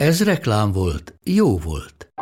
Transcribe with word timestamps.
Ez 0.00 0.22
reklám 0.22 0.72
volt, 0.72 1.14
jó 1.24 1.58
volt. 1.58 2.12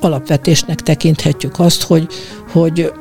Alapvetésnek 0.00 0.80
tekinthetjük 0.80 1.58
azt, 1.58 1.82
hogy, 1.82 2.06
hogy 2.50 2.92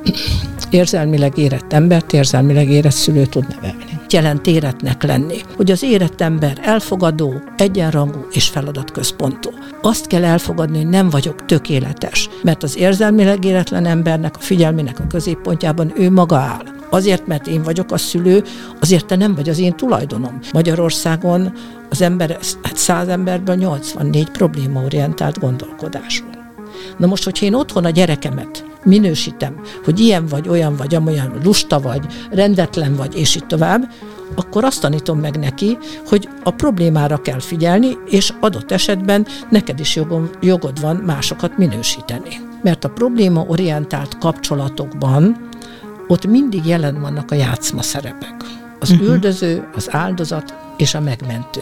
érzelmileg 0.70 1.38
érett 1.38 1.74
embert, 1.74 2.14
érzelmileg 2.14 2.70
érett 2.70 2.92
szülő 2.92 3.26
tud 3.26 3.48
nevelni. 3.48 4.00
Jelent 4.10 4.48
éretnek 4.48 5.04
lenni, 5.04 5.38
hogy 5.56 5.72
az 5.72 5.84
érett 5.84 6.22
ember 6.22 6.60
elfogadó, 6.62 7.34
egyenrangú 7.58 8.28
és 8.32 8.48
feladatközpontú. 8.48 9.50
Azt 9.82 10.08
kell 10.08 10.24
elfogadni, 10.24 10.78
hogy 10.78 10.90
nem 10.90 11.10
vagyok 11.10 11.46
tökéletes, 11.46 12.30
mert 12.42 12.64
az 12.64 12.78
érzelmileg 12.78 13.46
éretlen 13.46 13.86
embernek 13.86 14.36
a 14.38 14.40
figyelmének 14.40 15.00
a 15.00 15.08
középpontjában 15.08 15.94
ő 15.96 16.12
maga 16.12 16.38
áll. 16.38 16.83
Azért, 16.94 17.28
mert 17.28 17.48
én 17.48 17.64
vagyok 17.64 17.92
a 17.92 17.98
szülő, 17.98 18.44
azért 18.80 19.06
te 19.06 19.16
nem 19.16 19.36
vagy 19.36 19.50
az 19.50 19.60
én 19.60 19.76
tulajdonom. 19.76 20.40
Magyarországon 20.52 21.54
az 21.90 22.02
ember, 22.02 22.30
hát 22.64 22.78
száz 22.78 23.08
emberből 23.08 23.56
84 23.56 24.30
problémaorientált 24.30 25.40
gondolkodású. 25.40 26.24
Na 26.98 27.08
most, 27.08 27.24
hogyha 27.24 27.46
én 27.46 27.54
otthon 27.54 27.86
a 27.86 27.90
gyerekemet 27.90 28.66
minősítem, 28.84 29.62
hogy 29.84 30.00
ilyen 30.00 30.26
vagy, 30.26 30.48
olyan 30.48 30.76
vagy, 30.76 30.96
amolyan 30.96 31.40
lusta 31.44 31.80
vagy, 31.80 32.06
rendetlen 32.32 32.96
vagy, 32.96 33.18
és 33.18 33.36
így 33.36 33.48
tovább, 33.48 33.92
akkor 34.36 34.64
azt 34.64 34.82
tanítom 34.82 35.20
meg 35.20 35.40
neki, 35.40 35.78
hogy 36.08 36.30
a 36.44 36.52
problémára 36.52 37.22
kell 37.22 37.40
figyelni, 37.40 37.98
és 38.10 38.34
adott 38.40 38.72
esetben 38.72 39.26
neked 39.50 39.80
is 39.80 39.96
jogom, 39.96 40.30
jogod 40.42 40.82
van 40.82 40.96
másokat 40.96 41.58
minősíteni. 41.58 42.42
Mert 42.62 42.84
a 42.84 42.90
probléma 42.90 43.46
orientált 43.48 44.18
kapcsolatokban 44.18 45.52
ott 46.08 46.26
mindig 46.26 46.66
jelen 46.66 47.02
vannak 47.02 47.32
a 47.32 47.36
játszma 47.36 47.82
szerepek. 47.82 48.36
Az 48.80 48.92
uh-huh. 48.92 49.08
üldöző, 49.08 49.68
az 49.76 49.94
áldozat 49.94 50.54
és 50.78 50.94
a 50.94 51.00
megmentő. 51.00 51.62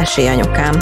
mesélj 0.01 0.27
anyukám. 0.27 0.77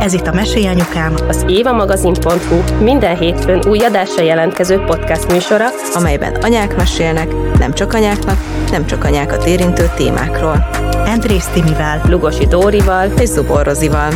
Ez 0.00 0.12
itt 0.12 0.26
a 0.26 0.32
Mesélj 0.32 0.66
Anyukám, 0.66 1.14
az 1.28 1.44
évamagazin.hu 1.48 2.82
minden 2.82 3.18
hétfőn 3.18 3.68
új 3.68 3.78
adásra 3.78 4.22
jelentkező 4.22 4.78
podcast 4.78 5.32
műsora, 5.32 5.66
amelyben 5.94 6.34
anyák 6.34 6.76
mesélnek, 6.76 7.58
nem 7.58 7.74
csak 7.74 7.92
anyáknak, 7.92 8.38
nem 8.70 8.86
csak 8.86 9.04
anyákat 9.04 9.46
érintő 9.46 9.90
témákról. 9.96 10.68
Andrész 10.92 11.46
Timivel, 11.46 12.02
Lugosi 12.08 12.46
Dórival 12.46 13.10
és 13.18 13.28
Zubor 13.28 13.64
Rozival. 13.64 14.12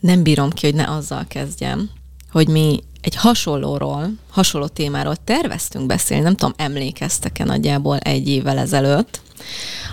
Nem 0.00 0.22
bírom 0.22 0.50
ki, 0.50 0.66
hogy 0.66 0.74
ne 0.74 0.84
azzal 0.84 1.24
kezdjem, 1.28 1.90
hogy 2.32 2.48
mi 2.48 2.82
egy 3.00 3.16
hasonlóról, 3.16 4.08
hasonló 4.30 4.66
témáról 4.66 5.16
terveztünk 5.24 5.86
beszélni, 5.86 6.22
nem 6.22 6.34
tudom, 6.34 6.54
emlékeztek-e 6.56 7.44
nagyjából 7.44 7.98
egy 7.98 8.28
évvel 8.28 8.58
ezelőtt, 8.58 9.20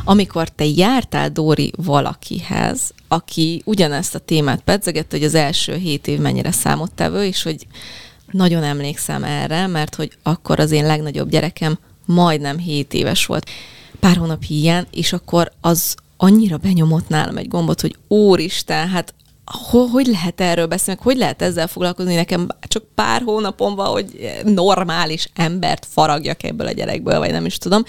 amikor 0.06 0.50
te 0.50 0.66
jártál 0.66 1.30
Dóri 1.30 1.72
valakihez, 1.76 2.94
aki 3.08 3.62
ugyanezt 3.66 4.16
a 4.16 4.20
témát 4.20 4.62
pedzegette, 4.62 5.18
hogy 5.18 5.26
az 5.26 5.36
első 5.36 5.76
hét 5.76 6.08
év 6.08 6.20
mennyire 6.20 6.52
számottevő, 6.52 7.24
és 7.24 7.44
hogy 7.44 7.68
nagyon 8.32 8.64
emlékszem 8.64 9.24
erre, 9.24 9.68
mert 9.68 9.96
hogy 9.96 10.18
akkor 10.24 10.60
az 10.60 10.72
én 10.72 10.86
legnagyobb 10.86 11.30
gyerekem 11.30 11.80
majdnem 12.06 12.58
7 12.58 12.94
éves 12.94 13.26
volt. 13.26 13.50
Pár 14.00 14.18
hónap 14.18 14.44
hiány, 14.44 14.86
és 14.92 15.14
akkor 15.14 15.52
az 15.62 15.96
annyira 16.18 16.58
benyomott 16.58 17.08
nálam 17.08 17.38
egy 17.38 17.48
gombot, 17.48 17.82
hogy 17.82 17.98
úristen, 18.08 18.90
hát 18.90 19.14
hogy 19.92 20.06
lehet 20.06 20.42
erről 20.42 20.66
beszélni, 20.66 21.00
hogy 21.04 21.18
lehet 21.18 21.42
ezzel 21.42 21.68
foglalkozni, 21.68 22.16
nekem 22.16 22.48
csak 22.68 22.84
pár 22.96 23.22
hónapom 23.22 23.76
van, 23.76 23.88
hogy 23.88 24.32
normális 24.44 25.30
embert 25.34 25.88
faragjak 25.90 26.44
ebből 26.44 26.68
a 26.68 26.72
gyerekből, 26.72 27.20
vagy 27.20 27.32
nem 27.32 27.46
is 27.46 27.58
tudom. 27.58 27.84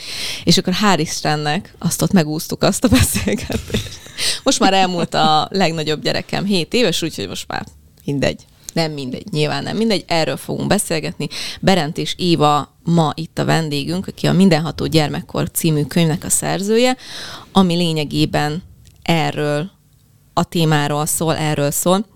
És 0.44 0.58
akkor 0.58 0.72
hál' 0.82 0.98
Istennek 0.98 1.74
azt 1.78 2.02
ott 2.02 2.12
megúsztuk 2.12 2.62
azt 2.62 2.84
a 2.84 2.88
beszélgetést. 2.98 4.00
Most 4.42 4.60
már 4.60 4.72
elmúlt 4.72 5.14
a 5.14 5.48
legnagyobb 5.50 6.02
gyerekem 6.02 6.44
7 6.44 6.74
éves, 6.74 7.02
úgyhogy 7.02 7.28
most 7.28 7.48
már 7.48 7.66
mindegy. 8.04 8.44
Nem 8.72 8.92
mindegy, 8.92 9.32
nyilván 9.32 9.62
nem 9.62 9.76
mindegy, 9.76 10.04
erről 10.06 10.36
fogunk 10.36 10.68
beszélgetni. 10.68 11.28
Berent 11.60 11.98
és 11.98 12.14
Éva 12.18 12.74
ma 12.84 13.12
itt 13.14 13.38
a 13.38 13.44
vendégünk, 13.44 14.06
aki 14.06 14.26
a 14.26 14.32
Mindenható 14.32 14.86
Gyermekkor 14.86 15.50
című 15.50 15.84
könyvnek 15.84 16.24
a 16.24 16.30
szerzője, 16.30 16.96
ami 17.52 17.74
lényegében 17.74 18.62
erről 19.02 19.70
a 20.38 20.44
témáról 20.44 21.06
szól, 21.06 21.36
erről 21.36 21.70
szól. 21.70 22.06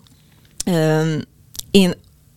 Én 1.70 1.94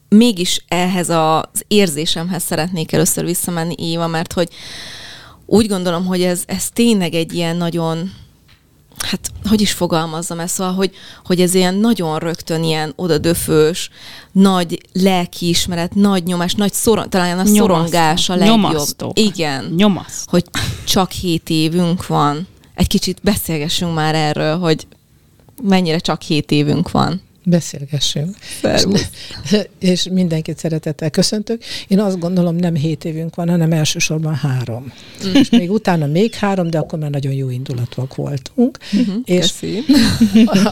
mégis 0.09 0.63
ehhez 0.67 1.09
az 1.09 1.63
érzésemhez 1.67 2.43
szeretnék 2.43 2.91
először 2.91 3.25
visszamenni, 3.25 3.75
Éva, 3.77 4.07
mert 4.07 4.33
hogy 4.33 4.49
úgy 5.45 5.67
gondolom, 5.67 6.05
hogy 6.05 6.21
ez, 6.21 6.43
ez 6.45 6.69
tényleg 6.69 7.13
egy 7.13 7.33
ilyen 7.33 7.55
nagyon, 7.55 8.11
hát 8.97 9.19
hogy 9.49 9.61
is 9.61 9.71
fogalmazzam 9.71 10.39
ezt, 10.39 10.53
szóval, 10.53 10.73
hogy, 10.73 10.91
hogy 11.25 11.41
ez 11.41 11.53
ilyen 11.53 11.75
nagyon 11.75 12.19
rögtön 12.19 12.63
ilyen 12.63 12.93
odadöfős, 12.95 13.89
nagy 14.31 14.81
lelkiismeret, 14.93 15.95
nagy 15.95 16.23
nyomás, 16.23 16.53
nagy 16.53 16.73
szoron, 16.73 17.09
talán 17.09 17.39
a 17.39 17.45
szorongás 17.45 18.29
a 18.29 18.35
legjobb. 18.35 18.57
Nyomasztó. 18.57 19.11
Igen. 19.15 19.73
Nyomasz. 19.77 20.25
Hogy 20.27 20.43
csak 20.85 21.11
hét 21.11 21.49
évünk 21.49 22.07
van. 22.07 22.47
Egy 22.75 22.87
kicsit 22.87 23.19
beszélgessünk 23.23 23.93
már 23.93 24.15
erről, 24.15 24.57
hogy 24.57 24.87
mennyire 25.67 25.99
csak 25.99 26.21
hét 26.21 26.51
évünk 26.51 26.91
van. 26.91 27.21
Beszélgessünk. 27.45 28.35
És, 28.63 29.57
és 29.79 30.07
mindenkit 30.11 30.57
szeretettel 30.57 31.09
köszöntök. 31.09 31.63
Én 31.87 31.99
azt 31.99 32.19
gondolom, 32.19 32.55
nem 32.55 32.75
hét 32.75 33.05
évünk 33.05 33.35
van, 33.35 33.49
hanem 33.49 33.71
elsősorban 33.71 34.35
három. 34.35 34.93
Mm. 35.27 35.33
És 35.33 35.49
még 35.49 35.71
utána 35.71 36.05
még 36.05 36.33
három, 36.33 36.69
de 36.69 36.77
akkor 36.77 36.99
már 36.99 37.09
nagyon 37.09 37.33
jó 37.33 37.49
indulatúak 37.49 38.15
voltunk. 38.15 38.77
Mm-hmm, 38.95 39.17
és 39.25 39.53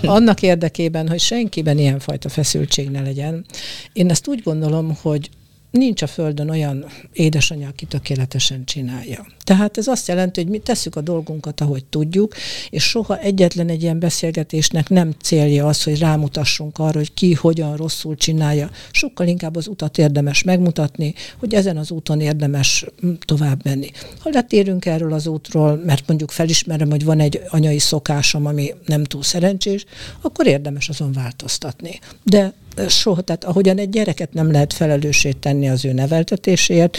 annak 0.01 0.41
érdekében, 0.41 1.09
hogy 1.09 1.19
senkiben 1.19 1.77
ilyenfajta 1.77 2.29
feszültség 2.29 2.89
ne 2.89 3.01
legyen, 3.01 3.45
én 3.93 4.09
ezt 4.09 4.27
úgy 4.27 4.41
gondolom, 4.43 4.97
hogy 5.01 5.29
nincs 5.71 6.01
a 6.01 6.07
Földön 6.07 6.49
olyan 6.49 6.85
édesanyja, 7.13 7.67
aki 7.67 7.85
tökéletesen 7.85 8.65
csinálja. 8.65 9.25
Tehát 9.43 9.77
ez 9.77 9.87
azt 9.87 10.07
jelenti, 10.07 10.41
hogy 10.41 10.49
mi 10.49 10.57
tesszük 10.57 10.95
a 10.95 11.01
dolgunkat, 11.01 11.61
ahogy 11.61 11.85
tudjuk, 11.85 12.33
és 12.69 12.83
soha 12.83 13.17
egyetlen 13.17 13.69
egy 13.69 13.81
ilyen 13.81 13.99
beszélgetésnek 13.99 14.89
nem 14.89 15.13
célja 15.21 15.67
az, 15.67 15.83
hogy 15.83 15.99
rámutassunk 15.99 16.77
arra, 16.77 16.97
hogy 16.97 17.13
ki 17.13 17.33
hogyan 17.33 17.75
rosszul 17.75 18.15
csinálja. 18.15 18.69
Sokkal 18.91 19.27
inkább 19.27 19.55
az 19.55 19.67
utat 19.67 19.97
érdemes 19.97 20.43
megmutatni, 20.43 21.13
hogy 21.37 21.53
ezen 21.53 21.77
az 21.77 21.91
úton 21.91 22.21
érdemes 22.21 22.85
tovább 23.25 23.63
menni. 23.63 23.91
Ha 24.19 24.29
letérünk 24.33 24.85
erről 24.85 25.13
az 25.13 25.27
útról, 25.27 25.81
mert 25.85 26.07
mondjuk 26.07 26.31
felismerem, 26.31 26.89
hogy 26.89 27.05
van 27.05 27.19
egy 27.19 27.41
anyai 27.47 27.79
szokásom, 27.79 28.45
ami 28.45 28.73
nem 28.85 29.03
túl 29.03 29.23
szerencsés, 29.23 29.85
akkor 30.21 30.47
érdemes 30.47 30.89
azon 30.89 31.11
változtatni. 31.11 31.99
De 32.23 32.53
soha, 32.87 33.21
tehát 33.21 33.43
ahogyan 33.43 33.77
egy 33.77 33.89
gyereket 33.89 34.33
nem 34.33 34.51
lehet 34.51 34.73
felelőssé 34.73 35.31
tenni 35.31 35.69
az 35.69 35.85
ő 35.85 35.93
neveltetéséért, 35.93 36.97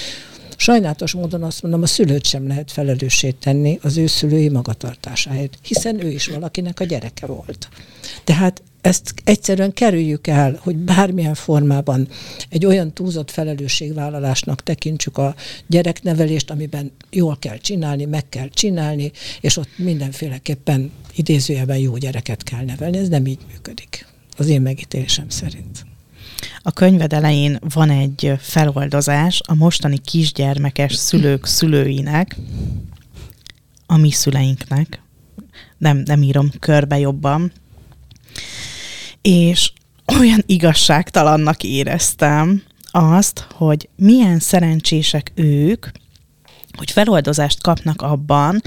Sajnálatos 0.62 1.12
módon 1.12 1.42
azt 1.42 1.62
mondom, 1.62 1.82
a 1.82 1.86
szülőt 1.86 2.26
sem 2.26 2.46
lehet 2.46 2.72
felelőssé 2.72 3.30
tenni 3.30 3.78
az 3.82 3.96
ő 3.96 4.06
szülői 4.06 4.48
magatartásáért, 4.48 5.58
hiszen 5.62 6.04
ő 6.04 6.10
is 6.10 6.26
valakinek 6.26 6.80
a 6.80 6.84
gyereke 6.84 7.26
volt. 7.26 7.68
Tehát 8.24 8.62
ezt 8.80 9.14
egyszerűen 9.24 9.72
kerüljük 9.72 10.26
el, 10.26 10.58
hogy 10.62 10.76
bármilyen 10.76 11.34
formában 11.34 12.08
egy 12.48 12.66
olyan 12.66 12.92
túlzott 12.92 13.30
felelősségvállalásnak 13.30 14.62
tekintsük 14.62 15.18
a 15.18 15.34
gyereknevelést, 15.66 16.50
amiben 16.50 16.92
jól 17.10 17.36
kell 17.38 17.56
csinálni, 17.56 18.04
meg 18.04 18.28
kell 18.28 18.48
csinálni, 18.48 19.12
és 19.40 19.56
ott 19.56 19.68
mindenféleképpen 19.76 20.90
idézőjelben 21.14 21.78
jó 21.78 21.96
gyereket 21.96 22.42
kell 22.42 22.64
nevelni. 22.64 22.98
Ez 22.98 23.08
nem 23.08 23.26
így 23.26 23.40
működik, 23.52 24.06
az 24.36 24.46
én 24.46 24.60
megítélésem 24.62 25.28
szerint. 25.28 25.86
A 26.62 26.70
könyved 26.70 27.12
elején 27.12 27.58
van 27.74 27.90
egy 27.90 28.32
feloldozás 28.38 29.40
a 29.46 29.54
mostani 29.54 29.98
kisgyermekes 29.98 30.94
szülők 30.94 31.46
szülőinek, 31.46 32.36
a 33.86 33.96
mi 33.96 34.10
szüleinknek, 34.10 35.02
nem, 35.78 35.96
nem 35.96 36.22
írom 36.22 36.50
körbe 36.58 36.98
jobban, 36.98 37.52
és 39.20 39.72
olyan 40.18 40.42
igazságtalannak 40.46 41.62
éreztem 41.62 42.62
azt, 42.90 43.46
hogy 43.54 43.88
milyen 43.96 44.38
szerencsések 44.38 45.32
ők, 45.34 45.86
hogy 46.76 46.90
feloldozást 46.90 47.62
kapnak 47.62 48.02
abban, 48.02 48.62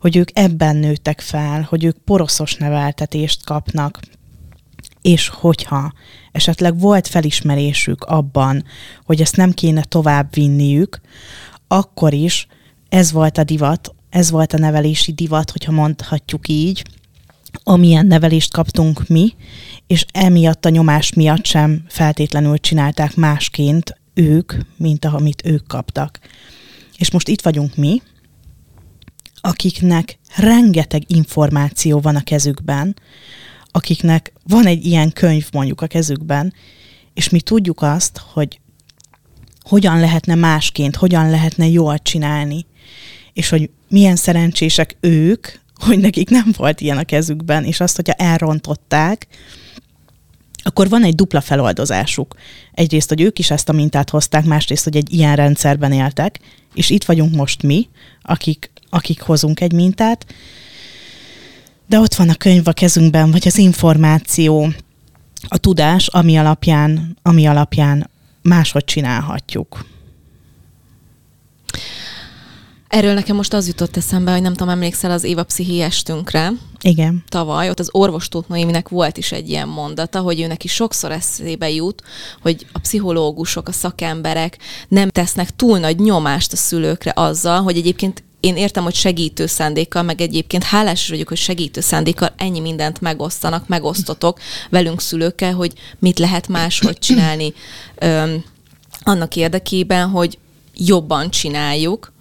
hogy 0.00 0.16
ők 0.16 0.28
ebben 0.32 0.76
nőttek 0.76 1.20
fel, 1.20 1.66
hogy 1.68 1.84
ők 1.84 1.96
poroszos 1.98 2.54
neveltetést 2.54 3.44
kapnak, 3.44 4.00
és 5.02 5.28
hogyha 5.28 5.92
esetleg 6.32 6.78
volt 6.78 7.08
felismerésük 7.08 8.04
abban, 8.04 8.64
hogy 9.04 9.20
ezt 9.20 9.36
nem 9.36 9.52
kéne 9.52 9.82
tovább 9.82 10.34
vinniük, 10.34 11.00
akkor 11.68 12.12
is 12.12 12.46
ez 12.88 13.12
volt 13.12 13.38
a 13.38 13.44
divat, 13.44 13.94
ez 14.10 14.30
volt 14.30 14.52
a 14.52 14.58
nevelési 14.58 15.12
divat, 15.12 15.50
hogyha 15.50 15.72
mondhatjuk 15.72 16.48
így, 16.48 16.82
amilyen 17.62 18.06
nevelést 18.06 18.52
kaptunk 18.52 19.08
mi, 19.08 19.34
és 19.86 20.06
emiatt 20.12 20.64
a 20.64 20.68
nyomás 20.68 21.12
miatt 21.12 21.44
sem 21.44 21.84
feltétlenül 21.88 22.58
csinálták 22.58 23.14
másként 23.14 24.00
ők, 24.14 24.52
mint 24.76 25.04
amit 25.04 25.42
ők 25.44 25.66
kaptak. 25.66 26.18
És 26.96 27.10
most 27.10 27.28
itt 27.28 27.42
vagyunk 27.42 27.76
mi, 27.76 28.02
akiknek 29.40 30.18
rengeteg 30.36 31.02
információ 31.06 32.00
van 32.00 32.16
a 32.16 32.22
kezükben, 32.22 32.96
akiknek 33.72 34.32
van 34.46 34.66
egy 34.66 34.86
ilyen 34.86 35.12
könyv 35.12 35.48
mondjuk 35.52 35.80
a 35.80 35.86
kezükben, 35.86 36.54
és 37.14 37.28
mi 37.28 37.40
tudjuk 37.40 37.82
azt, 37.82 38.20
hogy 38.32 38.60
hogyan 39.62 40.00
lehetne 40.00 40.34
másként, 40.34 40.96
hogyan 40.96 41.30
lehetne 41.30 41.66
jól 41.66 41.98
csinálni, 41.98 42.66
és 43.32 43.48
hogy 43.48 43.70
milyen 43.88 44.16
szerencsések 44.16 44.96
ők, 45.00 45.46
hogy 45.74 45.98
nekik 45.98 46.30
nem 46.30 46.52
volt 46.56 46.80
ilyen 46.80 46.98
a 46.98 47.04
kezükben, 47.04 47.64
és 47.64 47.80
azt, 47.80 47.96
hogyha 47.96 48.12
elrontották, 48.12 49.26
akkor 50.62 50.88
van 50.88 51.04
egy 51.04 51.14
dupla 51.14 51.40
feloldozásuk. 51.40 52.34
Egyrészt, 52.72 53.08
hogy 53.08 53.20
ők 53.20 53.38
is 53.38 53.50
ezt 53.50 53.68
a 53.68 53.72
mintát 53.72 54.10
hozták, 54.10 54.44
másrészt, 54.44 54.84
hogy 54.84 54.96
egy 54.96 55.12
ilyen 55.12 55.36
rendszerben 55.36 55.92
éltek, 55.92 56.38
és 56.74 56.90
itt 56.90 57.04
vagyunk 57.04 57.34
most 57.34 57.62
mi, 57.62 57.88
akik, 58.22 58.70
akik 58.90 59.20
hozunk 59.20 59.60
egy 59.60 59.72
mintát, 59.72 60.34
de 61.92 61.98
ott 61.98 62.14
van 62.14 62.28
a 62.28 62.34
könyv 62.34 62.68
a 62.68 62.72
kezünkben, 62.72 63.30
vagy 63.30 63.46
az 63.46 63.58
információ, 63.58 64.72
a 65.48 65.58
tudás, 65.58 66.06
ami 66.06 66.36
alapján, 66.36 67.16
ami 67.22 67.46
alapján 67.46 68.10
máshogy 68.42 68.84
csinálhatjuk. 68.84 69.84
Erről 72.88 73.14
nekem 73.14 73.36
most 73.36 73.52
az 73.52 73.66
jutott 73.66 73.96
eszembe, 73.96 74.32
hogy 74.32 74.42
nem 74.42 74.52
tudom, 74.52 74.68
emlékszel 74.68 75.10
az 75.10 75.24
Éva 75.24 75.44
pszichiestünkre. 75.44 76.52
Igen. 76.80 77.24
Tavaly, 77.28 77.68
ott 77.68 77.78
az 77.78 77.88
orvostót 77.90 78.48
Noéminek 78.48 78.88
volt 78.88 79.16
is 79.16 79.32
egy 79.32 79.48
ilyen 79.48 79.68
mondata, 79.68 80.20
hogy 80.20 80.40
ő 80.40 80.46
neki 80.46 80.68
sokszor 80.68 81.10
eszébe 81.10 81.70
jut, 81.70 82.02
hogy 82.42 82.66
a 82.72 82.78
pszichológusok, 82.78 83.68
a 83.68 83.72
szakemberek 83.72 84.58
nem 84.88 85.08
tesznek 85.08 85.56
túl 85.56 85.78
nagy 85.78 85.98
nyomást 85.98 86.52
a 86.52 86.56
szülőkre 86.56 87.12
azzal, 87.14 87.62
hogy 87.62 87.76
egyébként 87.76 88.22
én 88.42 88.56
értem, 88.56 88.82
hogy 88.82 88.94
segítő 88.94 89.46
szándékkal, 89.46 90.02
meg 90.02 90.20
egyébként 90.20 90.62
hálás 90.62 91.08
vagyok, 91.08 91.28
hogy 91.28 91.36
segítő 91.36 91.80
szándékkal 91.80 92.34
ennyi 92.36 92.60
mindent 92.60 93.00
megosztanak, 93.00 93.68
megosztotok 93.68 94.40
velünk 94.70 95.00
szülőkkel, 95.00 95.54
hogy 95.54 95.72
mit 95.98 96.18
lehet 96.18 96.48
máshogy 96.48 96.98
csinálni 96.98 97.52
öm, 97.98 98.44
annak 99.02 99.36
érdekében, 99.36 100.08
hogy 100.08 100.38
jobban 100.74 101.30
csináljuk, 101.30 102.12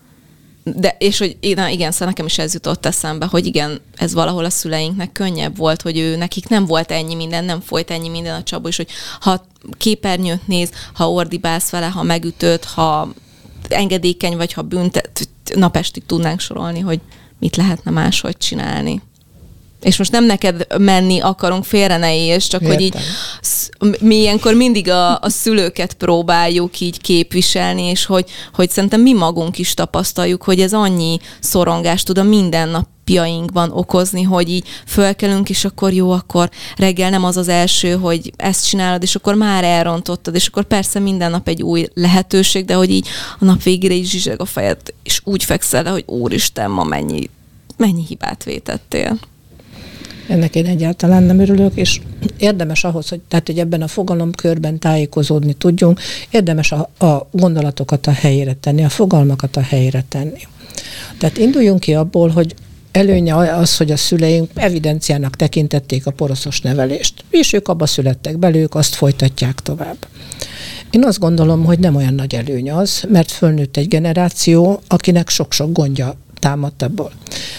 de, 0.63 0.95
és 0.99 1.17
hogy 1.17 1.37
na 1.55 1.67
igen, 1.67 1.91
szóval 1.91 2.07
nekem 2.07 2.25
is 2.25 2.37
ez 2.37 2.53
jutott 2.53 2.85
eszembe, 2.85 3.25
hogy 3.25 3.45
igen, 3.45 3.81
ez 3.95 4.13
valahol 4.13 4.45
a 4.45 4.49
szüleinknek 4.49 5.11
könnyebb 5.11 5.57
volt, 5.57 5.81
hogy 5.81 5.97
ő 5.97 6.15
nekik 6.15 6.47
nem 6.47 6.65
volt 6.65 6.91
ennyi 6.91 7.15
minden, 7.15 7.45
nem 7.45 7.61
folyt 7.61 7.91
ennyi 7.91 8.09
minden 8.09 8.35
a 8.35 8.43
csapó, 8.43 8.67
és 8.67 8.75
hogy 8.75 8.89
ha 9.19 9.45
képernyőt 9.77 10.47
néz, 10.47 10.69
ha 10.93 11.11
ordibálsz 11.11 11.69
vele, 11.69 11.87
ha 11.87 12.03
megütöd, 12.03 12.63
ha 12.63 13.13
engedékeny 13.71 14.35
vagy, 14.35 14.53
ha 14.53 14.61
büntet, 14.61 15.29
napestig 15.55 16.05
tudnánk 16.05 16.39
sorolni, 16.39 16.79
hogy 16.79 16.99
mit 17.39 17.55
lehetne 17.55 17.91
máshogy 17.91 18.37
csinálni. 18.37 19.01
És 19.81 19.97
most 19.97 20.11
nem 20.11 20.25
neked 20.25 20.67
menni 20.77 21.19
akarunk, 21.19 21.63
félre 21.63 21.97
ne 21.97 22.15
és 22.15 22.47
csak 22.47 22.61
Értem. 22.61 22.75
hogy 22.75 22.85
így 22.85 22.95
mi 23.99 24.15
ilyenkor 24.15 24.53
mindig 24.53 24.89
a, 24.89 25.19
a 25.19 25.29
szülőket 25.29 25.93
próbáljuk 25.93 26.79
így 26.79 27.01
képviselni, 27.01 27.81
és 27.81 28.05
hogy, 28.05 28.29
hogy 28.53 28.69
szerintem 28.69 29.01
mi 29.01 29.13
magunk 29.13 29.57
is 29.57 29.73
tapasztaljuk, 29.73 30.43
hogy 30.43 30.59
ez 30.59 30.73
annyi 30.73 31.19
szorongást 31.39 32.05
tud 32.05 32.17
a 32.17 32.23
mindennapjainkban 32.23 33.71
okozni, 33.71 34.21
hogy 34.21 34.49
így 34.49 34.67
fölkelünk, 34.85 35.49
és 35.49 35.65
akkor 35.65 35.93
jó, 35.93 36.11
akkor 36.11 36.49
reggel 36.75 37.09
nem 37.09 37.23
az 37.23 37.37
az 37.37 37.47
első, 37.47 37.91
hogy 37.91 38.31
ezt 38.35 38.67
csinálod, 38.67 39.03
és 39.03 39.15
akkor 39.15 39.35
már 39.35 39.63
elrontottad, 39.63 40.35
és 40.35 40.47
akkor 40.47 40.63
persze 40.63 40.99
minden 40.99 41.31
nap 41.31 41.47
egy 41.47 41.63
új 41.63 41.87
lehetőség, 41.93 42.65
de 42.65 42.73
hogy 42.73 42.89
így 42.89 43.07
a 43.39 43.45
nap 43.45 43.63
végére 43.63 43.93
is 43.93 44.09
zsizseg 44.09 44.41
a 44.41 44.45
fejed, 44.45 44.79
és 45.03 45.21
úgy 45.23 45.43
fekszel 45.43 45.83
le, 45.83 45.89
hogy 45.89 46.03
úristen, 46.07 46.71
ma 46.71 46.83
mennyi, 46.83 47.29
mennyi 47.77 48.05
hibát 48.07 48.43
vétettél. 48.43 49.19
Ennek 50.31 50.55
én 50.55 50.65
egyáltalán 50.65 51.23
nem 51.23 51.39
örülök, 51.39 51.75
és 51.75 52.01
érdemes 52.37 52.83
ahhoz, 52.83 53.09
hogy, 53.09 53.19
tehát, 53.27 53.47
hogy 53.47 53.59
ebben 53.59 53.81
a 53.81 53.87
fogalomkörben 53.87 54.79
tájékozódni 54.79 55.53
tudjunk, 55.53 55.99
érdemes 56.29 56.71
a, 56.71 56.89
a 57.05 57.27
gondolatokat 57.31 58.07
a 58.07 58.11
helyére 58.11 58.53
tenni, 58.53 58.83
a 58.83 58.89
fogalmakat 58.89 59.55
a 59.55 59.61
helyére 59.61 60.03
tenni. 60.09 60.47
Tehát 61.17 61.37
induljunk 61.37 61.79
ki 61.79 61.93
abból, 61.93 62.29
hogy 62.29 62.55
előnye 62.91 63.35
az, 63.35 63.77
hogy 63.77 63.91
a 63.91 63.97
szüleink 63.97 64.49
evidenciának 64.53 65.35
tekintették 65.35 66.05
a 66.05 66.11
poroszos 66.11 66.61
nevelést, 66.61 67.23
és 67.29 67.53
ők 67.53 67.67
abba 67.67 67.85
születtek 67.85 68.37
belőle, 68.37 68.63
ők 68.63 68.75
azt 68.75 68.95
folytatják 68.95 69.59
tovább. 69.59 69.97
Én 70.91 71.03
azt 71.03 71.19
gondolom, 71.19 71.65
hogy 71.65 71.79
nem 71.79 71.95
olyan 71.95 72.13
nagy 72.13 72.35
előny 72.35 72.71
az, 72.71 73.03
mert 73.09 73.31
fölnőtt 73.31 73.77
egy 73.77 73.87
generáció, 73.87 74.81
akinek 74.87 75.29
sok-sok 75.29 75.71
gondja 75.71 76.15
támadt 76.41 76.83
ebből. 76.83 77.11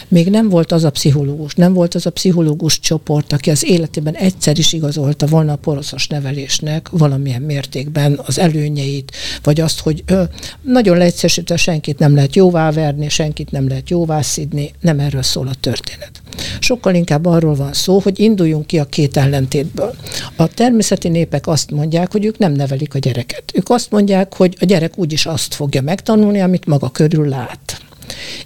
Még 0.08 0.30
nem 0.30 0.48
volt 0.48 0.72
az 0.72 0.84
a 0.84 0.90
pszichológus, 0.90 1.54
nem 1.54 1.72
volt 1.72 1.94
az 1.94 2.06
a 2.06 2.10
pszichológus 2.10 2.80
csoport, 2.80 3.32
aki 3.32 3.50
az 3.50 3.64
életében 3.64 4.14
egyszer 4.14 4.58
is 4.58 4.72
igazolta 4.72 5.26
volna 5.26 5.52
a 5.52 5.56
poroszos 5.56 6.06
nevelésnek 6.06 6.88
valamilyen 6.90 7.42
mértékben 7.42 8.20
az 8.26 8.38
előnyeit, 8.38 9.12
vagy 9.42 9.60
azt, 9.60 9.80
hogy 9.80 10.02
ö, 10.06 10.22
nagyon 10.62 10.96
leegyszerűsítve 10.96 11.56
senkit 11.56 11.98
nem 11.98 12.14
lehet 12.14 12.36
jóvá 12.36 12.70
verni, 12.70 13.08
senkit 13.08 13.50
nem 13.50 13.68
lehet 13.68 13.90
jóvá 13.90 14.22
szidni, 14.22 14.72
nem 14.80 14.98
erről 14.98 15.22
szól 15.22 15.48
a 15.48 15.54
történet. 15.60 16.22
Sokkal 16.60 16.94
inkább 16.94 17.26
arról 17.26 17.54
van 17.54 17.72
szó, 17.72 17.98
hogy 17.98 18.20
induljunk 18.20 18.66
ki 18.66 18.78
a 18.78 18.84
két 18.84 19.16
ellentétből. 19.16 19.94
A 20.36 20.46
természeti 20.46 21.08
népek 21.08 21.46
azt 21.46 21.70
mondják, 21.70 22.12
hogy 22.12 22.24
ők 22.24 22.38
nem 22.38 22.52
nevelik 22.52 22.94
a 22.94 22.98
gyereket. 22.98 23.44
Ők 23.54 23.70
azt 23.70 23.90
mondják, 23.90 24.34
hogy 24.34 24.56
a 24.60 24.64
gyerek 24.64 24.98
úgyis 24.98 25.26
azt 25.26 25.54
fogja 25.54 25.82
megtanulni, 25.82 26.40
amit 26.40 26.66
maga 26.66 26.90
körül 26.90 27.28
lát. 27.28 27.80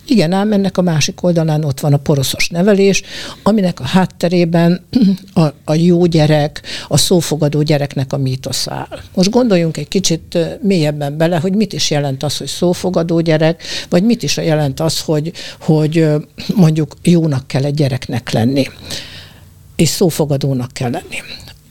Igen, 0.06 0.32
ám 0.32 0.52
ennek 0.52 0.78
a 0.78 0.82
másik 0.82 1.22
oldalán 1.22 1.64
ott 1.64 1.80
van 1.80 1.92
a 1.92 1.96
poroszos 1.96 2.48
nevelés, 2.48 3.02
aminek 3.42 3.80
a 3.80 3.84
hátterében 3.84 4.84
a, 5.34 5.46
a 5.64 5.74
jó 5.74 6.06
gyerek, 6.06 6.62
a 6.88 6.96
szófogadó 6.96 7.62
gyereknek 7.62 8.12
a 8.12 8.16
mítosz 8.16 8.68
áll. 8.68 8.98
Most 9.14 9.30
gondoljunk 9.30 9.76
egy 9.76 9.88
kicsit 9.88 10.38
mélyebben 10.62 11.16
bele, 11.16 11.36
hogy 11.36 11.54
mit 11.54 11.72
is 11.72 11.90
jelent 11.90 12.22
az, 12.22 12.36
hogy 12.36 12.46
szófogadó 12.46 13.20
gyerek, 13.20 13.62
vagy 13.88 14.02
mit 14.02 14.22
is 14.22 14.36
jelent 14.36 14.80
az, 14.80 15.00
hogy, 15.00 15.32
hogy 15.60 16.06
mondjuk 16.54 16.96
jónak 17.02 17.46
kell 17.46 17.64
egy 17.64 17.74
gyereknek 17.74 18.30
lenni 18.30 18.66
és 19.76 19.88
szófogadónak 19.88 20.72
kell 20.72 20.90
lenni. 20.90 21.22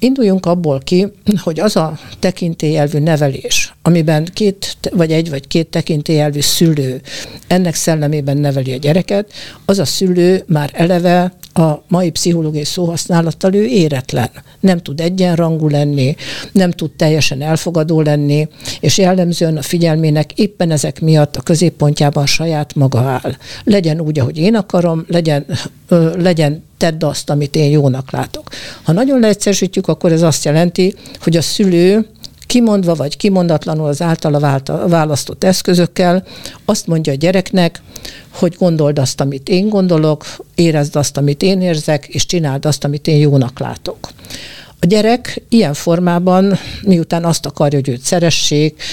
Induljunk 0.06 0.46
abból 0.46 0.80
ki, 0.80 1.08
hogy 1.44 1.60
az 1.60 1.76
a 1.76 1.98
tekintélyelvű 2.20 3.00
nevelés, 3.00 3.74
amiben 3.82 4.28
két 4.34 4.78
vagy 4.92 5.12
egy 5.12 5.30
vagy 5.30 5.48
két 5.48 5.68
tekintélyelvű 5.68 6.40
szülő 6.40 7.02
ennek 7.48 7.76
szellemében 7.76 8.38
neveli 8.38 8.74
a 8.74 8.78
gyereket, 8.78 9.32
az 9.66 9.80
a 9.80 9.86
szülő 9.86 10.44
már 10.48 10.70
eleve 10.74 11.34
a 11.54 11.84
mai 11.88 12.12
pszichológiai 12.12 12.64
szóhasználattal 12.64 13.54
ő 13.54 13.66
éretlen. 13.66 14.30
Nem 14.60 14.78
tud 14.78 15.00
egyenrangú 15.00 15.68
lenni, 15.68 16.16
nem 16.52 16.72
tud 16.72 16.92
teljesen 16.92 17.42
elfogadó 17.42 18.02
lenni, 18.02 18.48
és 18.80 18.98
jellemzően 18.98 19.58
a 19.58 19.62
figyelmének 19.62 20.32
éppen 20.32 20.72
ezek 20.72 21.02
miatt 21.02 21.36
a 21.36 21.42
középpontjában 21.42 22.26
saját 22.26 22.76
maga 22.76 23.00
áll. 23.00 23.36
Legyen 23.64 24.02
úgy, 24.02 24.20
ahogy 24.20 24.38
én 24.38 24.56
akarom, 24.56 25.06
legyen, 25.08 25.46
ö, 25.88 26.22
legyen 26.22 26.64
tedd 26.78 27.04
azt, 27.04 27.30
amit 27.30 27.56
én 27.56 27.70
jónak 27.70 28.12
látok. 28.12 28.50
Ha 28.84 28.92
nagyon 28.92 29.20
leegyszerűsítjük, 29.20 29.88
akkor 29.88 30.12
ez 30.12 30.22
azt 30.22 30.46
jelenti, 30.46 30.96
hogy 31.20 31.38
a 31.38 31.42
szülő 31.42 32.08
kimondva 32.46 32.96
vagy 32.96 33.18
kimondatlanul 33.18 33.88
az 33.88 34.02
általa 34.02 34.62
választott 34.88 35.44
eszközökkel 35.44 36.24
azt 36.66 36.88
mondja 36.88 37.14
a 37.14 37.16
gyereknek, 37.16 37.82
hogy 38.30 38.56
gondold 38.60 39.00
azt, 39.00 39.22
amit 39.22 39.50
én 39.50 39.70
gondolok, 39.70 40.26
érezd 40.56 40.96
azt, 40.96 41.18
amit 41.18 41.42
én 41.42 41.62
érzek, 41.62 42.08
és 42.08 42.26
csináld 42.26 42.66
azt, 42.66 42.84
amit 42.84 43.08
én 43.08 43.18
jónak 43.18 43.60
látok. 43.60 44.10
A 44.80 44.86
gyerek 44.86 45.42
ilyen 45.50 45.74
formában, 45.74 46.58
miután 46.84 47.24
azt 47.24 47.46
akarja, 47.46 47.80
hogy 47.80 47.90
őt 47.90 48.02
szeressék, 48.02 48.84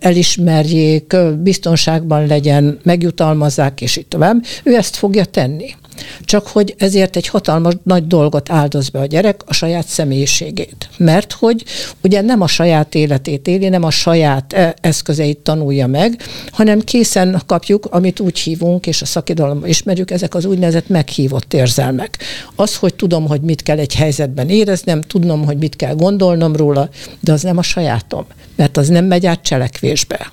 elismerjék, 0.00 1.16
biztonságban 1.42 2.26
legyen, 2.26 2.78
megjutalmazzák, 2.82 3.80
és 3.80 3.96
így 3.96 4.06
tovább, 4.06 4.44
ő 4.62 4.74
ezt 4.74 4.96
fogja 4.96 5.24
tenni. 5.24 5.74
Csak 6.20 6.46
hogy 6.46 6.74
ezért 6.78 7.16
egy 7.16 7.26
hatalmas 7.26 7.74
nagy 7.82 8.06
dolgot 8.06 8.50
áldoz 8.50 8.88
be 8.88 8.98
a 8.98 9.06
gyerek, 9.06 9.42
a 9.46 9.52
saját 9.52 9.86
személyiségét. 9.86 10.88
Mert 10.96 11.32
hogy 11.32 11.64
ugye 12.02 12.20
nem 12.20 12.40
a 12.40 12.46
saját 12.46 12.94
életét 12.94 13.48
éli, 13.48 13.68
nem 13.68 13.82
a 13.82 13.90
saját 13.90 14.52
e, 14.52 14.74
eszközeit 14.80 15.38
tanulja 15.38 15.86
meg, 15.86 16.22
hanem 16.50 16.80
készen 16.80 17.42
kapjuk, 17.46 17.86
amit 17.90 18.20
úgy 18.20 18.38
hívunk, 18.38 18.86
és 18.86 19.02
a 19.02 19.06
szakirodalomban 19.06 19.68
ismerjük, 19.68 20.10
ezek 20.10 20.34
az 20.34 20.44
úgynevezett 20.44 20.88
meghívott 20.88 21.54
érzelmek. 21.54 22.18
Az, 22.56 22.76
hogy 22.76 22.94
tudom, 22.94 23.26
hogy 23.26 23.40
mit 23.40 23.62
kell 23.62 23.78
egy 23.78 23.94
helyzetben 23.94 24.48
éreznem, 24.48 25.00
tudnom, 25.00 25.44
hogy 25.44 25.56
mit 25.56 25.76
kell 25.76 25.94
gondolnom 25.94 26.56
róla, 26.56 26.88
de 27.20 27.32
az 27.32 27.42
nem 27.42 27.58
a 27.58 27.62
sajátom, 27.62 28.26
mert 28.56 28.76
az 28.76 28.88
nem 28.88 29.04
megy 29.04 29.26
át 29.26 29.42
cselekvésbe. 29.42 30.32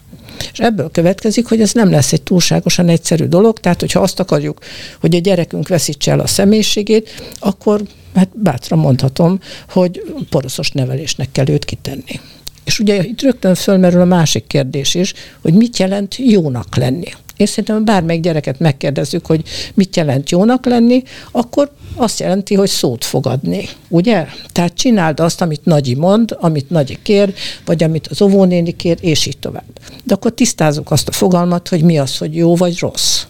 És 0.52 0.60
ebből 0.60 0.90
következik, 0.92 1.48
hogy 1.48 1.62
ez 1.62 1.72
nem 1.72 1.90
lesz 1.90 2.14
egy 2.14 2.22
túlságosan 2.22 2.90
egyszerű 2.90 3.26
dolog, 3.26 3.60
tehát 3.60 3.80
hogyha 3.80 4.00
azt 4.00 4.20
akarjuk, 4.20 4.60
hogy 5.00 5.16
a 5.16 5.20
gyerekünk 5.20 5.68
veszítse 5.68 6.12
el 6.12 6.20
a 6.20 6.28
személyiségét, 6.28 7.36
akkor 7.40 7.82
hát 8.16 8.30
bátran 8.34 8.80
mondhatom, 8.80 9.40
hogy 9.70 10.02
poroszos 10.30 10.72
nevelésnek 10.72 11.32
kell 11.32 11.50
őt 11.50 11.66
kitenni. 11.66 12.20
És 12.64 12.80
ugye 12.80 13.04
itt 13.04 13.22
rögtön 13.22 13.56
fölmerül 13.56 14.02
a 14.02 14.06
másik 14.06 14.48
kérdés 14.48 14.96
is, 14.96 15.14
hogy 15.42 15.54
mit 15.54 15.78
jelent 15.78 16.16
jónak 16.18 16.76
lenni. 16.76 17.10
Én 17.42 17.48
szerintem, 17.48 17.86
bármelyik 17.86 18.22
gyereket 18.22 18.60
megkérdezzük, 18.60 19.26
hogy 19.26 19.44
mit 19.74 19.96
jelent 19.96 20.30
jónak 20.30 20.66
lenni, 20.66 21.04
akkor 21.32 21.72
azt 21.96 22.20
jelenti, 22.20 22.56
hogy 22.56 22.70
szót 22.70 23.06
fogadni, 23.06 23.70
ugye? 23.88 24.26
Tehát 24.52 24.74
csináld 24.74 25.20
azt, 25.20 25.42
amit 25.42 25.66
Nagyi 25.66 25.96
mond, 25.96 26.38
amit 26.40 26.70
Nagyi 26.70 26.98
kér, 27.02 27.34
vagy 27.66 27.84
amit 27.84 28.08
az 28.08 28.22
óvónéni 28.22 28.76
kér, 28.76 28.98
és 29.02 29.26
így 29.26 29.38
tovább. 29.38 29.80
De 30.04 30.14
akkor 30.14 30.34
tisztázunk 30.34 30.92
azt 30.92 31.08
a 31.08 31.12
fogalmat, 31.12 31.68
hogy 31.68 31.84
mi 31.84 31.98
az, 31.98 32.18
hogy 32.18 32.36
jó 32.36 32.56
vagy 32.56 32.80
rossz. 32.80 33.24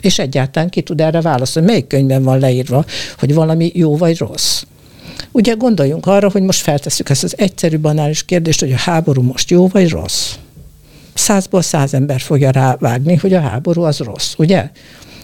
És 0.00 0.18
egyáltalán 0.18 0.68
ki 0.68 0.82
tud 0.82 1.00
erre 1.00 1.20
válaszolni. 1.20 1.68
Melyik 1.68 1.86
könyvben 1.86 2.22
van 2.22 2.38
leírva, 2.38 2.84
hogy 3.18 3.34
valami 3.34 3.70
jó 3.74 3.96
vagy 3.96 4.18
rossz? 4.18 4.62
Ugye 5.32 5.52
gondoljunk 5.52 6.06
arra, 6.06 6.30
hogy 6.30 6.42
most 6.42 6.60
feltesszük 6.60 7.08
ezt 7.08 7.24
az 7.24 7.38
egyszerű 7.38 7.78
banális 7.78 8.24
kérdést, 8.24 8.60
hogy 8.60 8.72
a 8.72 8.76
háború 8.76 9.22
most 9.22 9.50
jó 9.50 9.68
vagy 9.68 9.88
rossz 9.90 10.34
százból 11.14 11.62
száz 11.62 11.94
ember 11.94 12.20
fogja 12.20 12.50
rávágni, 12.50 13.16
hogy 13.16 13.32
a 13.34 13.40
háború 13.40 13.82
az 13.82 13.98
rossz, 13.98 14.34
ugye? 14.36 14.70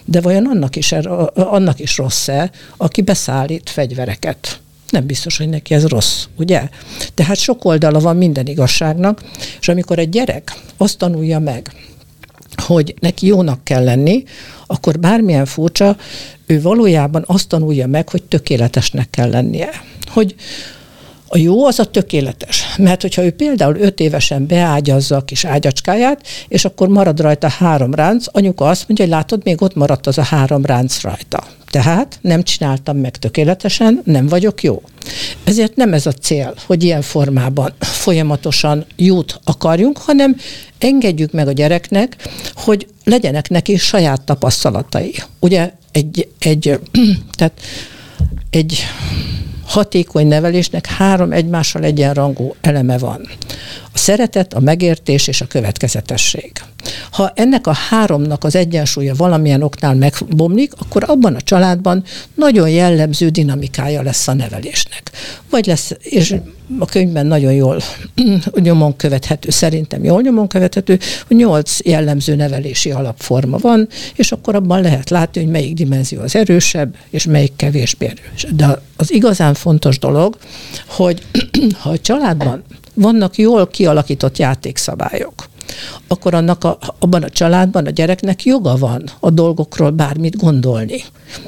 De 0.05 0.21
vajon 0.21 0.45
annak 0.45 0.75
is, 0.75 0.91
annak 1.33 1.79
is 1.79 1.97
rossz-e, 1.97 2.51
aki 2.77 3.01
beszállít 3.01 3.69
fegyvereket? 3.69 4.59
Nem 4.89 5.05
biztos, 5.05 5.37
hogy 5.37 5.49
neki 5.49 5.73
ez 5.73 5.87
rossz, 5.87 6.25
ugye? 6.37 6.69
Tehát 7.13 7.37
sok 7.37 7.65
oldala 7.65 7.99
van 7.99 8.17
minden 8.17 8.45
igazságnak, 8.45 9.23
és 9.59 9.67
amikor 9.67 9.99
egy 9.99 10.09
gyerek 10.09 10.53
azt 10.77 10.97
tanulja 10.97 11.39
meg, 11.39 11.73
hogy 12.55 12.93
neki 12.99 13.25
jónak 13.25 13.63
kell 13.63 13.83
lenni, 13.83 14.23
akkor 14.65 14.99
bármilyen 14.99 15.45
furcsa, 15.45 15.97
ő 16.45 16.61
valójában 16.61 17.23
azt 17.25 17.47
tanulja 17.47 17.87
meg, 17.87 18.09
hogy 18.09 18.23
tökéletesnek 18.23 19.09
kell 19.09 19.29
lennie. 19.29 19.69
Hogy 20.11 20.35
a 21.31 21.37
jó 21.37 21.65
az 21.65 21.79
a 21.79 21.85
tökéletes. 21.85 22.63
Mert 22.77 23.01
hogyha 23.01 23.23
ő 23.23 23.31
például 23.31 23.75
öt 23.75 23.99
évesen 23.99 24.47
beágyazza 24.47 25.15
a 25.15 25.21
kis 25.21 25.45
ágyacskáját, 25.45 26.27
és 26.47 26.65
akkor 26.65 26.87
marad 26.87 27.19
rajta 27.19 27.47
három 27.47 27.93
ránc, 27.93 28.25
anyuka 28.31 28.67
azt 28.67 28.87
mondja, 28.87 29.05
hogy 29.05 29.13
látod, 29.13 29.41
még 29.43 29.61
ott 29.61 29.75
maradt 29.75 30.07
az 30.07 30.17
a 30.17 30.23
három 30.23 30.65
ránc 30.65 31.01
rajta. 31.01 31.43
Tehát 31.69 32.19
nem 32.21 32.43
csináltam 32.43 32.97
meg 32.97 33.17
tökéletesen, 33.17 34.01
nem 34.03 34.27
vagyok 34.27 34.63
jó. 34.63 34.81
Ezért 35.43 35.75
nem 35.75 35.93
ez 35.93 36.05
a 36.05 36.11
cél, 36.11 36.53
hogy 36.65 36.83
ilyen 36.83 37.01
formában 37.01 37.73
folyamatosan 37.79 38.85
jót 38.95 39.39
akarjunk, 39.43 39.97
hanem 39.97 40.35
engedjük 40.77 41.31
meg 41.31 41.47
a 41.47 41.51
gyereknek, 41.51 42.29
hogy 42.53 42.87
legyenek 43.03 43.49
neki 43.49 43.77
saját 43.77 44.21
tapasztalatai. 44.21 45.15
Ugye 45.39 45.71
egy, 45.91 46.27
egy 46.39 46.79
tehát 47.37 47.61
egy 48.49 48.85
hatékony 49.69 50.27
nevelésnek 50.27 50.85
három 50.85 51.31
egymással 51.31 51.83
egyenrangú 51.83 52.55
eleme 52.61 52.97
van. 52.97 53.21
A 53.93 53.97
szeretet, 53.97 54.53
a 54.53 54.59
megértés 54.59 55.27
és 55.27 55.41
a 55.41 55.47
következetesség. 55.47 56.51
Ha 57.11 57.31
ennek 57.35 57.67
a 57.67 57.73
háromnak 57.73 58.43
az 58.43 58.55
egyensúlya 58.55 59.13
valamilyen 59.15 59.61
oknál 59.61 59.95
megbomlik, 59.95 60.73
akkor 60.77 61.03
abban 61.07 61.35
a 61.35 61.41
családban 61.41 62.03
nagyon 62.33 62.69
jellemző 62.69 63.29
dinamikája 63.29 64.01
lesz 64.01 64.27
a 64.27 64.33
nevelésnek. 64.33 65.11
Vagy 65.49 65.65
lesz, 65.65 65.91
és 65.99 66.35
a 66.79 66.85
könyvben 66.85 67.25
nagyon 67.25 67.53
jól 67.53 67.81
nyomon 68.55 68.95
követhető, 68.95 69.49
szerintem 69.49 70.03
jól 70.03 70.21
nyomon 70.21 70.47
követhető, 70.47 70.99
hogy 71.27 71.37
nyolc 71.37 71.79
jellemző 71.83 72.35
nevelési 72.35 72.91
alapforma 72.91 73.57
van, 73.57 73.87
és 74.15 74.31
akkor 74.31 74.55
abban 74.55 74.81
lehet 74.81 75.09
látni, 75.09 75.41
hogy 75.41 75.51
melyik 75.51 75.73
dimenzió 75.73 76.21
az 76.21 76.35
erősebb, 76.35 76.95
és 77.09 77.25
melyik 77.25 77.55
kevésbé 77.55 78.05
erős. 78.05 78.45
De 78.55 78.81
az 78.95 79.13
igazán 79.13 79.53
fontos 79.53 79.99
dolog, 79.99 80.37
hogy 80.87 81.21
ha 81.81 81.89
a 81.89 81.97
családban 81.97 82.63
vannak 82.99 83.37
jól 83.37 83.67
kialakított 83.67 84.37
játékszabályok, 84.37 85.49
akkor 86.07 86.33
annak 86.33 86.63
a, 86.63 86.77
abban 86.99 87.23
a 87.23 87.29
családban 87.29 87.85
a 87.85 87.89
gyereknek 87.89 88.43
joga 88.43 88.77
van 88.77 89.03
a 89.19 89.29
dolgokról 89.29 89.89
bármit 89.89 90.37
gondolni. 90.37 91.03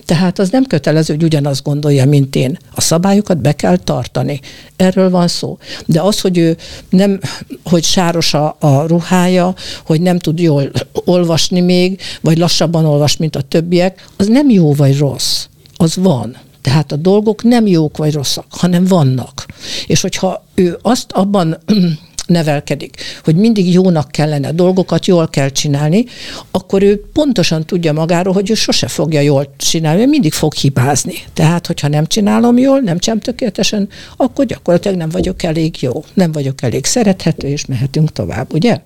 Tehát 0.05 0.39
az 0.39 0.49
nem 0.49 0.63
kötelező, 0.63 1.13
hogy 1.13 1.23
ugyanazt 1.23 1.63
gondolja, 1.63 2.05
mint 2.05 2.35
én. 2.35 2.57
A 2.75 2.81
szabályokat 2.81 3.37
be 3.37 3.53
kell 3.53 3.77
tartani. 3.77 4.39
Erről 4.75 5.09
van 5.09 5.27
szó. 5.27 5.57
De 5.85 6.01
az, 6.01 6.21
hogy 6.21 6.37
ő 6.37 6.57
nem, 6.89 7.19
hogy 7.63 7.83
sáros 7.83 8.33
a, 8.33 8.55
a 8.59 8.87
ruhája, 8.87 9.53
hogy 9.85 10.01
nem 10.01 10.19
tud 10.19 10.39
jól 10.39 10.71
olvasni 11.05 11.59
még, 11.59 11.99
vagy 12.21 12.37
lassabban 12.37 12.85
olvas, 12.85 13.17
mint 13.17 13.35
a 13.35 13.41
többiek, 13.41 14.07
az 14.17 14.27
nem 14.27 14.49
jó 14.49 14.73
vagy 14.73 14.97
rossz. 14.97 15.45
Az 15.77 15.95
van. 15.95 16.37
Tehát 16.61 16.91
a 16.91 16.95
dolgok 16.95 17.43
nem 17.43 17.67
jók 17.67 17.97
vagy 17.97 18.13
rosszak, 18.13 18.45
hanem 18.49 18.85
vannak. 18.85 19.45
És 19.87 20.01
hogyha 20.01 20.45
ő 20.55 20.77
azt 20.81 21.11
abban 21.11 21.57
nevelkedik, 22.27 22.95
hogy 23.23 23.35
mindig 23.35 23.73
jónak 23.73 24.11
kellene, 24.11 24.51
dolgokat 24.51 25.05
jól 25.05 25.27
kell 25.27 25.49
csinálni, 25.49 26.05
akkor 26.51 26.83
ő 26.83 27.03
pontosan 27.13 27.65
tudja 27.65 27.93
magáról, 27.93 28.33
hogy 28.33 28.49
ő 28.49 28.53
sose 28.53 28.87
fogja 28.87 29.19
jól 29.19 29.53
csinálni, 29.57 30.05
mindig 30.05 30.33
fog 30.33 30.53
hibázni. 30.53 31.13
Tehát, 31.33 31.67
hogyha 31.67 31.87
nem 31.87 32.05
csinálom 32.05 32.57
jól, 32.57 32.79
nem 32.79 32.99
csinálom 32.99 33.23
tökéletesen, 33.23 33.89
akkor 34.17 34.45
gyakorlatilag 34.45 34.97
nem 34.97 35.09
vagyok 35.09 35.43
elég 35.43 35.81
jó, 35.81 36.03
nem 36.13 36.31
vagyok 36.31 36.61
elég 36.61 36.85
szerethető, 36.85 37.47
és 37.47 37.65
mehetünk 37.65 38.11
tovább, 38.11 38.53
ugye? 38.53 38.81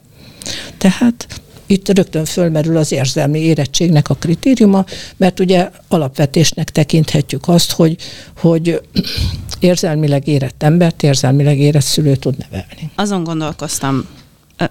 Tehát 0.77 1.27
itt 1.65 1.89
rögtön 1.89 2.25
fölmerül 2.25 2.77
az 2.77 2.91
érzelmi 2.91 3.39
érettségnek 3.39 4.09
a 4.09 4.13
kritériuma, 4.13 4.85
mert 5.17 5.39
ugye 5.39 5.69
alapvetésnek 5.87 6.69
tekinthetjük 6.69 7.47
azt, 7.47 7.71
hogy, 7.71 7.97
hogy 8.37 8.81
érzelmileg 9.59 10.27
érett 10.27 10.63
embert, 10.63 11.03
érzelmileg 11.03 11.59
érett 11.59 11.83
szülő 11.83 12.15
tud 12.15 12.35
nevelni. 12.37 12.91
Azon 12.95 13.23
gondolkoztam, 13.23 14.05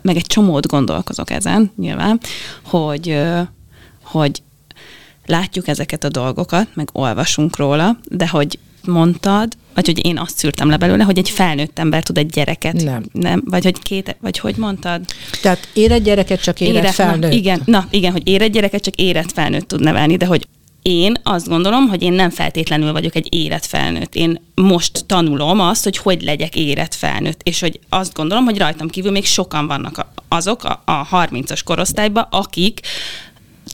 meg 0.02 0.16
egy 0.16 0.26
csomót 0.26 0.66
gondolkozok 0.66 1.30
ezen 1.30 1.72
nyilván, 1.76 2.20
hogy, 2.62 3.20
hogy 4.02 4.42
látjuk 5.26 5.68
ezeket 5.68 6.04
a 6.04 6.08
dolgokat, 6.08 6.68
meg 6.74 6.88
olvasunk 6.92 7.56
róla, 7.56 7.98
de 8.08 8.28
hogy 8.28 8.58
mondtad, 8.82 9.56
vagy 9.75 9.87
hogy 9.87 10.07
én 10.07 10.19
azt 10.19 10.38
szűrtem 10.38 10.69
le 10.69 10.76
belőle, 10.76 11.04
hogy 11.04 11.19
egy 11.19 11.31
felnőtt 11.31 11.78
ember 11.78 12.02
tud 12.02 12.19
egy 12.19 12.26
gyereket. 12.26 12.83
Nem. 12.83 13.04
nem 13.12 13.43
vagy 13.45 13.64
hogy 13.64 13.78
két, 13.83 14.16
vagy 14.21 14.38
hogy 14.38 14.57
mondtad? 14.57 15.00
Tehát 15.43 15.69
érett 15.73 16.02
gyereket 16.02 16.43
csak 16.43 16.61
érett, 16.61 16.75
érett 16.75 16.93
felnőtt. 16.93 17.31
Na, 17.31 17.37
igen, 17.37 17.62
na 17.64 17.87
igen, 17.90 18.12
hogy 18.12 18.28
érett 18.28 18.52
gyereket 18.52 18.83
csak 18.83 18.95
érett 18.95 19.33
felnőtt 19.33 19.69
tud 19.69 19.81
nevelni, 19.81 20.16
de 20.16 20.26
hogy 20.26 20.47
én 20.83 21.14
azt 21.23 21.49
gondolom, 21.49 21.88
hogy 21.88 22.02
én 22.02 22.12
nem 22.12 22.31
feltétlenül 22.31 22.93
vagyok 22.93 23.14
egy 23.14 23.35
érett 23.35 23.66
felnőtt. 23.66 24.14
Én 24.14 24.40
most 24.54 25.04
tanulom 25.07 25.61
azt, 25.61 25.85
hogy 25.85 25.97
hogy 25.97 26.23
legyek 26.23 26.57
érett 26.57 26.95
felnőtt, 26.95 27.40
és 27.43 27.61
hogy 27.61 27.81
azt 27.88 28.14
gondolom, 28.14 28.45
hogy 28.45 28.59
rajtam 28.59 28.88
kívül 28.88 29.11
még 29.11 29.25
sokan 29.25 29.66
vannak 29.66 30.07
azok 30.28 30.64
a, 30.64 30.83
a 30.85 31.09
30-as 31.09 31.61
korosztályban, 31.64 32.26
akik 32.31 32.81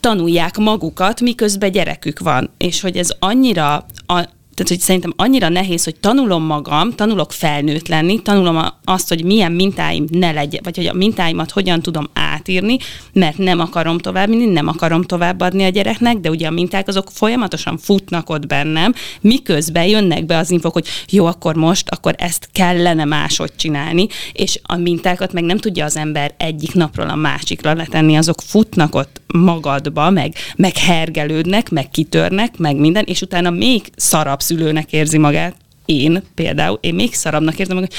tanulják 0.01 0.57
magukat, 0.57 1.21
miközben 1.21 1.73
gyerekük 1.73 2.19
van. 2.19 2.51
És 2.57 2.81
hogy 2.81 2.97
ez 2.97 3.11
annyira 3.19 3.87
a, 4.07 4.29
tehát, 4.61 4.75
hogy 4.75 4.87
szerintem 4.87 5.13
annyira 5.17 5.49
nehéz, 5.49 5.85
hogy 5.85 6.01
tanulom 6.01 6.45
magam, 6.45 6.93
tanulok 6.93 7.33
felnőtt 7.33 7.89
lenni, 7.89 8.23
tanulom 8.23 8.67
azt, 8.85 9.09
hogy 9.09 9.25
milyen 9.25 9.53
mintáim 9.53 10.05
ne 10.11 10.33
legyen, 10.33 10.61
vagy 10.65 10.77
hogy 10.77 10.87
a 10.87 10.93
mintáimat 10.93 11.51
hogyan 11.51 11.83
tudom 11.83 12.09
átírni, 12.13 12.79
mert 13.13 13.39
nem 13.39 13.61
akarom 13.61 13.99
továbbvinni, 13.99 14.45
nem 14.45 14.69
akarom 14.69 15.03
továbbadni 15.03 15.65
a 15.65 15.69
gyereknek, 15.69 16.17
de 16.17 16.31
ugye 16.31 16.47
a 16.47 16.51
minták 16.51 16.89
azok 16.89 17.09
folyamatosan 17.13 17.79
futnak 17.79 18.31
ott 18.31 18.47
bennem, 18.47 18.95
miközben 19.21 19.87
jönnek 19.87 20.27
be 20.27 20.37
az 20.37 20.51
infok, 20.51 20.73
hogy 20.73 20.87
jó, 21.11 21.27
akkor 21.27 21.55
most, 21.55 21.89
akkor 21.89 22.15
ezt 22.19 22.49
kellene 22.53 23.05
máshogy 23.05 23.55
csinálni, 23.57 24.07
és 24.33 24.61
a 24.63 24.77
mintákat 24.77 25.33
meg 25.33 25.45
nem 25.45 25.59
tudja 25.59 25.85
az 25.85 25.97
ember 25.97 26.35
egyik 26.37 26.75
napról 26.75 27.09
a 27.09 27.15
másikra 27.15 27.75
letenni, 27.75 28.17
azok 28.17 28.41
futnak 28.47 28.95
ott 28.95 29.21
magadba, 29.27 30.11
meg, 30.11 30.35
meg 30.57 30.77
hergelődnek, 30.77 31.71
meg 31.71 31.91
kitörnek, 31.91 32.59
meg 32.59 32.77
minden, 32.77 33.05
és 33.07 33.21
utána 33.21 33.51
még 33.51 33.83
szarabb 33.97 34.41
szülőnek 34.51 34.93
érzi 34.93 35.19
magát, 35.19 35.55
én 35.85 36.23
például, 36.35 36.79
én 36.81 36.95
még 36.95 37.15
szarabbnak 37.15 37.59
érzem 37.59 37.77
magam, 37.77 37.91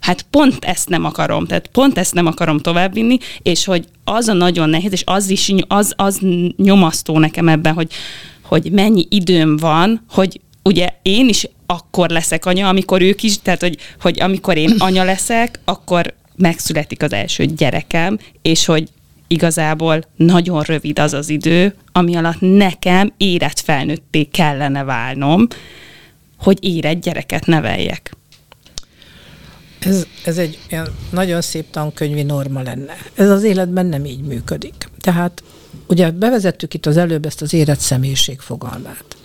hát 0.00 0.22
pont 0.22 0.64
ezt 0.64 0.88
nem 0.88 1.04
akarom, 1.04 1.46
tehát 1.46 1.66
pont 1.66 1.98
ezt 1.98 2.14
nem 2.14 2.26
akarom 2.26 2.58
továbbvinni, 2.58 3.18
és 3.42 3.64
hogy 3.64 3.84
az 4.04 4.28
a 4.28 4.32
nagyon 4.32 4.68
nehéz, 4.68 4.92
és 4.92 5.02
az 5.04 5.30
is 5.30 5.52
az, 5.66 5.92
az 5.96 6.20
nyomasztó 6.56 7.18
nekem 7.18 7.48
ebben, 7.48 7.74
hogy, 7.74 7.90
hogy 8.42 8.70
mennyi 8.72 9.06
időm 9.10 9.56
van, 9.56 10.04
hogy 10.10 10.40
ugye 10.62 10.88
én 11.02 11.28
is 11.28 11.48
akkor 11.66 12.08
leszek 12.10 12.46
anya, 12.46 12.68
amikor 12.68 13.02
ők 13.02 13.22
is, 13.22 13.42
tehát 13.42 13.60
hogy, 13.60 13.76
hogy 14.00 14.20
amikor 14.20 14.56
én 14.56 14.74
anya 14.78 15.04
leszek, 15.04 15.60
akkor 15.64 16.14
megszületik 16.36 17.02
az 17.02 17.12
első 17.12 17.44
gyerekem, 17.44 18.18
és 18.42 18.64
hogy 18.64 18.88
igazából 19.26 20.02
nagyon 20.16 20.62
rövid 20.62 20.98
az 20.98 21.12
az 21.12 21.28
idő, 21.28 21.74
ami 21.92 22.16
alatt 22.16 22.40
nekem 22.40 23.12
érett 23.16 23.60
felnőtté 23.60 24.24
kellene 24.24 24.84
válnom, 24.84 25.46
hogy 26.38 26.64
érett 26.64 27.00
gyereket 27.00 27.46
neveljek. 27.46 28.16
Ez, 29.78 30.06
ez 30.24 30.38
egy 30.38 30.58
ilyen 30.68 30.86
nagyon 31.10 31.40
szép 31.40 31.70
tankönyvi 31.70 32.22
norma 32.22 32.62
lenne. 32.62 32.96
Ez 33.14 33.28
az 33.28 33.42
életben 33.42 33.86
nem 33.86 34.04
így 34.04 34.20
működik. 34.20 34.88
Tehát 35.00 35.42
ugye 35.86 36.10
bevezettük 36.10 36.74
itt 36.74 36.86
az 36.86 36.96
előbb 36.96 37.26
ezt 37.26 37.42
az 37.42 37.52
érett 37.52 37.78
személyiség 37.78 38.40
fogalmát. 38.40 39.16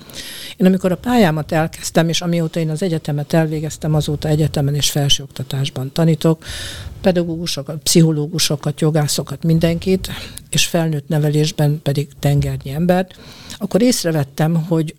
Én 0.62 0.68
amikor 0.68 0.92
a 0.92 0.98
pályámat 0.98 1.52
elkezdtem, 1.52 2.10
és 2.10 2.22
amióta 2.22 2.60
én 2.60 2.70
az 2.70 2.84
egyetemet 2.84 3.34
elvégeztem, 3.34 3.94
azóta 3.96 4.28
egyetemen 4.28 4.76
és 4.76 4.92
felsőoktatásban 4.92 5.92
tanítok, 5.92 6.44
pedagógusokat, 7.02 7.82
pszichológusokat, 7.84 8.82
jogászokat, 8.82 9.44
mindenkit, 9.44 10.10
és 10.50 10.66
felnőtt 10.66 11.08
nevelésben 11.08 11.80
pedig 11.84 12.10
tengernyi 12.20 12.72
embert, 12.72 13.20
akkor 13.58 13.82
észrevettem, 13.82 14.66
hogy 14.68 14.96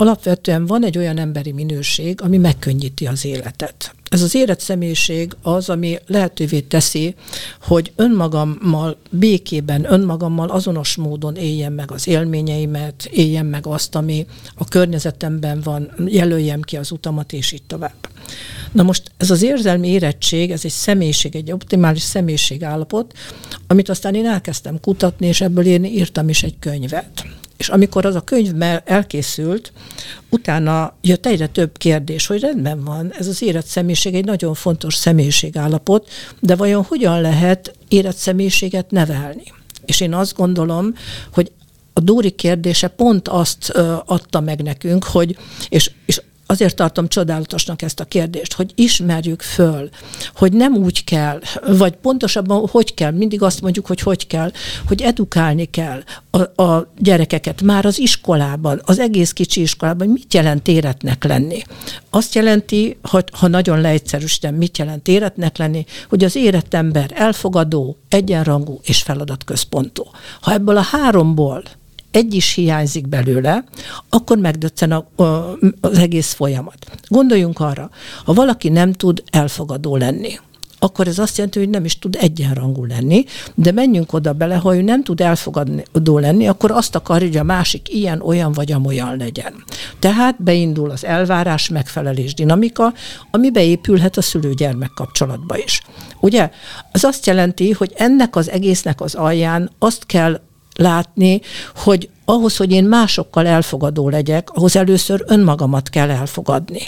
alapvetően 0.00 0.66
van 0.66 0.84
egy 0.84 0.98
olyan 0.98 1.18
emberi 1.18 1.52
minőség, 1.52 2.20
ami 2.22 2.36
megkönnyíti 2.36 3.06
az 3.06 3.24
életet. 3.24 3.94
Ez 4.08 4.22
az 4.22 4.38
személyiség 4.58 5.36
az, 5.42 5.68
ami 5.68 5.98
lehetővé 6.06 6.60
teszi, 6.60 7.14
hogy 7.62 7.92
önmagammal 7.96 8.96
békében, 9.10 9.92
önmagammal 9.92 10.48
azonos 10.48 10.96
módon 10.96 11.36
éljem 11.36 11.72
meg 11.72 11.90
az 11.90 12.08
élményeimet, 12.08 13.08
éljem 13.12 13.46
meg 13.46 13.66
azt, 13.66 13.94
ami 13.94 14.26
a 14.54 14.64
környezetemben 14.64 15.60
van, 15.60 15.92
jelöljem 16.06 16.60
ki 16.60 16.76
az 16.76 16.90
utamat, 16.90 17.32
és 17.32 17.52
így 17.52 17.62
tovább. 17.62 18.08
Na 18.72 18.82
most 18.82 19.02
ez 19.16 19.30
az 19.30 19.42
érzelmi 19.42 19.88
érettség, 19.88 20.50
ez 20.50 20.64
egy 20.64 20.70
személyiség, 20.70 21.36
egy 21.36 21.52
optimális 21.52 22.02
személyiség 22.02 22.64
állapot, 22.64 23.12
amit 23.66 23.88
aztán 23.88 24.14
én 24.14 24.26
elkezdtem 24.26 24.80
kutatni, 24.80 25.26
és 25.26 25.40
ebből 25.40 25.66
én 25.66 25.84
írtam 25.84 26.28
is 26.28 26.42
egy 26.42 26.58
könyvet. 26.58 27.26
És 27.58 27.68
amikor 27.68 28.06
az 28.06 28.14
a 28.14 28.20
könyv 28.20 28.62
elkészült, 28.84 29.72
utána 30.30 30.96
jött 31.00 31.26
egyre 31.26 31.46
több 31.46 31.78
kérdés, 31.78 32.26
hogy 32.26 32.40
rendben 32.40 32.84
van, 32.84 33.12
ez 33.18 33.26
az 33.26 33.42
érett 33.42 33.66
személyiség 33.66 34.14
egy 34.14 34.24
nagyon 34.24 34.54
fontos 34.54 34.94
személyiségállapot, 34.94 36.08
de 36.40 36.56
vajon 36.56 36.82
hogyan 36.82 37.20
lehet 37.20 37.76
érett 37.88 38.16
személyiséget 38.16 38.90
nevelni? 38.90 39.52
És 39.84 40.00
én 40.00 40.14
azt 40.14 40.36
gondolom, 40.36 40.94
hogy 41.32 41.52
a 41.92 42.00
Dóri 42.00 42.30
kérdése 42.30 42.88
pont 42.88 43.28
azt 43.28 43.70
adta 44.04 44.40
meg 44.40 44.62
nekünk, 44.62 45.04
hogy, 45.04 45.36
és, 45.68 45.90
és 46.06 46.20
azért 46.50 46.76
tartom 46.76 47.08
csodálatosnak 47.08 47.82
ezt 47.82 48.00
a 48.00 48.04
kérdést, 48.04 48.52
hogy 48.52 48.72
ismerjük 48.74 49.42
föl, 49.42 49.88
hogy 50.34 50.52
nem 50.52 50.74
úgy 50.74 51.04
kell, 51.04 51.40
vagy 51.66 51.92
pontosabban 51.92 52.66
hogy 52.70 52.94
kell, 52.94 53.10
mindig 53.10 53.42
azt 53.42 53.60
mondjuk, 53.60 53.86
hogy 53.86 54.00
hogy 54.00 54.26
kell, 54.26 54.50
hogy 54.86 55.02
edukálni 55.02 55.64
kell 55.64 56.02
a, 56.30 56.62
a 56.62 56.92
gyerekeket 56.98 57.62
már 57.62 57.84
az 57.84 57.98
iskolában, 57.98 58.80
az 58.84 58.98
egész 58.98 59.32
kicsi 59.32 59.60
iskolában, 59.60 60.08
mit 60.08 60.34
jelent 60.34 60.68
éretnek 60.68 61.24
lenni. 61.24 61.62
Azt 62.10 62.34
jelenti, 62.34 62.98
hogy 63.02 63.24
ha 63.32 63.48
nagyon 63.48 63.80
leegyszerűsítem, 63.80 64.54
mit 64.54 64.78
jelent 64.78 65.08
éretnek 65.08 65.56
lenni, 65.56 65.84
hogy 66.08 66.24
az 66.24 66.36
érett 66.36 66.74
ember 66.74 67.10
elfogadó, 67.14 67.96
egyenrangú 68.08 68.80
és 68.82 69.02
feladatközpontú. 69.02 70.04
Ha 70.40 70.52
ebből 70.52 70.76
a 70.76 70.80
háromból 70.90 71.62
egy 72.10 72.34
is 72.34 72.54
hiányzik 72.54 73.08
belőle, 73.08 73.64
akkor 74.08 74.38
megdöccen 74.38 74.92
a, 74.92 75.22
a, 75.22 75.58
az 75.80 75.98
egész 75.98 76.32
folyamat. 76.32 76.86
Gondoljunk 77.08 77.60
arra, 77.60 77.90
ha 78.24 78.32
valaki 78.32 78.68
nem 78.68 78.92
tud 78.92 79.22
elfogadó 79.30 79.96
lenni, 79.96 80.38
akkor 80.78 81.06
ez 81.06 81.18
azt 81.18 81.36
jelenti, 81.36 81.58
hogy 81.58 81.68
nem 81.68 81.84
is 81.84 81.98
tud 81.98 82.16
egyenrangú 82.20 82.84
lenni, 82.84 83.24
de 83.54 83.72
menjünk 83.72 84.12
oda 84.12 84.32
bele, 84.32 84.56
ha 84.56 84.76
ő 84.76 84.82
nem 84.82 85.02
tud 85.02 85.20
elfogadó 85.20 86.18
lenni, 86.18 86.48
akkor 86.48 86.70
azt 86.70 86.94
akar, 86.94 87.20
hogy 87.20 87.36
a 87.36 87.42
másik 87.42 87.94
ilyen, 87.94 88.20
olyan 88.20 88.52
vagy 88.52 88.72
amolyan 88.72 89.16
legyen. 89.16 89.64
Tehát 89.98 90.42
beindul 90.42 90.90
az 90.90 91.04
elvárás, 91.04 91.68
megfelelés 91.68 92.34
dinamika, 92.34 92.92
ami 93.30 93.50
beépülhet 93.50 94.16
a 94.16 94.22
szülő-gyermek 94.22 94.90
kapcsolatba 94.94 95.58
is. 95.58 95.82
Ugye? 96.20 96.50
Az 96.92 97.04
azt 97.04 97.26
jelenti, 97.26 97.70
hogy 97.70 97.92
ennek 97.96 98.36
az 98.36 98.50
egésznek 98.50 99.00
az 99.00 99.14
alján 99.14 99.70
azt 99.78 100.06
kell 100.06 100.40
látni, 100.78 101.40
hogy 101.74 102.08
ahhoz, 102.24 102.56
hogy 102.56 102.72
én 102.72 102.84
másokkal 102.84 103.46
elfogadó 103.46 104.08
legyek, 104.08 104.50
ahhoz 104.50 104.76
először 104.76 105.24
önmagamat 105.26 105.88
kell 105.88 106.10
elfogadni. 106.10 106.82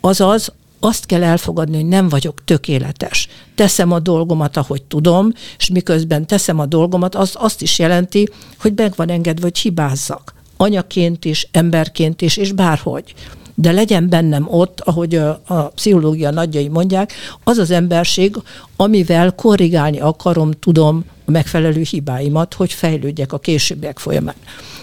Azaz, 0.00 0.52
azt 0.80 1.06
kell 1.06 1.22
elfogadni, 1.22 1.76
hogy 1.76 1.86
nem 1.86 2.08
vagyok 2.08 2.44
tökéletes. 2.44 3.28
Teszem 3.54 3.92
a 3.92 3.98
dolgomat, 3.98 4.56
ahogy 4.56 4.82
tudom, 4.82 5.32
és 5.58 5.68
miközben 5.68 6.26
teszem 6.26 6.58
a 6.58 6.66
dolgomat, 6.66 7.14
az 7.14 7.30
azt 7.34 7.62
is 7.62 7.78
jelenti, 7.78 8.28
hogy 8.60 8.72
meg 8.76 8.92
van 8.96 9.10
engedve, 9.10 9.42
hogy 9.42 9.58
hibázzak. 9.58 10.34
Anyaként 10.56 11.24
is, 11.24 11.48
emberként 11.52 12.22
is, 12.22 12.36
és 12.36 12.52
bárhogy 12.52 13.14
de 13.60 13.72
legyen 13.72 14.08
bennem 14.08 14.46
ott, 14.48 14.80
ahogy 14.80 15.14
a, 15.14 15.40
a 15.46 15.62
pszichológia 15.62 16.30
nagyjai 16.30 16.68
mondják, 16.68 17.12
az 17.44 17.58
az 17.58 17.70
emberség, 17.70 18.36
amivel 18.76 19.34
korrigálni 19.34 20.00
akarom, 20.00 20.50
tudom 20.50 21.04
a 21.24 21.30
megfelelő 21.30 21.82
hibáimat, 21.82 22.54
hogy 22.54 22.72
fejlődjek 22.72 23.32
a 23.32 23.38
későbbiek 23.38 23.98
folyamán. 23.98 24.34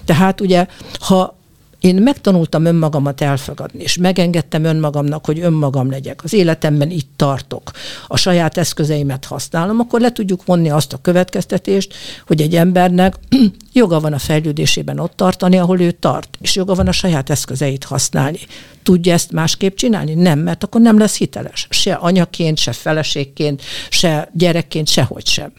Tehát 0.06 0.42
ugye, 0.42 0.68
ha 1.00 1.38
én 1.86 1.96
megtanultam 1.96 2.66
önmagamat 2.66 3.22
elfogadni, 3.22 3.84
és 3.84 3.98
megengedtem 3.98 4.64
önmagamnak, 4.64 5.26
hogy 5.26 5.40
önmagam 5.40 5.90
legyek. 5.90 6.24
Az 6.24 6.34
életemben 6.34 6.90
itt 6.90 7.10
tartok. 7.16 7.72
A 8.08 8.18
saját 8.18 8.58
eszközeimet 8.58 9.26
használom, 9.26 9.80
akkor 9.80 10.00
le 10.00 10.12
tudjuk 10.12 10.46
vonni 10.46 10.70
azt 10.70 10.94
a 10.94 10.98
következtetést, 10.98 11.94
hogy 12.28 12.42
egy 12.42 12.56
embernek 12.56 13.16
joga 13.74 14.00
van 14.00 14.14
a 14.14 14.18
fejlődésében 14.18 15.00
ott 15.00 15.16
tartani, 15.16 15.58
ahol 15.58 15.82
ő 15.82 15.92
tart, 15.92 16.38
és 16.42 16.56
joga 16.56 16.76
van 16.76 16.88
a 16.88 16.92
saját 16.92 17.30
eszközeit 17.30 17.84
használni. 17.84 18.40
Tudja 18.84 19.14
ezt 19.14 19.32
másképp 19.32 19.76
csinálni? 19.76 20.14
Nem, 20.14 20.40
mert 20.40 20.64
akkor 20.64 20.82
nem 20.82 20.98
lesz 20.98 21.18
hiteles. 21.18 21.68
Se 21.70 21.94
anyaként, 21.94 22.58
se 22.58 22.72
feleségként, 22.72 23.62
se 23.90 24.30
gyerekként, 24.34 24.88
sehogy 24.88 25.26
sem. 25.28 25.54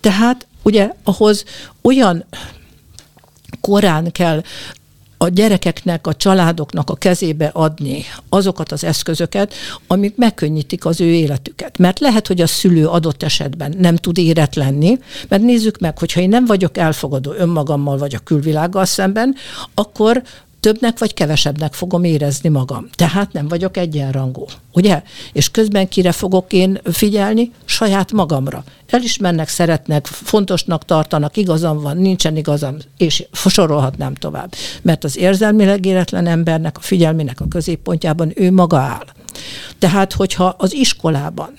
Tehát 0.00 0.46
ugye 0.62 0.90
ahhoz 1.02 1.44
olyan 1.80 2.24
korán 3.60 4.12
kell 4.12 4.42
a 5.22 5.28
gyerekeknek, 5.28 6.06
a 6.06 6.14
családoknak 6.14 6.90
a 6.90 6.94
kezébe 6.94 7.50
adni 7.52 8.04
azokat 8.28 8.72
az 8.72 8.84
eszközöket, 8.84 9.54
amik 9.86 10.16
megkönnyítik 10.16 10.84
az 10.84 11.00
ő 11.00 11.04
életüket. 11.04 11.78
Mert 11.78 11.98
lehet, 11.98 12.26
hogy 12.26 12.40
a 12.40 12.46
szülő 12.46 12.86
adott 12.86 13.22
esetben 13.22 13.74
nem 13.78 13.96
tud 13.96 14.18
érett 14.18 14.54
lenni, 14.54 14.98
mert 15.28 15.42
nézzük 15.42 15.78
meg, 15.78 15.98
hogyha 15.98 16.20
én 16.20 16.28
nem 16.28 16.44
vagyok 16.44 16.76
elfogadó 16.76 17.32
önmagammal 17.32 17.98
vagy 17.98 18.14
a 18.14 18.18
külvilággal 18.18 18.84
szemben, 18.84 19.34
akkor 19.74 20.22
többnek 20.62 20.98
vagy 20.98 21.14
kevesebbnek 21.14 21.74
fogom 21.74 22.04
érezni 22.04 22.48
magam. 22.48 22.88
Tehát 22.94 23.32
nem 23.32 23.48
vagyok 23.48 23.76
egyenrangú, 23.76 24.44
ugye? 24.72 25.02
És 25.32 25.50
közben 25.50 25.88
kire 25.88 26.12
fogok 26.12 26.52
én 26.52 26.80
figyelni? 26.84 27.50
Saját 27.64 28.12
magamra. 28.12 28.64
Elismernek, 28.86 29.48
szeretnek, 29.48 30.06
fontosnak 30.06 30.84
tartanak, 30.84 31.36
igazam 31.36 31.80
van, 31.80 31.96
nincsen 31.96 32.36
igazam, 32.36 32.76
és 32.96 33.24
sorolhatnám 33.46 34.14
tovább. 34.14 34.54
Mert 34.82 35.04
az 35.04 35.16
érzelmileg 35.16 35.86
éretlen 35.86 36.26
embernek, 36.26 36.78
a 36.78 36.80
figyelmének 36.80 37.40
a 37.40 37.48
középpontjában 37.48 38.32
ő 38.34 38.52
maga 38.52 38.78
áll. 38.78 39.06
Tehát, 39.78 40.12
hogyha 40.12 40.54
az 40.58 40.74
iskolában 40.74 41.52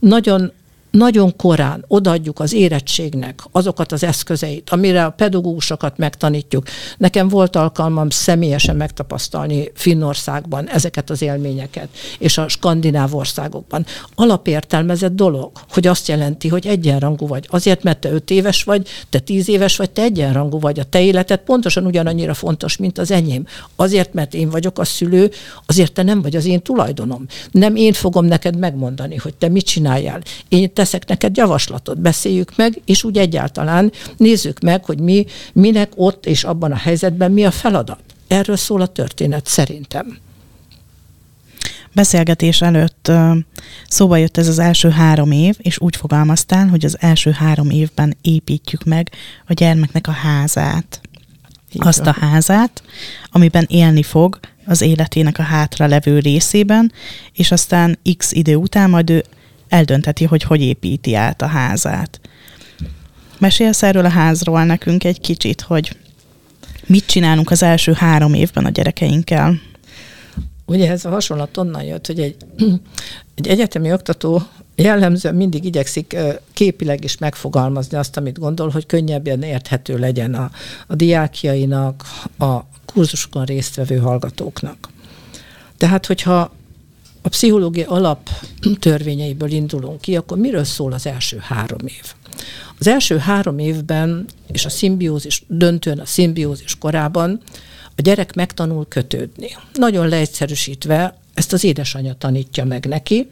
nagyon 0.00 0.52
nagyon 0.98 1.36
korán 1.36 1.84
odaadjuk 1.88 2.40
az 2.40 2.52
érettségnek 2.52 3.42
azokat 3.52 3.92
az 3.92 4.02
eszközeit, 4.02 4.70
amire 4.70 5.04
a 5.04 5.10
pedagógusokat 5.10 5.98
megtanítjuk. 5.98 6.66
Nekem 6.96 7.28
volt 7.28 7.56
alkalmam 7.56 8.10
személyesen 8.10 8.76
megtapasztalni 8.76 9.70
Finnországban 9.74 10.68
ezeket 10.68 11.10
az 11.10 11.22
élményeket, 11.22 11.88
és 12.18 12.38
a 12.38 12.48
skandináv 12.48 13.14
országokban. 13.14 13.86
Alapértelmezett 14.14 15.14
dolog, 15.14 15.50
hogy 15.70 15.86
azt 15.86 16.08
jelenti, 16.08 16.48
hogy 16.48 16.66
egyenrangú 16.66 17.26
vagy. 17.26 17.46
Azért, 17.50 17.82
mert 17.82 17.98
te 17.98 18.10
öt 18.10 18.30
éves 18.30 18.62
vagy, 18.62 18.88
te 19.10 19.18
tíz 19.18 19.48
éves 19.48 19.76
vagy, 19.76 19.90
te 19.90 20.02
egyenrangú 20.02 20.60
vagy. 20.60 20.78
A 20.78 20.84
te 20.84 21.00
életed 21.00 21.38
pontosan 21.38 21.86
ugyanannyira 21.86 22.34
fontos, 22.34 22.76
mint 22.76 22.98
az 22.98 23.10
enyém. 23.10 23.46
Azért, 23.76 24.12
mert 24.12 24.34
én 24.34 24.50
vagyok 24.50 24.78
a 24.78 24.84
szülő, 24.84 25.30
azért 25.66 25.92
te 25.92 26.02
nem 26.02 26.22
vagy 26.22 26.36
az 26.36 26.46
én 26.46 26.62
tulajdonom. 26.62 27.26
Nem 27.50 27.76
én 27.76 27.92
fogom 27.92 28.24
neked 28.24 28.58
megmondani, 28.58 29.16
hogy 29.16 29.34
te 29.34 29.48
mit 29.48 29.64
csináljál. 29.64 30.20
Én 30.48 30.72
teszek 30.88 31.08
neked 31.08 31.36
javaslatot, 31.36 32.00
beszéljük 32.00 32.56
meg, 32.56 32.80
és 32.84 33.04
úgy 33.04 33.18
egyáltalán 33.18 33.92
nézzük 34.16 34.60
meg, 34.60 34.84
hogy 34.84 35.00
mi, 35.00 35.24
minek 35.52 35.92
ott 35.94 36.26
és 36.26 36.44
abban 36.44 36.72
a 36.72 36.76
helyzetben 36.76 37.32
mi 37.32 37.44
a 37.44 37.50
feladat. 37.50 38.00
Erről 38.28 38.56
szól 38.56 38.80
a 38.80 38.86
történet 38.86 39.46
szerintem. 39.46 40.18
Beszélgetés 41.92 42.60
előtt 42.62 43.10
szóba 43.88 44.16
jött 44.16 44.36
ez 44.36 44.48
az 44.48 44.58
első 44.58 44.90
három 44.90 45.30
év, 45.30 45.56
és 45.58 45.80
úgy 45.80 45.96
fogalmaztál, 45.96 46.68
hogy 46.68 46.84
az 46.84 46.96
első 47.00 47.30
három 47.30 47.70
évben 47.70 48.16
építjük 48.20 48.84
meg 48.84 49.10
a 49.46 49.52
gyermeknek 49.52 50.06
a 50.06 50.12
házát. 50.12 51.00
Így 51.72 51.86
azt 51.86 52.06
a 52.06 52.16
házát, 52.20 52.82
amiben 53.30 53.66
élni 53.68 54.02
fog 54.02 54.38
az 54.66 54.80
életének 54.80 55.38
a 55.38 55.42
hátra 55.42 55.86
levő 55.86 56.18
részében, 56.18 56.92
és 57.32 57.50
aztán 57.50 57.98
x 58.16 58.32
idő 58.32 58.54
után 58.54 58.90
majd 58.90 59.10
ő 59.10 59.24
eldönteti, 59.68 60.24
hogy 60.24 60.42
hogy 60.42 60.60
építi 60.60 61.14
át 61.14 61.42
a 61.42 61.46
házát. 61.46 62.20
Mesélsz 63.38 63.82
erről 63.82 64.04
a 64.04 64.08
házról 64.08 64.64
nekünk 64.64 65.04
egy 65.04 65.20
kicsit, 65.20 65.60
hogy 65.60 65.96
mit 66.86 67.06
csinálunk 67.06 67.50
az 67.50 67.62
első 67.62 67.92
három 67.92 68.34
évben 68.34 68.64
a 68.64 68.70
gyerekeinkkel? 68.70 69.60
Ugye 70.64 70.90
ez 70.90 71.04
a 71.04 71.08
hasonlat 71.08 71.56
onnan 71.56 71.82
jött, 71.82 72.06
hogy 72.06 72.20
egy, 72.20 72.36
egy 73.34 73.48
egyetemi 73.48 73.92
oktató 73.92 74.42
jellemzően 74.74 75.34
mindig 75.34 75.64
igyekszik 75.64 76.16
képileg 76.52 77.04
is 77.04 77.18
megfogalmazni 77.18 77.96
azt, 77.96 78.16
amit 78.16 78.38
gondol, 78.38 78.68
hogy 78.68 78.86
könnyebben 78.86 79.42
érthető 79.42 79.98
legyen 79.98 80.34
a, 80.34 80.50
a 80.86 80.94
diákjainak, 80.94 82.04
a 82.38 82.58
kurzusokon 82.86 83.44
résztvevő 83.44 83.96
hallgatóknak. 83.96 84.88
Tehát, 85.76 86.06
hogyha 86.06 86.52
a 87.28 87.30
pszichológia 87.30 87.88
alap 87.88 88.30
törvényeiből 88.78 89.50
indulunk 89.50 90.00
ki, 90.00 90.16
akkor 90.16 90.38
miről 90.38 90.64
szól 90.64 90.92
az 90.92 91.06
első 91.06 91.38
három 91.40 91.86
év? 91.86 92.14
Az 92.78 92.86
első 92.86 93.18
három 93.18 93.58
évben, 93.58 94.26
és 94.52 94.64
a 94.64 94.68
szimbiózis, 94.68 95.42
döntően 95.46 95.98
a 95.98 96.06
szimbiózis 96.06 96.78
korában 96.78 97.40
a 97.96 98.00
gyerek 98.02 98.34
megtanul 98.34 98.86
kötődni. 98.88 99.56
Nagyon 99.72 100.08
leegyszerűsítve 100.08 101.18
ezt 101.34 101.52
az 101.52 101.64
édesanyja 101.64 102.14
tanítja 102.14 102.64
meg 102.64 102.86
neki, 102.86 103.30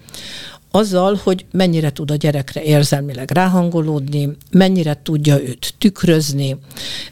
azzal, 0.76 1.20
hogy 1.22 1.44
mennyire 1.52 1.90
tud 1.90 2.10
a 2.10 2.14
gyerekre 2.14 2.62
érzelmileg 2.62 3.30
ráhangolódni, 3.30 4.36
mennyire 4.50 5.00
tudja 5.02 5.40
őt 5.42 5.74
tükrözni, 5.78 6.56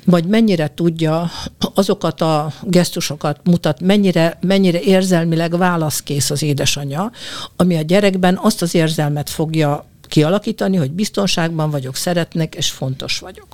vagy 0.05 0.25
mennyire 0.25 0.75
tudja 0.75 1.31
azokat 1.75 2.21
a 2.21 2.53
gesztusokat 2.63 3.41
mutat, 3.45 3.81
mennyire, 3.81 4.39
mennyire 4.41 4.81
érzelmileg 4.81 5.57
válaszkész 5.57 6.31
az 6.31 6.43
édesanyja, 6.43 7.11
ami 7.57 7.77
a 7.77 7.83
gyerekben 7.83 8.39
azt 8.43 8.63
az 8.63 8.75
érzelmet 8.75 9.31
fogja 9.31 9.85
kialakítani, 10.09 10.77
hogy 10.77 10.91
biztonságban 10.91 11.71
vagyok, 11.71 11.97
szeretnek, 11.97 12.55
és 12.55 12.71
fontos 12.71 13.19
vagyok. 13.19 13.47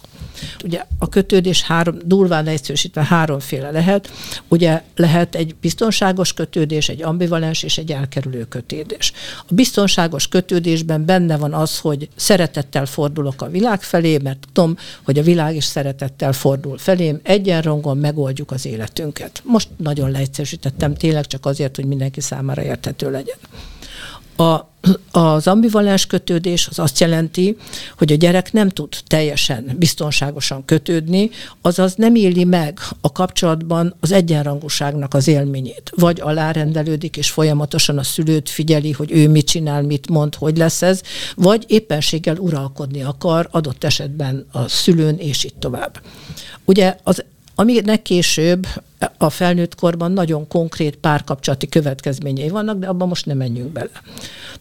Ugye 0.64 0.85
a 0.99 1.09
kötődés 1.09 1.62
három, 1.62 1.99
durván 2.05 2.47
egyszerűsítve 2.47 3.05
háromféle 3.05 3.71
lehet. 3.71 4.11
Ugye 4.49 4.83
lehet 4.97 5.35
egy 5.35 5.55
biztonságos 5.61 6.33
kötődés, 6.33 6.88
egy 6.88 7.03
ambivalens 7.03 7.62
és 7.62 7.79
egy 7.79 7.93
elkerülő 7.93 8.45
kötődés. 8.45 9.12
A 9.49 9.55
biztonságos 9.55 10.29
kötődésben 10.29 11.05
benne 11.05 11.37
van 11.37 11.53
az, 11.53 11.79
hogy 11.79 12.09
szeretettel 12.16 12.87
fordulok 12.87 13.43
a 13.43 13.49
világ 13.49 13.83
felé, 13.83 14.19
mert 14.23 14.47
tudom, 14.53 14.77
hogy 15.03 15.19
a 15.19 15.23
világ 15.23 15.57
is 15.57 15.64
szeretettel 15.64 16.33
fordul 16.33 16.79
felém, 16.79 17.21
egyenrongon 17.23 17.99
megoldjuk 17.99 18.51
az 18.51 18.66
életünket. 18.66 19.43
Most 19.45 19.69
nagyon 19.77 20.11
leegyszerűsítettem 20.11 20.95
tényleg 20.95 21.27
csak 21.27 21.47
azért, 21.47 21.77
hogy 21.77 21.85
mindenki 21.85 22.21
számára 22.21 22.62
érthető 22.62 23.11
legyen. 23.11 23.37
A, 24.40 24.68
az 25.11 25.46
ambivalens 25.46 26.07
kötődés 26.07 26.66
az 26.70 26.79
azt 26.79 27.00
jelenti, 27.00 27.57
hogy 27.98 28.12
a 28.12 28.16
gyerek 28.16 28.53
nem 28.53 28.68
tud 28.68 28.88
teljesen 29.07 29.74
biztonságosan 29.79 30.64
kötődni, 30.64 31.31
azaz 31.62 31.94
nem 31.94 32.14
éli 32.14 32.44
meg 32.44 32.79
a 33.00 33.12
kapcsolatban 33.12 33.94
az 34.00 34.12
egyenrangúságnak 34.12 35.14
az 35.14 35.29
élményét. 35.29 35.92
Vagy 35.96 36.20
alárendelődik, 36.20 37.16
és 37.16 37.31
folyamatosan 37.31 37.98
a 37.98 38.03
szülőt 38.03 38.48
figyeli, 38.48 38.92
hogy 38.92 39.12
ő 39.12 39.29
mit 39.29 39.46
csinál, 39.46 39.83
mit 39.83 40.09
mond, 40.09 40.35
hogy 40.35 40.57
lesz 40.57 40.83
ez, 40.83 41.00
vagy 41.37 41.64
éppenséggel 41.66 42.37
uralkodni 42.37 43.03
akar, 43.03 43.48
adott 43.50 43.85
esetben 43.85 44.46
a 44.53 44.68
szülőn, 44.68 45.18
és 45.18 45.44
így 45.44 45.55
tovább. 45.59 46.03
Ugye 46.64 46.96
az 47.03 47.24
aminek 47.55 48.03
később 48.03 48.67
a 49.19 49.31
felnőtt 49.31 49.75
korban 49.75 50.13
nagyon 50.13 50.49
konkrét 50.49 50.97
párkapcsolati 50.97 51.69
következményei 51.69 52.49
vannak, 52.49 52.79
de 52.79 52.87
abban 52.87 53.09
most 53.09 53.27
nem 53.27 53.37
menjünk 53.37 53.73
bele. 53.73 54.03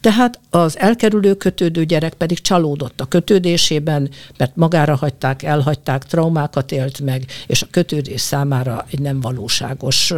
Tehát 0.01 0.39
az 0.49 0.77
elkerülő 0.77 1.33
kötődő 1.33 1.85
gyerek 1.85 2.13
pedig 2.13 2.41
csalódott 2.41 3.01
a 3.01 3.05
kötődésében, 3.05 4.09
mert 4.37 4.55
magára 4.55 4.95
hagyták, 4.95 5.43
elhagyták, 5.43 6.05
traumákat 6.05 6.71
élt 6.71 6.99
meg, 6.99 7.25
és 7.47 7.61
a 7.61 7.67
kötődés 7.71 8.21
számára 8.21 8.85
egy 8.91 8.99
nem 8.99 9.21
valóságos 9.21 10.13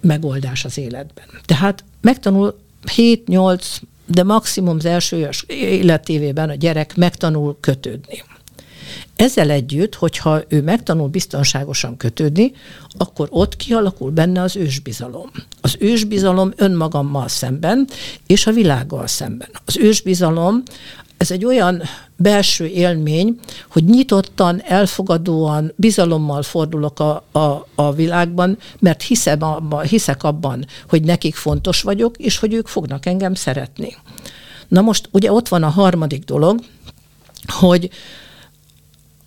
megoldás 0.00 0.64
az 0.64 0.78
életben. 0.78 1.24
Tehát 1.44 1.84
megtanul 2.00 2.58
7-8, 2.96 3.64
de 4.06 4.22
maximum 4.22 4.76
az 4.76 4.84
első 4.84 5.28
életévében 5.46 6.48
a 6.48 6.54
gyerek 6.54 6.96
megtanul 6.96 7.56
kötődni. 7.60 8.22
Ezzel 9.16 9.50
együtt, 9.50 9.94
hogyha 9.94 10.42
ő 10.48 10.62
megtanul 10.62 11.08
biztonságosan 11.08 11.96
kötődni, 11.96 12.52
akkor 12.98 13.28
ott 13.30 13.56
kialakul 13.56 14.10
benne 14.10 14.42
az 14.42 14.56
ősbizalom. 14.56 15.30
Az 15.60 15.76
ősbizalom 15.78 16.52
önmagammal 16.56 17.28
szemben, 17.28 17.88
és 18.26 18.46
a 18.46 18.52
világgal 18.52 19.06
szemben. 19.06 19.48
Az 19.64 19.76
ősbizalom 19.76 20.62
ez 21.20 21.30
egy 21.30 21.44
olyan 21.44 21.82
belső 22.16 22.66
élmény, 22.66 23.38
hogy 23.70 23.84
nyitottan, 23.84 24.62
elfogadóan, 24.64 25.72
bizalommal 25.76 26.42
fordulok 26.42 27.00
a, 27.00 27.24
a, 27.32 27.66
a 27.74 27.92
világban, 27.92 28.58
mert 28.78 29.02
hiszem 29.02 29.42
abban, 29.42 29.84
hiszek 29.84 30.22
abban, 30.22 30.66
hogy 30.88 31.02
nekik 31.02 31.34
fontos 31.34 31.82
vagyok, 31.82 32.16
és 32.16 32.38
hogy 32.38 32.54
ők 32.54 32.66
fognak 32.68 33.06
engem 33.06 33.34
szeretni. 33.34 33.96
Na 34.68 34.80
most 34.80 35.08
ugye 35.12 35.32
ott 35.32 35.48
van 35.48 35.62
a 35.62 35.68
harmadik 35.68 36.24
dolog, 36.24 36.60
hogy 37.46 37.90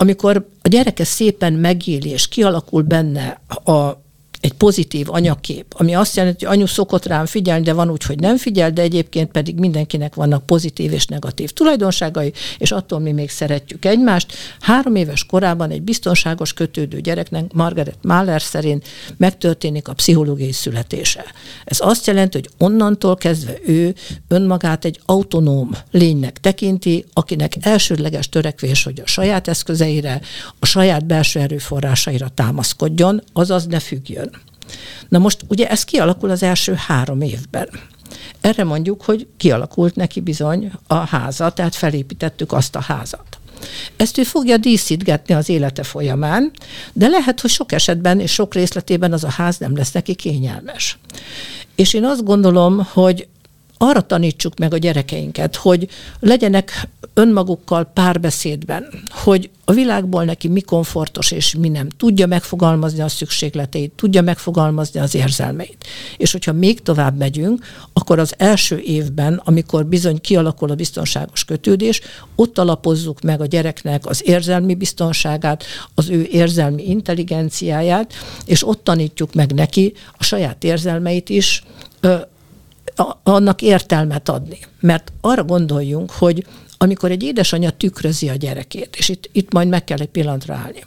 amikor 0.04 0.46
a 0.62 0.68
gyereke 0.68 1.04
szépen 1.04 1.52
megéli, 1.52 2.08
és 2.08 2.28
kialakul 2.28 2.82
benne 2.82 3.40
a, 3.64 4.03
egy 4.44 4.52
pozitív 4.52 5.06
anyakép, 5.10 5.74
ami 5.76 5.94
azt 5.94 6.16
jelenti, 6.16 6.44
hogy 6.44 6.56
anyu 6.56 6.66
szokott 6.66 7.06
rám 7.06 7.26
figyelni, 7.26 7.64
de 7.64 7.72
van 7.72 7.90
úgy, 7.90 8.02
hogy 8.02 8.20
nem 8.20 8.36
figyel, 8.36 8.70
de 8.70 8.82
egyébként 8.82 9.30
pedig 9.30 9.58
mindenkinek 9.58 10.14
vannak 10.14 10.46
pozitív 10.46 10.92
és 10.92 11.06
negatív 11.06 11.50
tulajdonságai, 11.50 12.32
és 12.58 12.72
attól 12.72 12.98
mi 12.98 13.12
még 13.12 13.30
szeretjük 13.30 13.84
egymást. 13.84 14.32
Három 14.60 14.94
éves 14.94 15.24
korában 15.24 15.70
egy 15.70 15.82
biztonságos 15.82 16.52
kötődő 16.52 17.00
gyereknek 17.00 17.52
Margaret 17.52 17.98
Mahler 18.02 18.42
szerint 18.42 18.86
megtörténik 19.16 19.88
a 19.88 19.92
pszichológiai 19.92 20.52
születése. 20.52 21.24
Ez 21.64 21.78
azt 21.80 22.06
jelenti, 22.06 22.38
hogy 22.38 22.50
onnantól 22.58 23.16
kezdve 23.16 23.54
ő 23.66 23.94
önmagát 24.28 24.84
egy 24.84 25.00
autonóm 25.04 25.70
lénynek 25.90 26.40
tekinti, 26.40 27.04
akinek 27.12 27.52
elsődleges 27.60 28.28
törekvés, 28.28 28.84
hogy 28.84 29.00
a 29.04 29.06
saját 29.06 29.48
eszközeire, 29.48 30.20
a 30.58 30.66
saját 30.66 31.06
belső 31.06 31.40
erőforrásaira 31.40 32.28
támaszkodjon, 32.28 33.22
azaz 33.32 33.66
ne 33.66 33.80
függjön. 33.80 34.33
Na 35.08 35.18
most 35.18 35.44
ugye 35.48 35.68
ez 35.68 35.84
kialakul 35.84 36.30
az 36.30 36.42
első 36.42 36.74
három 36.74 37.20
évben. 37.20 37.68
Erre 38.40 38.64
mondjuk, 38.64 39.02
hogy 39.02 39.26
kialakult 39.36 39.96
neki 39.96 40.20
bizony 40.20 40.72
a 40.86 40.94
háza, 40.94 41.50
tehát 41.50 41.74
felépítettük 41.74 42.52
azt 42.52 42.76
a 42.76 42.80
házat. 42.80 43.38
Ezt 43.96 44.18
ő 44.18 44.22
fogja 44.22 44.56
díszítgetni 44.56 45.34
az 45.34 45.48
élete 45.48 45.82
folyamán, 45.82 46.50
de 46.92 47.08
lehet, 47.08 47.40
hogy 47.40 47.50
sok 47.50 47.72
esetben 47.72 48.20
és 48.20 48.32
sok 48.32 48.54
részletében 48.54 49.12
az 49.12 49.24
a 49.24 49.30
ház 49.30 49.58
nem 49.58 49.76
lesz 49.76 49.92
neki 49.92 50.14
kényelmes. 50.14 50.98
És 51.74 51.94
én 51.94 52.04
azt 52.04 52.24
gondolom, 52.24 52.88
hogy 52.92 53.28
arra 53.78 54.00
tanítsuk 54.00 54.58
meg 54.58 54.74
a 54.74 54.78
gyerekeinket, 54.78 55.56
hogy 55.56 55.88
legyenek 56.20 56.88
önmagukkal 57.14 57.84
párbeszédben, 57.84 58.86
hogy 59.10 59.50
a 59.64 59.72
világból 59.72 60.24
neki 60.24 60.48
mi 60.48 60.60
komfortos 60.60 61.30
és 61.30 61.54
mi 61.54 61.68
nem. 61.68 61.88
Tudja 61.88 62.26
megfogalmazni 62.26 63.00
a 63.00 63.08
szükségleteit, 63.08 63.92
tudja 63.96 64.22
megfogalmazni 64.22 65.00
az 65.00 65.14
érzelmeit. 65.14 65.84
És 66.16 66.32
hogyha 66.32 66.52
még 66.52 66.82
tovább 66.82 67.16
megyünk, 67.16 67.64
akkor 67.92 68.18
az 68.18 68.34
első 68.36 68.78
évben, 68.78 69.40
amikor 69.44 69.86
bizony 69.86 70.20
kialakul 70.20 70.70
a 70.70 70.74
biztonságos 70.74 71.44
kötődés, 71.44 72.00
ott 72.34 72.58
alapozzuk 72.58 73.20
meg 73.20 73.40
a 73.40 73.46
gyereknek 73.46 74.06
az 74.06 74.22
érzelmi 74.24 74.74
biztonságát, 74.74 75.64
az 75.94 76.08
ő 76.08 76.26
érzelmi 76.30 76.88
intelligenciáját, 76.88 78.12
és 78.46 78.66
ott 78.66 78.84
tanítjuk 78.84 79.34
meg 79.34 79.52
neki 79.52 79.92
a 80.12 80.24
saját 80.24 80.64
érzelmeit 80.64 81.28
is, 81.28 81.62
annak 83.22 83.62
értelmet 83.62 84.28
adni. 84.28 84.58
Mert 84.80 85.12
arra 85.20 85.44
gondoljunk, 85.44 86.10
hogy 86.10 86.46
amikor 86.78 87.10
egy 87.10 87.22
édesanyja 87.22 87.70
tükrözi 87.70 88.28
a 88.28 88.34
gyerekét, 88.34 88.96
és 88.96 89.08
itt, 89.08 89.28
itt 89.32 89.52
majd 89.52 89.68
meg 89.68 89.84
kell 89.84 89.98
egy 89.98 90.08
pillanatra 90.08 90.54
állni, 90.54 90.84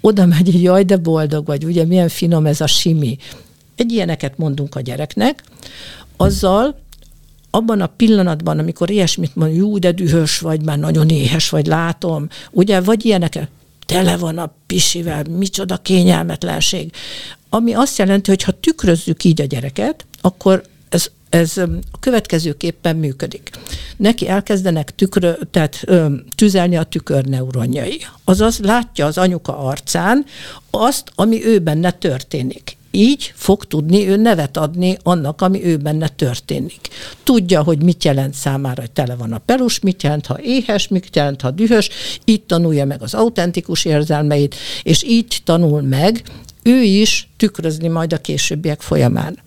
oda 0.00 0.26
megy, 0.26 0.50
hogy 0.52 0.62
jaj, 0.62 0.84
de 0.84 0.96
boldog 0.96 1.46
vagy, 1.46 1.64
ugye 1.64 1.84
milyen 1.84 2.08
finom 2.08 2.46
ez 2.46 2.60
a 2.60 2.66
simi. 2.66 3.18
Egy 3.76 3.92
ilyeneket 3.92 4.38
mondunk 4.38 4.74
a 4.74 4.80
gyereknek, 4.80 5.42
azzal 6.16 6.78
abban 7.50 7.80
a 7.80 7.86
pillanatban, 7.86 8.58
amikor 8.58 8.90
ilyesmit 8.90 9.36
mond, 9.36 9.54
jó, 9.56 9.78
de 9.78 9.92
dühös 9.92 10.38
vagy, 10.38 10.62
már 10.62 10.78
nagyon 10.78 11.08
éhes 11.08 11.48
vagy, 11.48 11.66
látom, 11.66 12.28
ugye, 12.50 12.80
vagy 12.80 13.04
ilyeneket, 13.04 13.48
tele 13.86 14.16
van 14.16 14.38
a 14.38 14.52
pisivel, 14.66 15.24
micsoda 15.30 15.76
kényelmetlenség. 15.76 16.92
Ami 17.48 17.74
azt 17.74 17.98
jelenti, 17.98 18.30
hogy 18.30 18.42
ha 18.42 18.52
tükrözzük 18.52 19.24
így 19.24 19.40
a 19.40 19.44
gyereket, 19.44 20.06
akkor 20.20 20.62
ez 20.88 21.10
ez 21.30 21.54
következőképpen 22.00 22.96
működik. 22.96 23.50
Neki 23.96 24.28
elkezdenek 24.28 24.94
tükrö, 24.94 25.32
tehát 25.50 25.84
tüzelni 26.36 26.76
a 26.76 26.82
tükörneuronjai. 26.82 28.00
Azaz 28.24 28.58
látja 28.58 29.06
az 29.06 29.18
anyuka 29.18 29.58
arcán 29.58 30.24
azt, 30.70 31.12
ami 31.14 31.44
ő 31.44 31.58
benne 31.58 31.90
történik. 31.90 32.76
Így 32.90 33.32
fog 33.34 33.64
tudni 33.64 34.08
ő 34.08 34.16
nevet 34.16 34.56
adni 34.56 34.96
annak, 35.02 35.40
ami 35.40 35.64
ő 35.64 35.76
benne 35.76 36.08
történik. 36.08 36.88
Tudja, 37.22 37.62
hogy 37.62 37.82
mit 37.82 38.04
jelent 38.04 38.34
számára, 38.34 38.80
hogy 38.80 38.90
tele 38.90 39.14
van 39.14 39.32
a 39.32 39.38
pelus, 39.38 39.80
mit 39.80 40.02
jelent, 40.02 40.26
ha 40.26 40.40
éhes, 40.42 40.88
mit 40.88 41.16
jelent, 41.16 41.40
ha 41.40 41.50
dühös, 41.50 41.88
így 42.24 42.42
tanulja 42.42 42.84
meg 42.84 43.02
az 43.02 43.14
autentikus 43.14 43.84
érzelmeit, 43.84 44.54
és 44.82 45.02
így 45.02 45.40
tanul 45.44 45.82
meg 45.82 46.22
ő 46.62 46.82
is 46.82 47.28
tükrözni 47.36 47.88
majd 47.88 48.12
a 48.12 48.18
későbbiek 48.18 48.80
folyamán. 48.80 49.38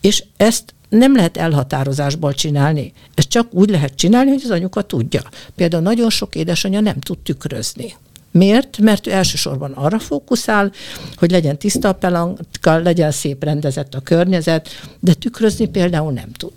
És 0.00 0.24
ezt 0.36 0.74
nem 0.96 1.16
lehet 1.16 1.36
elhatározásból 1.36 2.34
csinálni. 2.34 2.92
Ezt 3.14 3.28
csak 3.28 3.54
úgy 3.54 3.70
lehet 3.70 3.94
csinálni, 3.94 4.30
hogy 4.30 4.42
az 4.44 4.50
anyuka 4.50 4.82
tudja. 4.82 5.22
Például 5.54 5.82
nagyon 5.82 6.10
sok 6.10 6.34
édesanyja 6.34 6.80
nem 6.80 7.00
tud 7.00 7.18
tükrözni. 7.18 7.94
Miért? 8.30 8.78
Mert 8.78 9.06
ő 9.06 9.10
elsősorban 9.10 9.72
arra 9.72 9.98
fókuszál, 9.98 10.72
hogy 11.16 11.30
legyen 11.30 11.58
tiszta 11.58 11.88
a 11.88 11.92
pelanka, 11.92 12.76
legyen 12.78 13.10
szép 13.10 13.44
rendezett 13.44 13.94
a 13.94 14.00
környezet, 14.00 14.68
de 15.00 15.14
tükrözni 15.14 15.68
például 15.68 16.12
nem 16.12 16.32
tud. 16.32 16.52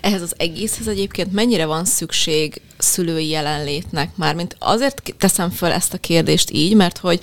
Ehhez 0.00 0.22
az 0.22 0.34
egészhez 0.36 0.86
egyébként 0.86 1.32
mennyire 1.32 1.66
van 1.66 1.84
szükség 1.84 2.60
szülői 2.78 3.28
jelenlétnek? 3.28 4.16
Mármint 4.16 4.56
azért 4.58 5.14
teszem 5.18 5.50
föl 5.50 5.70
ezt 5.70 5.94
a 5.94 5.98
kérdést 5.98 6.50
így, 6.50 6.74
mert 6.74 6.98
hogy 6.98 7.20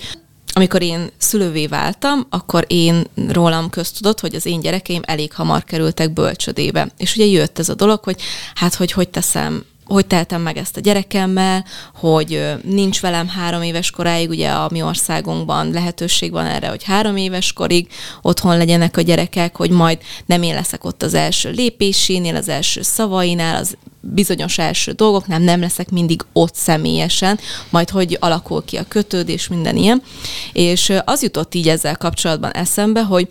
amikor 0.60 0.82
én 0.82 1.10
szülővé 1.18 1.66
váltam, 1.66 2.26
akkor 2.30 2.64
én 2.68 3.06
rólam 3.28 3.70
köztudott, 3.70 4.20
hogy 4.20 4.34
az 4.34 4.46
én 4.46 4.60
gyerekeim 4.60 5.02
elég 5.04 5.32
hamar 5.32 5.64
kerültek 5.64 6.12
bölcsödébe. 6.12 6.88
És 6.96 7.14
ugye 7.14 7.24
jött 7.24 7.58
ez 7.58 7.68
a 7.68 7.74
dolog, 7.74 8.04
hogy 8.04 8.20
hát, 8.54 8.74
hogy 8.74 8.92
hogy 8.92 9.08
teszem 9.08 9.64
hogy 9.90 10.06
teltem 10.06 10.42
meg 10.42 10.56
ezt 10.56 10.76
a 10.76 10.80
gyerekemmel, 10.80 11.64
hogy 11.94 12.54
nincs 12.62 13.00
velem 13.00 13.28
három 13.28 13.62
éves 13.62 13.90
koráig, 13.90 14.28
ugye 14.28 14.48
a 14.48 14.68
mi 14.70 14.82
országunkban 14.82 15.70
lehetőség 15.70 16.30
van 16.30 16.46
erre, 16.46 16.68
hogy 16.68 16.84
három 16.84 17.16
éves 17.16 17.52
korig 17.52 17.88
otthon 18.22 18.56
legyenek 18.56 18.96
a 18.96 19.00
gyerekek, 19.00 19.56
hogy 19.56 19.70
majd 19.70 19.98
nem 20.26 20.42
én 20.42 20.54
leszek 20.54 20.84
ott 20.84 21.02
az 21.02 21.14
első 21.14 21.50
lépésénél, 21.50 22.36
az 22.36 22.48
első 22.48 22.82
szavainál, 22.82 23.56
az 23.56 23.76
bizonyos 24.00 24.58
első 24.58 24.92
dolgoknál, 24.92 25.38
nem 25.38 25.60
leszek 25.60 25.90
mindig 25.90 26.22
ott 26.32 26.54
személyesen, 26.54 27.38
majd 27.70 27.90
hogy 27.90 28.16
alakul 28.20 28.64
ki 28.64 28.76
a 28.76 28.88
kötődés, 28.88 29.48
minden 29.48 29.76
ilyen. 29.76 30.02
És 30.52 30.92
az 31.04 31.22
jutott 31.22 31.54
így 31.54 31.68
ezzel 31.68 31.96
kapcsolatban 31.96 32.50
eszembe, 32.50 33.02
hogy 33.02 33.28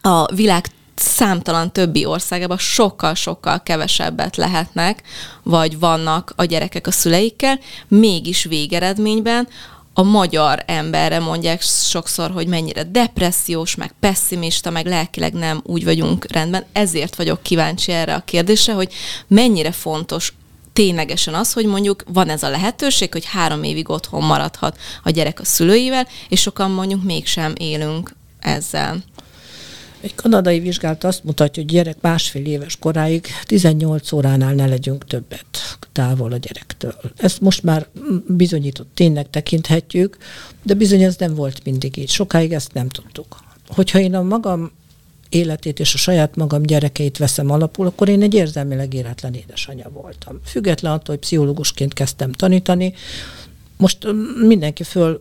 a 0.00 0.34
világ 0.34 0.66
számtalan 0.94 1.72
többi 1.72 2.04
országában 2.04 2.58
sokkal-sokkal 2.58 3.62
kevesebbet 3.62 4.36
lehetnek, 4.36 5.02
vagy 5.42 5.78
vannak 5.78 6.32
a 6.36 6.44
gyerekek 6.44 6.86
a 6.86 6.90
szüleikkel, 6.90 7.58
mégis 7.88 8.44
végeredményben 8.44 9.48
a 9.96 10.02
magyar 10.02 10.62
emberre 10.66 11.18
mondják 11.18 11.62
sokszor, 11.62 12.30
hogy 12.30 12.46
mennyire 12.46 12.82
depressziós, 12.82 13.74
meg 13.74 13.94
pessimista, 14.00 14.70
meg 14.70 14.86
lelkileg 14.86 15.32
nem 15.32 15.60
úgy 15.64 15.84
vagyunk 15.84 16.32
rendben. 16.32 16.64
Ezért 16.72 17.16
vagyok 17.16 17.42
kíváncsi 17.42 17.92
erre 17.92 18.14
a 18.14 18.24
kérdésre, 18.24 18.72
hogy 18.72 18.92
mennyire 19.26 19.72
fontos 19.72 20.32
ténylegesen 20.72 21.34
az, 21.34 21.52
hogy 21.52 21.66
mondjuk 21.66 22.04
van 22.06 22.28
ez 22.28 22.42
a 22.42 22.50
lehetőség, 22.50 23.12
hogy 23.12 23.24
három 23.24 23.62
évig 23.62 23.90
otthon 23.90 24.24
maradhat 24.24 24.78
a 25.02 25.10
gyerek 25.10 25.40
a 25.40 25.44
szülőivel, 25.44 26.08
és 26.28 26.40
sokan 26.40 26.70
mondjuk 26.70 27.02
mégsem 27.02 27.52
élünk 27.56 28.14
ezzel. 28.40 28.96
Egy 30.04 30.14
kanadai 30.14 30.60
vizsgálat 30.60 31.04
azt 31.04 31.24
mutatja, 31.24 31.62
hogy 31.62 31.72
gyerek 31.72 31.96
másfél 32.00 32.46
éves 32.46 32.76
koráig 32.76 33.26
18 33.44 34.12
óránál 34.12 34.54
ne 34.54 34.66
legyünk 34.66 35.06
többet 35.06 35.78
távol 35.92 36.32
a 36.32 36.36
gyerektől. 36.36 36.94
Ezt 37.16 37.40
most 37.40 37.62
már 37.62 37.86
bizonyított 38.26 38.88
tényleg 38.94 39.30
tekinthetjük, 39.30 40.16
de 40.62 40.74
bizony 40.74 41.02
ez 41.02 41.16
nem 41.16 41.34
volt 41.34 41.64
mindig 41.64 41.96
így. 41.96 42.10
Sokáig 42.10 42.52
ezt 42.52 42.72
nem 42.72 42.88
tudtuk. 42.88 43.36
Hogyha 43.68 43.98
én 43.98 44.14
a 44.14 44.22
magam 44.22 44.72
életét 45.28 45.80
és 45.80 45.94
a 45.94 45.98
saját 45.98 46.36
magam 46.36 46.62
gyerekeit 46.62 47.18
veszem 47.18 47.50
alapul, 47.50 47.86
akkor 47.86 48.08
én 48.08 48.22
egy 48.22 48.34
érzelmileg 48.34 48.94
éretlen 48.94 49.34
édesanyja 49.34 49.90
voltam. 49.92 50.40
Független 50.44 50.92
attól, 50.92 51.14
hogy 51.14 51.24
pszichológusként 51.24 51.92
kezdtem 51.92 52.32
tanítani, 52.32 52.94
most 53.84 54.06
mindenki 54.46 54.82
föl, 54.82 55.20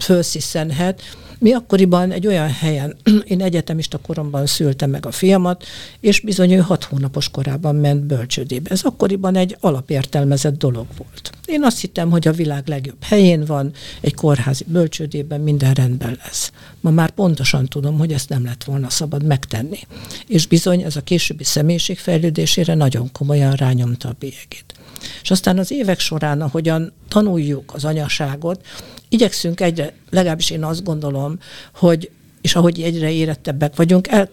fölsziszenhet, 0.00 1.02
mi 1.38 1.52
akkoriban 1.52 2.12
egy 2.12 2.26
olyan 2.26 2.50
helyen, 2.50 2.96
én 3.32 3.42
egyetemista 3.42 3.98
koromban 3.98 4.46
szültem 4.46 4.90
meg 4.90 5.06
a 5.06 5.10
fiamat, 5.10 5.64
és 6.00 6.20
bizony 6.20 6.52
ő 6.52 6.58
hat 6.58 6.84
hónapos 6.84 7.28
korában 7.28 7.74
ment 7.74 8.02
bölcsődébe. 8.02 8.70
Ez 8.70 8.84
akkoriban 8.84 9.36
egy 9.36 9.56
alapértelmezett 9.60 10.58
dolog 10.58 10.86
volt. 10.96 11.30
Én 11.46 11.64
azt 11.64 11.80
hittem, 11.80 12.10
hogy 12.10 12.28
a 12.28 12.32
világ 12.32 12.68
legjobb 12.68 13.02
helyén 13.02 13.44
van, 13.44 13.72
egy 14.00 14.14
kórházi 14.14 14.64
bölcsődében 14.66 15.40
minden 15.40 15.72
rendben 15.74 16.18
lesz. 16.24 16.52
Ma 16.80 16.90
már 16.90 17.10
pontosan 17.10 17.66
tudom, 17.66 17.98
hogy 17.98 18.12
ezt 18.12 18.28
nem 18.28 18.44
lett 18.44 18.64
volna 18.64 18.90
szabad 18.90 19.24
megtenni. 19.24 19.78
És 20.26 20.46
bizony 20.46 20.82
ez 20.82 20.96
a 20.96 21.00
későbbi 21.00 21.44
személyiségfejlődésére 21.44 22.74
nagyon 22.74 23.12
komolyan 23.12 23.52
rányomta 23.52 24.08
a 24.08 24.16
bélyegét. 24.18 24.75
És 25.22 25.30
aztán 25.30 25.58
az 25.58 25.70
évek 25.70 26.00
során, 26.00 26.40
ahogyan 26.40 26.92
tanuljuk 27.08 27.74
az 27.74 27.84
anyaságot, 27.84 28.66
igyekszünk 29.08 29.60
egyre, 29.60 29.92
legalábbis 30.10 30.50
én 30.50 30.64
azt 30.64 30.84
gondolom, 30.84 31.38
hogy 31.74 32.10
és 32.40 32.54
ahogy 32.54 32.82
egyre 32.82 33.10
érettebbek 33.12 33.76
vagyunk, 33.76 34.08
el, 34.08 34.28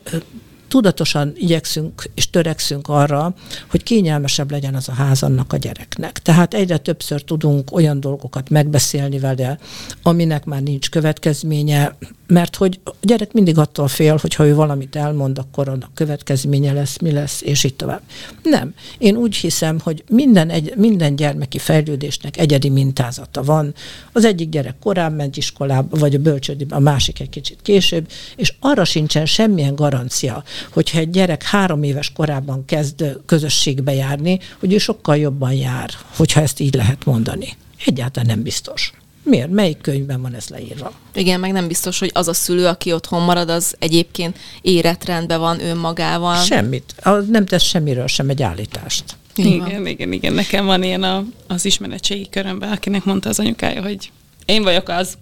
tudatosan 0.73 1.33
igyekszünk 1.35 2.09
és 2.13 2.29
törekszünk 2.29 2.87
arra, 2.87 3.33
hogy 3.69 3.83
kényelmesebb 3.83 4.51
legyen 4.51 4.75
az 4.75 4.89
a 4.89 4.93
ház 4.93 5.23
annak 5.23 5.53
a 5.53 5.57
gyereknek. 5.57 6.19
Tehát 6.19 6.53
egyre 6.53 6.77
többször 6.77 7.21
tudunk 7.21 7.71
olyan 7.71 7.99
dolgokat 7.99 8.49
megbeszélni 8.49 9.19
vele, 9.19 9.57
aminek 10.03 10.45
már 10.45 10.61
nincs 10.61 10.89
következménye, 10.89 11.95
mert 12.27 12.55
hogy 12.55 12.79
a 12.83 12.91
gyerek 13.01 13.33
mindig 13.33 13.57
attól 13.57 13.87
fél, 13.87 14.17
hogy 14.21 14.35
ha 14.35 14.45
ő 14.45 14.55
valamit 14.55 14.95
elmond, 14.95 15.37
akkor 15.37 15.69
annak 15.69 15.93
következménye 15.93 16.73
lesz, 16.73 16.97
mi 16.97 17.11
lesz, 17.11 17.41
és 17.41 17.63
így 17.63 17.75
tovább. 17.75 18.01
Nem. 18.43 18.73
Én 18.97 19.15
úgy 19.15 19.35
hiszem, 19.35 19.79
hogy 19.79 20.03
minden, 20.09 20.49
egy, 20.49 20.73
minden 20.75 21.15
gyermeki 21.15 21.57
fejlődésnek 21.57 22.37
egyedi 22.37 22.69
mintázata 22.69 23.43
van. 23.43 23.73
Az 24.11 24.25
egyik 24.25 24.49
gyerek 24.49 24.75
korábban 24.79 25.17
ment 25.17 25.37
iskolába, 25.37 25.97
vagy 25.97 26.15
a 26.15 26.19
bölcsődében, 26.19 26.77
a 26.77 26.81
másik 26.81 27.19
egy 27.19 27.29
kicsit 27.29 27.59
később, 27.61 28.07
és 28.35 28.53
arra 28.59 28.83
sincsen 28.83 29.25
semmilyen 29.25 29.75
garancia, 29.75 30.43
hogyha 30.69 30.99
egy 30.99 31.09
gyerek 31.09 31.43
három 31.43 31.83
éves 31.83 32.11
korában 32.11 32.65
kezd 32.65 33.03
közösségbe 33.25 33.93
járni, 33.93 34.39
hogy 34.59 34.73
ő 34.73 34.77
sokkal 34.77 35.17
jobban 35.17 35.53
jár, 35.53 35.89
hogyha 36.15 36.41
ezt 36.41 36.59
így 36.59 36.73
lehet 36.73 37.05
mondani. 37.05 37.55
Egyáltalán 37.85 38.29
nem 38.29 38.43
biztos. 38.43 38.93
Miért? 39.23 39.49
Melyik 39.49 39.81
könyvben 39.81 40.21
van 40.21 40.35
ez 40.35 40.47
leírva? 40.47 40.91
Igen, 41.13 41.39
meg 41.39 41.51
nem 41.51 41.67
biztos, 41.67 41.99
hogy 41.99 42.11
az 42.13 42.27
a 42.27 42.33
szülő, 42.33 42.65
aki 42.65 42.93
otthon 42.93 43.21
marad, 43.21 43.49
az 43.49 43.75
egyébként 43.79 44.37
életrendben 44.61 45.39
van 45.39 45.59
önmagával. 45.59 46.43
Semmit. 46.43 46.95
Az 47.01 47.27
nem 47.27 47.45
tesz 47.45 47.63
semmiről 47.63 48.07
sem 48.07 48.29
egy 48.29 48.41
állítást. 48.41 49.03
Igen, 49.35 49.87
igen, 49.87 50.11
igen. 50.11 50.33
Nekem 50.33 50.65
van 50.65 50.83
ilyen 50.83 51.03
a, 51.03 51.23
az 51.47 51.65
ismeretségi 51.65 52.29
körömben, 52.29 52.71
akinek 52.71 53.03
mondta 53.03 53.29
az 53.29 53.39
anyukája, 53.39 53.81
hogy 53.81 54.11
én 54.45 54.63
vagyok 54.63 54.89
az, 54.89 55.17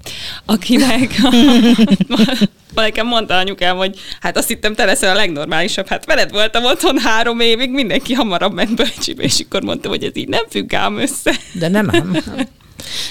akinek 0.46 1.22
nekem 2.76 3.08
mondta 3.08 3.38
anyukám, 3.38 3.78
hogy 3.78 4.00
hát 4.20 4.38
azt 4.38 4.48
hittem, 4.48 4.76
te 4.76 4.86
leszel 4.86 5.12
a 5.12 5.16
legnormálisabb. 5.16 5.88
Hát 5.88 6.06
veled 6.06 6.32
voltam 6.32 6.66
otthon 6.66 7.00
három 7.00 7.40
évig, 7.40 7.70
mindenki 7.70 8.14
hamarabb 8.14 8.54
ment 8.54 8.76
bölcsibe, 8.76 9.24
és 9.24 9.40
akkor 9.46 9.62
mondtam, 9.62 9.92
hogy 9.92 10.04
ez 10.04 10.16
így 10.16 10.28
nem 10.28 10.44
függ 10.50 10.74
ám 10.74 10.98
össze. 10.98 11.36
De 11.54 11.68
nem 11.68 11.90
ám. 11.94 12.18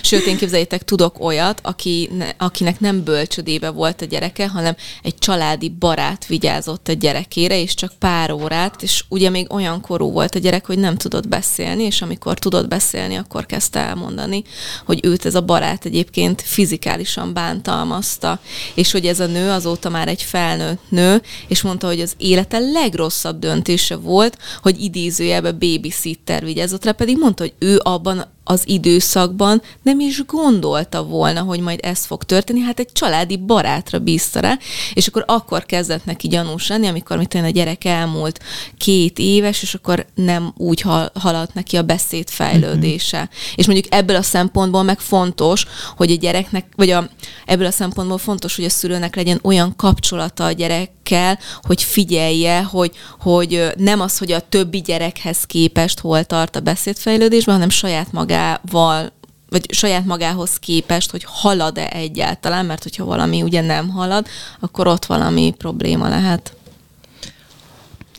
Sőt, 0.03 0.27
én 0.27 0.37
képzeljétek, 0.37 0.83
tudok 0.83 1.25
olyat, 1.25 1.61
aki, 1.63 2.09
ne, 2.13 2.29
akinek 2.39 2.81
nem 2.81 3.05
bölcsödébe 3.05 3.71
volt 3.71 4.03
a 4.03 4.05
gyereke, 4.05 4.49
hanem 4.49 4.77
egy 5.03 5.15
családi 5.19 5.69
barát 5.69 6.27
vigyázott 6.27 6.89
a 6.89 6.93
gyerekére, 6.93 7.61
és 7.61 7.75
csak 7.75 7.93
pár 7.99 8.33
órát, 8.33 8.83
és 8.83 9.05
ugye 9.09 9.31
még 9.31 9.53
olyan 9.53 9.81
korú 9.81 10.11
volt 10.13 10.35
a 10.35 10.39
gyerek, 10.39 10.67
hogy 10.67 10.79
nem 10.79 10.97
tudott 10.97 11.29
beszélni, 11.29 11.83
és 11.83 12.03
amikor 12.03 12.39
tudott 12.39 12.69
beszélni, 12.69 13.15
akkor 13.15 13.47
kezdte 13.47 13.79
elmondani, 13.79 14.43
hogy 14.85 15.01
őt 15.03 15.27
ez 15.27 15.35
a 15.35 15.41
barát 15.41 15.85
egyébként 15.85 16.43
fizikálisan 16.43 17.33
bántalmazta, 17.33 18.41
és 18.75 18.91
hogy 18.91 19.07
ez 19.07 19.21
a 19.21 19.27
nő 19.27 19.51
azóta 19.51 19.89
már 19.89 20.09
egy 20.09 20.23
felnőtt 20.23 20.83
nő, 20.89 21.23
és 21.49 21.63
mondta, 21.63 21.87
hogy 21.87 22.01
az 22.01 22.15
élete 22.17 22.59
legrosszabb 22.59 23.39
döntése 23.39 23.97
volt, 23.97 24.39
hogy 24.63 24.83
idézőjelbe 24.83 25.53
babysitter 25.53 26.45
vigyázott 26.45 26.85
rá, 26.85 26.93
pedig 26.93 27.19
mondta, 27.19 27.43
hogy 27.43 27.55
ő 27.59 27.81
abban 27.83 28.25
az 28.45 28.63
időszakban 28.67 29.63
nem 29.83 30.01
is 30.01 30.25
gondolta 30.27 31.05
volna, 31.05 31.41
hogy 31.41 31.61
majd 31.61 31.79
ez 31.83 32.05
fog 32.05 32.25
történni, 32.25 32.61
hát 32.61 32.79
egy 32.79 32.93
családi 32.93 33.37
barátra 33.37 33.99
bízta 33.99 34.41
rá, 34.41 34.59
és 34.95 35.07
akkor 35.07 35.25
akkor 35.27 35.67
kezdett 35.67 36.05
neki 36.05 36.29
gyanús 36.29 36.69
lenni, 36.69 36.87
amikor 36.87 37.17
mit 37.17 37.35
a 37.35 37.49
gyerek 37.49 37.85
elmúlt 37.85 38.41
két 38.79 39.19
éves, 39.19 39.63
és 39.63 39.75
akkor 39.75 40.07
nem 40.15 40.53
úgy 40.57 40.85
haladt 41.15 41.55
neki 41.55 41.77
a 41.77 41.83
beszéd 41.83 42.29
fejlődése. 42.29 43.19
Uh-huh. 43.19 43.33
És 43.55 43.67
mondjuk 43.67 43.95
ebből 43.95 44.17
a 44.17 44.23
szempontból 44.23 44.83
meg 44.83 45.01
fontos, 45.01 45.67
hogy 45.97 46.11
a 46.11 46.17
gyereknek, 46.17 46.67
vagy 46.77 46.91
a, 46.91 47.09
ebből 47.47 47.67
a 47.67 47.71
szempontból 47.71 48.19
fontos, 48.19 48.57
hogy 48.57 48.65
a 48.65 48.71
szülőnek 48.71 49.17
legyen 49.17 49.39
olyan 49.43 49.77
kapcsolata 49.77 50.45
a 50.45 50.53
gyerek 50.53 50.91
kell, 51.11 51.35
hogy 51.63 51.83
figyelje, 51.83 52.63
hogy, 52.63 52.93
hogy 53.19 53.73
nem 53.77 54.01
az, 54.01 54.19
hogy 54.19 54.33
a 54.33 54.49
többi 54.49 54.81
gyerekhez 54.81 55.45
képest 55.45 56.01
hol 56.01 56.25
tart 56.25 56.57
a 56.57 56.61
beszédfejlődésben, 56.61 57.55
hanem 57.55 57.69
saját 57.69 58.13
magával 58.13 59.13
vagy 59.49 59.73
saját 59.73 60.05
magához 60.05 60.57
képest, 60.57 61.11
hogy 61.11 61.25
halad-e 61.27 61.89
egyáltalán, 61.89 62.67
mert 62.67 62.83
hogyha 62.83 63.05
valami 63.05 63.43
ugye 63.43 63.61
nem 63.61 63.89
halad, 63.89 64.27
akkor 64.61 64.87
ott 64.87 65.05
valami 65.05 65.55
probléma 65.59 66.09
lehet. 66.09 66.55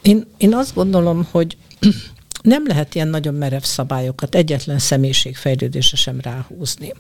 Én, 0.02 0.26
én 0.38 0.56
azt 0.56 0.74
gondolom, 0.74 1.28
hogy 1.32 1.58
nem 2.42 2.64
lehet 2.68 2.96
ilyen 2.96 3.08
nagyon 3.08 3.34
merev 3.34 3.62
szabályokat 3.62 4.36
egyetlen 4.36 4.80
személyiségfejlődésre 4.80 5.98
sem 5.98 6.20
ráhúzni. 6.22 6.94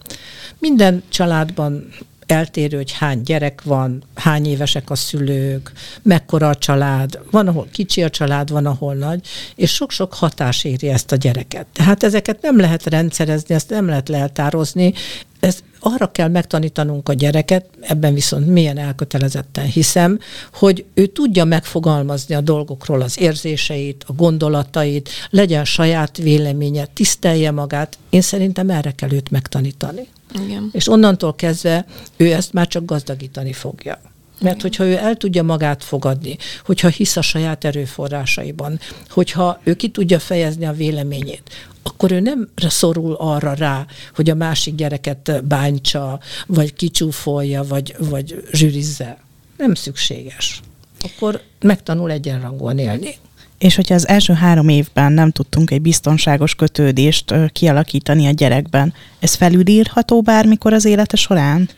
Minden 0.59 1.03
családban 1.09 1.93
eltérő, 2.31 2.77
hogy 2.77 2.91
hány 2.91 3.21
gyerek 3.21 3.61
van, 3.63 4.03
hány 4.15 4.45
évesek 4.45 4.89
a 4.89 4.95
szülők, 4.95 5.71
mekkora 6.01 6.49
a 6.49 6.55
család, 6.55 7.19
van, 7.31 7.47
ahol 7.47 7.67
kicsi 7.71 8.03
a 8.03 8.09
család, 8.09 8.51
van, 8.51 8.65
ahol 8.65 8.93
nagy, 8.93 9.27
és 9.55 9.73
sok-sok 9.73 10.13
hatás 10.13 10.63
éri 10.63 10.89
ezt 10.89 11.11
a 11.11 11.15
gyereket. 11.15 11.65
Tehát 11.73 12.03
ezeket 12.03 12.41
nem 12.41 12.59
lehet 12.59 12.85
rendszerezni, 12.85 13.55
ezt 13.55 13.69
nem 13.69 13.87
lehet 13.87 14.09
leltározni, 14.09 14.93
ez 15.41 15.59
arra 15.79 16.11
kell 16.11 16.27
megtanítanunk 16.27 17.09
a 17.09 17.13
gyereket, 17.13 17.65
ebben 17.79 18.13
viszont 18.13 18.47
milyen 18.47 18.77
elkötelezetten 18.77 19.65
hiszem, 19.65 20.19
hogy 20.53 20.85
ő 20.93 21.05
tudja 21.05 21.45
megfogalmazni 21.45 22.35
a 22.35 22.41
dolgokról 22.41 23.01
az 23.01 23.19
érzéseit, 23.19 24.03
a 24.07 24.13
gondolatait, 24.13 25.09
legyen 25.29 25.65
saját 25.65 26.17
véleménye, 26.17 26.85
tisztelje 26.85 27.51
magát. 27.51 27.97
Én 28.09 28.21
szerintem 28.21 28.69
erre 28.69 28.91
kell 28.91 29.11
őt 29.11 29.31
megtanítani. 29.31 30.07
Igen. 30.43 30.69
És 30.71 30.87
onnantól 30.87 31.35
kezdve 31.35 31.85
ő 32.17 32.31
ezt 32.31 32.53
már 32.53 32.67
csak 32.67 32.85
gazdagítani 32.85 33.53
fogja. 33.53 34.01
Mert 34.39 34.61
hogyha 34.61 34.83
ő 34.83 34.97
el 34.97 35.15
tudja 35.15 35.43
magát 35.43 35.83
fogadni, 35.83 36.37
hogyha 36.65 36.87
hisz 36.87 37.17
a 37.17 37.21
saját 37.21 37.65
erőforrásaiban, 37.65 38.79
hogyha 39.09 39.59
ő 39.63 39.73
ki 39.73 39.89
tudja 39.89 40.19
fejezni 40.19 40.65
a 40.65 40.71
véleményét, 40.71 41.49
akkor 41.83 42.11
ő 42.11 42.19
nem 42.19 42.49
szorul 42.55 43.13
arra 43.13 43.53
rá, 43.53 43.85
hogy 44.15 44.29
a 44.29 44.35
másik 44.35 44.75
gyereket 44.75 45.43
bántsa, 45.45 46.19
vagy 46.47 46.73
kicsúfolja, 46.73 47.63
vagy, 47.63 47.95
vagy 47.99 48.43
zsűrizze. 48.51 49.17
Nem 49.57 49.73
szükséges. 49.73 50.61
Akkor 50.99 51.41
megtanul 51.59 52.11
egyenrangon 52.11 52.77
élni. 52.77 53.15
És 53.61 53.75
hogyha 53.75 53.95
az 53.95 54.07
első 54.07 54.33
három 54.33 54.69
évben 54.69 55.11
nem 55.11 55.31
tudtunk 55.31 55.71
egy 55.71 55.81
biztonságos 55.81 56.55
kötődést 56.55 57.33
kialakítani 57.51 58.27
a 58.27 58.31
gyerekben, 58.31 58.93
ez 59.19 59.33
felülírható 59.33 60.21
bármikor 60.21 60.73
az 60.73 60.85
élete 60.85 61.17
során? 61.17 61.69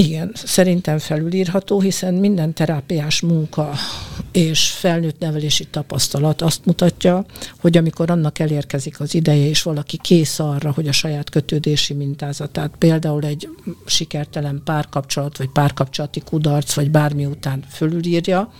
Igen, 0.00 0.30
szerintem 0.34 0.98
felülírható, 0.98 1.80
hiszen 1.80 2.14
minden 2.14 2.52
terápiás 2.52 3.20
munka 3.20 3.72
és 4.32 4.68
felnőtt 4.68 5.18
nevelési 5.18 5.64
tapasztalat 5.64 6.42
azt 6.42 6.64
mutatja, 6.64 7.24
hogy 7.60 7.76
amikor 7.76 8.10
annak 8.10 8.38
elérkezik 8.38 9.00
az 9.00 9.14
ideje, 9.14 9.46
és 9.46 9.62
valaki 9.62 9.98
kész 10.02 10.38
arra, 10.38 10.72
hogy 10.72 10.88
a 10.88 10.92
saját 10.92 11.30
kötődési 11.30 11.94
mintázatát, 11.94 12.70
például 12.78 13.24
egy 13.24 13.48
sikertelen 13.86 14.60
párkapcsolat, 14.64 15.38
vagy 15.38 15.48
párkapcsolati 15.48 16.20
kudarc, 16.20 16.74
vagy 16.74 16.90
bármi 16.90 17.26
után 17.26 17.64
fölülírja, 17.68 18.52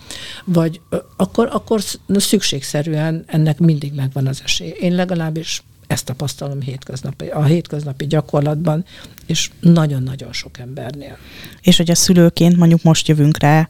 vagy 0.45 0.81
akkor, 1.17 1.49
akkor 1.51 1.81
szükségszerűen 2.07 3.23
ennek 3.27 3.59
mindig 3.59 3.93
megvan 3.93 4.27
az 4.27 4.41
esély. 4.43 4.73
Én 4.79 4.95
legalábbis 4.95 5.63
ezt 5.91 6.05
tapasztalom 6.05 6.61
hétköznapi, 6.61 7.27
a 7.27 7.43
hétköznapi 7.43 8.07
gyakorlatban, 8.07 8.85
és 9.25 9.49
nagyon-nagyon 9.59 10.33
sok 10.33 10.59
embernél. 10.59 11.17
És 11.61 11.77
hogy 11.77 11.91
a 11.91 11.95
szülőként 11.95 12.57
mondjuk 12.57 12.83
most 12.83 13.07
jövünk 13.07 13.39
rá, 13.39 13.67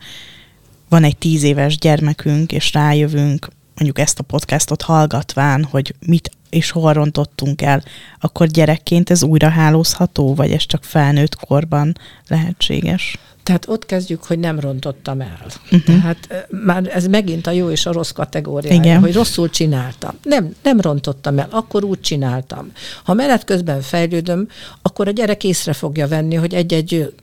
van 0.90 1.04
egy 1.04 1.18
tíz 1.18 1.44
éves 1.44 1.78
gyermekünk, 1.78 2.52
és 2.52 2.74
rájövünk 2.74 3.48
mondjuk 3.76 4.00
ezt 4.00 4.20
a 4.20 4.24
podcastot 4.24 4.82
hallgatván, 4.82 5.64
hogy 5.64 5.96
mit 6.06 6.32
és 6.50 6.72
hol 6.72 6.94
rontottunk 6.94 7.62
el, 7.62 7.84
akkor 8.20 8.48
gyerekként 8.48 9.10
ez 9.10 9.24
újra 9.24 9.50
hálózható, 9.50 10.36
vagy 10.36 10.52
ez 10.52 10.66
csak 10.66 10.84
felnőtt 10.84 11.36
korban 11.36 11.98
lehetséges? 12.28 13.18
Tehát 13.44 13.68
ott 13.68 13.86
kezdjük, 13.86 14.24
hogy 14.24 14.40
nem 14.40 14.60
rontottam 14.60 15.22
el. 15.22 15.46
Uh-huh. 15.64 15.84
Tehát 15.84 16.48
már 16.50 16.90
ez 16.94 17.08
megint 17.08 17.48
a 17.48 17.52
jó 17.52 17.70
és 17.70 17.86
a 17.86 17.92
rossz 17.92 18.12
kategóriája, 18.12 18.82
Igen. 18.82 19.00
hogy 19.00 19.14
rosszul 19.14 19.50
csináltam. 19.50 20.12
Nem, 20.24 20.56
nem 20.64 20.80
rontottam 20.80 21.40
el, 21.40 21.48
akkor 21.52 21.84
úgy 21.84 22.02
csináltam. 22.02 22.72
Ha 23.04 23.14
menet 23.14 23.44
közben 23.44 23.82
fejlődöm, 23.82 24.48
akkor 24.82 25.08
a 25.08 25.12
gyerek 25.12 25.44
észre 25.44 25.74
fogja 25.74 26.08
venni, 26.08 26.36
hogy 26.36 26.54
egy-egy 26.54 27.14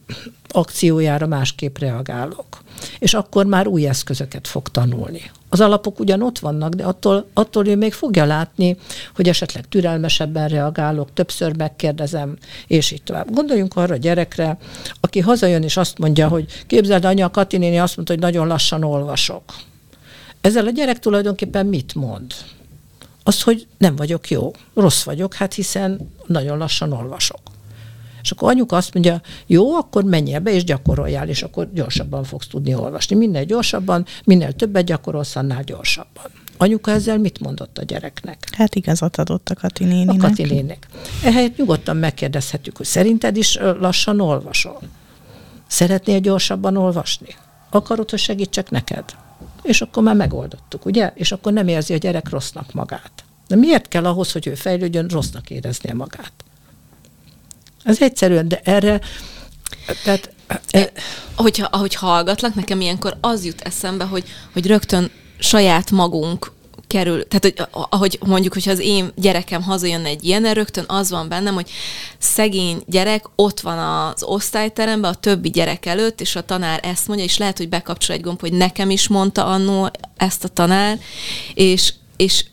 akciójára 0.48 1.26
másképp 1.26 1.78
reagálok. 1.78 2.46
És 2.98 3.14
akkor 3.14 3.46
már 3.46 3.66
új 3.66 3.88
eszközöket 3.88 4.48
fog 4.48 4.68
tanulni. 4.68 5.30
Az 5.48 5.60
alapok 5.60 6.00
ugyan 6.00 6.22
ott 6.22 6.38
vannak, 6.38 6.74
de 6.74 6.84
attól, 6.84 7.26
attól 7.32 7.66
ő 7.66 7.76
még 7.76 7.92
fogja 7.92 8.24
látni, 8.24 8.76
hogy 9.14 9.28
esetleg 9.28 9.68
türelmesebben 9.68 10.48
reagálok, 10.48 11.12
többször 11.12 11.56
megkérdezem, 11.56 12.36
és 12.66 12.90
így 12.90 13.02
tovább. 13.02 13.30
Gondoljunk 13.30 13.76
arra 13.76 13.94
a 13.94 13.98
gyerekre, 13.98 14.58
aki 15.00 15.20
hazajön 15.20 15.62
és 15.62 15.76
azt 15.76 15.98
mondja, 15.98 16.28
hogy 16.28 16.46
képzeld, 16.66 17.04
anya, 17.04 17.26
a 17.26 17.30
Kati 17.30 17.56
néni 17.56 17.78
azt 17.78 17.96
mondta, 17.96 18.14
hogy 18.14 18.22
nagyon 18.22 18.46
lassan 18.46 18.84
olvasok. 18.84 19.42
Ezzel 20.40 20.66
a 20.66 20.70
gyerek 20.70 20.98
tulajdonképpen 20.98 21.66
mit 21.66 21.94
mond? 21.94 22.32
Az, 23.22 23.42
hogy 23.42 23.66
nem 23.78 23.96
vagyok 23.96 24.30
jó, 24.30 24.52
rossz 24.74 25.02
vagyok, 25.02 25.34
hát 25.34 25.54
hiszen 25.54 26.14
nagyon 26.26 26.58
lassan 26.58 26.92
olvasok. 26.92 27.40
És 28.22 28.30
akkor 28.30 28.50
anyuka 28.50 28.76
azt 28.76 28.94
mondja, 28.94 29.20
jó, 29.46 29.74
akkor 29.74 30.04
menjél 30.04 30.40
be 30.40 30.52
és 30.52 30.64
gyakoroljál, 30.64 31.28
és 31.28 31.42
akkor 31.42 31.72
gyorsabban 31.72 32.24
fogsz 32.24 32.46
tudni 32.46 32.74
olvasni. 32.74 33.16
Minél 33.16 33.44
gyorsabban, 33.44 34.06
minél 34.24 34.52
többet 34.52 34.84
gyakorolsz, 34.84 35.36
annál 35.36 35.62
gyorsabban. 35.62 36.24
Anyuka 36.56 36.90
ezzel 36.90 37.18
mit 37.18 37.40
mondott 37.40 37.78
a 37.78 37.82
gyereknek? 37.84 38.48
Hát 38.52 38.74
igazat 38.74 39.16
adott 39.16 39.48
a 39.48 39.54
Kati 39.54 39.84
néninek. 39.84 40.22
A 40.22 40.26
Kati 40.26 40.42
néninek. 40.42 40.86
Ehelyett 41.24 41.56
nyugodtan 41.56 41.96
megkérdezhetjük, 41.96 42.76
hogy 42.76 42.86
szerinted 42.86 43.36
is 43.36 43.58
lassan 43.80 44.20
olvasol? 44.20 44.80
Szeretnél 45.66 46.18
gyorsabban 46.20 46.76
olvasni? 46.76 47.34
Akarod, 47.70 48.10
hogy 48.10 48.18
segítsek 48.18 48.70
neked? 48.70 49.04
És 49.62 49.80
akkor 49.80 50.02
már 50.02 50.14
megoldottuk, 50.14 50.84
ugye? 50.84 51.12
És 51.14 51.32
akkor 51.32 51.52
nem 51.52 51.68
érzi 51.68 51.94
a 51.94 51.96
gyerek 51.96 52.28
rossznak 52.28 52.72
magát. 52.72 53.12
De 53.48 53.56
miért 53.56 53.88
kell 53.88 54.04
ahhoz, 54.04 54.32
hogy 54.32 54.46
ő 54.46 54.54
fejlődjön, 54.54 55.06
rossznak 55.06 55.50
éreznie 55.50 55.94
magát? 55.94 56.32
Ez 57.88 58.02
egyszerűen, 58.02 58.48
de 58.48 58.60
erre, 58.64 59.00
tehát... 60.04 60.30
E, 60.70 60.92
hogyha, 61.36 61.68
ahogy 61.70 61.94
hallgatlak, 61.94 62.54
nekem 62.54 62.80
ilyenkor 62.80 63.16
az 63.20 63.44
jut 63.44 63.60
eszembe, 63.60 64.04
hogy, 64.04 64.24
hogy 64.52 64.66
rögtön 64.66 65.10
saját 65.38 65.90
magunk 65.90 66.52
kerül, 66.86 67.28
tehát 67.28 67.44
hogy, 67.44 67.86
ahogy 67.90 68.18
mondjuk, 68.26 68.52
hogyha 68.52 68.70
az 68.70 68.78
én 68.78 69.12
gyerekem 69.16 69.62
hazajön 69.62 70.04
egy 70.04 70.24
ilyen, 70.24 70.54
rögtön 70.54 70.84
az 70.86 71.10
van 71.10 71.28
bennem, 71.28 71.54
hogy 71.54 71.70
szegény 72.18 72.82
gyerek 72.86 73.24
ott 73.34 73.60
van 73.60 73.78
az 73.78 74.22
osztályteremben, 74.22 75.10
a 75.12 75.14
többi 75.14 75.50
gyerek 75.50 75.86
előtt, 75.86 76.20
és 76.20 76.36
a 76.36 76.44
tanár 76.44 76.80
ezt 76.82 77.06
mondja, 77.06 77.24
és 77.24 77.38
lehet, 77.38 77.56
hogy 77.56 77.68
bekapcsol 77.68 78.16
egy 78.16 78.22
gomb, 78.22 78.40
hogy 78.40 78.52
nekem 78.52 78.90
is 78.90 79.08
mondta 79.08 79.46
annó 79.46 79.90
ezt 80.16 80.44
a 80.44 80.48
tanár, 80.48 80.98
és, 81.54 81.92
és 82.16 82.44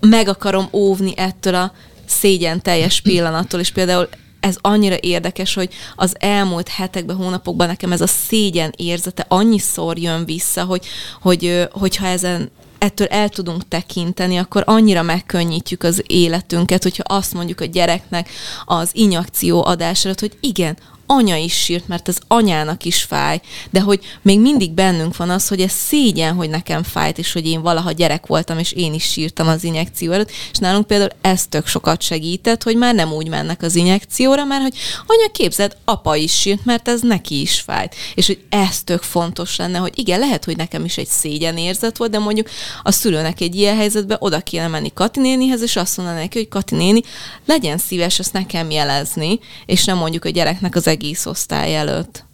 meg 0.00 0.28
akarom 0.28 0.68
óvni 0.72 1.12
ettől 1.16 1.54
a 1.54 1.72
szégyen 2.06 2.62
teljes 2.62 3.00
pillanattól, 3.00 3.60
és 3.60 3.70
például 3.70 4.08
ez 4.42 4.56
annyira 4.60 4.96
érdekes, 5.00 5.54
hogy 5.54 5.72
az 5.96 6.16
elmúlt 6.18 6.68
hetekben, 6.68 7.16
hónapokban 7.16 7.66
nekem 7.66 7.92
ez 7.92 8.00
a 8.00 8.06
szégyen 8.06 8.72
érzete 8.76 9.24
annyiszor 9.28 9.98
jön 9.98 10.24
vissza, 10.24 10.64
hogy, 10.64 10.86
hogy 11.20 11.68
hogyha 11.72 12.06
ezen 12.06 12.50
ettől 12.78 13.06
el 13.06 13.28
tudunk 13.28 13.68
tekinteni, 13.68 14.36
akkor 14.36 14.62
annyira 14.66 15.02
megkönnyítjük 15.02 15.82
az 15.82 16.02
életünket, 16.06 16.82
hogyha 16.82 17.02
azt 17.06 17.34
mondjuk 17.34 17.60
a 17.60 17.64
gyereknek 17.64 18.28
az 18.64 18.90
injekció 18.92 19.64
adására, 19.64 20.14
hogy 20.18 20.36
igen, 20.40 20.76
anya 21.16 21.36
is 21.36 21.54
sírt, 21.54 21.88
mert 21.88 22.08
ez 22.08 22.18
anyának 22.28 22.84
is 22.84 23.02
fáj, 23.02 23.40
de 23.70 23.80
hogy 23.80 24.00
még 24.22 24.40
mindig 24.40 24.70
bennünk 24.70 25.16
van 25.16 25.30
az, 25.30 25.48
hogy 25.48 25.60
ez 25.60 25.72
szégyen, 25.72 26.34
hogy 26.34 26.50
nekem 26.50 26.82
fájt, 26.82 27.18
és 27.18 27.32
hogy 27.32 27.46
én 27.46 27.62
valaha 27.62 27.92
gyerek 27.92 28.26
voltam, 28.26 28.58
és 28.58 28.72
én 28.72 28.94
is 28.94 29.04
sírtam 29.04 29.48
az 29.48 29.64
injekció 29.64 30.12
előtt, 30.12 30.30
és 30.52 30.58
nálunk 30.58 30.86
például 30.86 31.10
ez 31.20 31.46
tök 31.46 31.66
sokat 31.66 32.02
segített, 32.02 32.62
hogy 32.62 32.76
már 32.76 32.94
nem 32.94 33.12
úgy 33.12 33.28
mennek 33.28 33.62
az 33.62 33.74
injekcióra, 33.74 34.44
mert 34.44 34.62
hogy 34.62 34.74
anya 35.06 35.30
képzeld, 35.32 35.76
apa 35.84 36.16
is 36.16 36.38
sírt, 36.38 36.64
mert 36.64 36.88
ez 36.88 37.00
neki 37.00 37.40
is 37.40 37.60
fájt. 37.60 37.94
És 38.14 38.26
hogy 38.26 38.42
ez 38.48 38.82
tök 38.82 39.02
fontos 39.02 39.56
lenne, 39.56 39.78
hogy 39.78 39.98
igen, 39.98 40.18
lehet, 40.18 40.44
hogy 40.44 40.56
nekem 40.56 40.84
is 40.84 40.96
egy 40.96 41.08
szégyen 41.08 41.56
érzet 41.56 41.96
volt, 41.96 42.10
de 42.10 42.18
mondjuk 42.18 42.48
a 42.82 42.92
szülőnek 42.92 43.40
egy 43.40 43.54
ilyen 43.54 43.76
helyzetben 43.76 44.16
oda 44.20 44.40
kéne 44.40 44.66
menni 44.66 44.92
Kati 44.94 45.20
nénihez, 45.20 45.62
és 45.62 45.76
azt 45.76 45.96
mondani 45.96 46.18
neki, 46.18 46.38
hogy 46.38 46.48
Kati 46.48 46.74
néni, 46.74 47.00
legyen 47.46 47.78
szíves 47.78 48.18
ezt 48.18 48.32
nekem 48.32 48.70
jelezni, 48.70 49.38
és 49.66 49.84
nem 49.84 49.96
mondjuk 49.96 50.24
a 50.24 50.28
gyereknek 50.28 50.76
az 50.76 50.86
egész 50.86 51.00
osztály 51.26 51.76
előtt. 51.76 52.24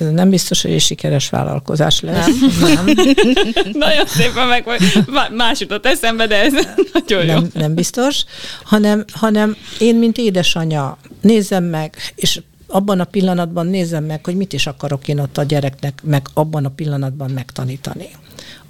Ez 0.00 0.10
nem 0.10 0.30
biztos, 0.30 0.62
hogy 0.62 0.70
egy 0.70 0.80
sikeres 0.80 1.28
vállalkozás 1.28 2.00
lesz. 2.00 2.26
Nem. 2.60 2.84
nem. 2.84 2.84
nagyon 3.86 4.06
szépen 4.06 4.46
meg, 4.46 4.64
más 5.32 5.60
jutott 5.60 5.86
eszembe, 5.86 6.26
de 6.26 6.42
ez 6.42 6.52
nagyon 6.92 7.24
jó. 7.24 7.32
Nem, 7.32 7.48
nem 7.54 7.74
biztos, 7.74 8.24
hanem, 8.62 9.04
hanem 9.12 9.56
én, 9.78 9.96
mint 9.96 10.18
édesanyja, 10.18 10.98
nézem 11.20 11.64
meg, 11.64 11.96
és 12.14 12.40
abban 12.66 13.00
a 13.00 13.04
pillanatban 13.04 13.66
nézem 13.66 14.04
meg, 14.04 14.24
hogy 14.24 14.36
mit 14.36 14.52
is 14.52 14.66
akarok 14.66 15.08
én 15.08 15.18
ott 15.18 15.38
a 15.38 15.42
gyereknek 15.42 16.00
meg 16.02 16.26
abban 16.34 16.64
a 16.64 16.68
pillanatban 16.68 17.30
megtanítani. 17.30 18.08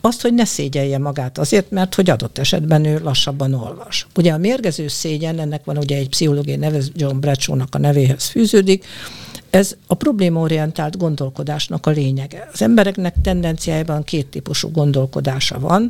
Azt, 0.01 0.23
hogy 0.23 0.35
ne 0.35 0.45
szégyelje 0.45 0.99
magát 0.99 1.39
azért, 1.39 1.71
mert 1.71 1.95
hogy 1.95 2.11
adott 2.11 2.39
esetben 2.39 2.85
ő 2.85 3.01
lassabban 3.03 3.55
olvas. 3.55 4.07
Ugye 4.17 4.33
a 4.33 4.39
mérgező 4.39 4.89
szégyen, 4.89 5.39
ennek 5.39 5.65
van 5.65 5.79
ugye 5.79 5.97
egy 5.97 6.09
pszichológiai 6.09 6.57
neve, 6.57 6.79
John 6.95 7.19
Bradshaw-nak 7.19 7.75
a 7.75 7.79
nevéhez 7.79 8.25
fűződik, 8.25 8.85
ez 9.51 9.77
a 9.87 9.95
problémaorientált 9.95 10.97
gondolkodásnak 10.97 11.87
a 11.87 11.91
lényege. 11.91 12.49
Az 12.53 12.63
embereknek 12.63 13.15
tendenciájában 13.23 14.05
két 14.05 14.27
típusú 14.27 14.71
gondolkodása 14.71 15.59
van. 15.59 15.89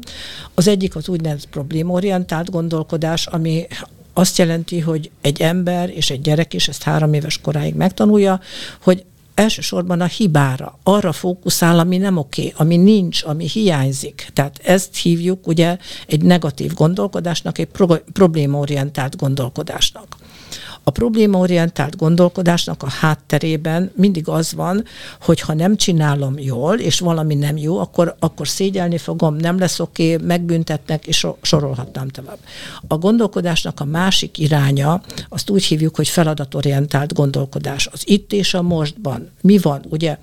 Az 0.55 0.69
egyik 0.69 0.97
az 0.97 1.09
úgynevezett 1.09 1.49
problémaorientált 1.49 2.51
gondolkodás, 2.51 3.27
ami 3.27 3.67
azt 4.13 4.39
jelenti, 4.39 4.81
hogy 4.81 5.11
egy 5.21 5.41
ember 5.41 5.91
és 5.91 6.11
egy 6.11 6.21
gyerek 6.21 6.55
is 6.55 6.69
ezt 6.69 6.83
három 6.83 7.13
éves 7.13 7.41
koráig 7.41 7.75
megtanulja, 7.75 8.41
hogy 8.83 9.05
elsősorban 9.39 10.01
a 10.01 10.07
hibára, 10.07 10.79
arra 10.83 11.13
fókuszál, 11.13 11.79
ami 11.79 11.97
nem 11.97 12.17
oké, 12.17 12.53
ami 12.57 12.77
nincs, 12.77 13.23
ami 13.25 13.49
hiányzik. 13.49 14.31
Tehát 14.33 14.61
ezt 14.65 14.97
hívjuk 14.97 15.47
ugye 15.47 15.79
egy 16.07 16.23
negatív 16.23 16.75
gondolkodásnak, 16.75 17.59
egy 17.59 17.67
pro- 17.67 18.05
problémaorientált 18.13 19.17
gondolkodásnak. 19.17 20.17
A 20.89 20.91
problémaorientált 20.91 21.97
gondolkodásnak 21.97 22.83
a 22.83 22.91
hátterében 22.91 23.91
mindig 23.95 24.29
az 24.29 24.55
van, 24.55 24.85
hogy 25.21 25.41
ha 25.41 25.55
nem 25.55 25.77
csinálom 25.77 26.39
jól, 26.39 26.79
és 26.79 27.01
valami 27.01 27.35
nem 27.35 27.57
jó, 27.57 27.79
akkor, 27.79 28.17
akkor 28.19 28.49
szégyelni 28.49 28.99
fogom, 28.99 29.37
nem 29.37 29.59
lesz 29.59 29.81
oké, 29.81 30.15
okay, 30.15 30.27
megbüntetnek, 30.27 31.07
és 31.07 31.27
sorolhatnám 31.43 32.09
tovább. 32.09 32.39
A 32.87 32.99
gondolkodásnak 32.99 33.81
a 33.81 33.85
másik 33.85 34.39
iránya, 34.39 35.03
azt 35.29 35.51
úgy 35.51 35.65
hívjuk, 35.65 35.97
hogy 35.97 36.09
feladatorientált 36.09 37.15
gondolkodás. 37.15 37.87
Az 37.87 38.03
itt 38.05 38.33
és 38.33 38.55
a 38.55 38.63
mostban. 38.63 39.31
Mi 39.41 39.59
van? 39.59 39.85
Ugye 39.89 40.19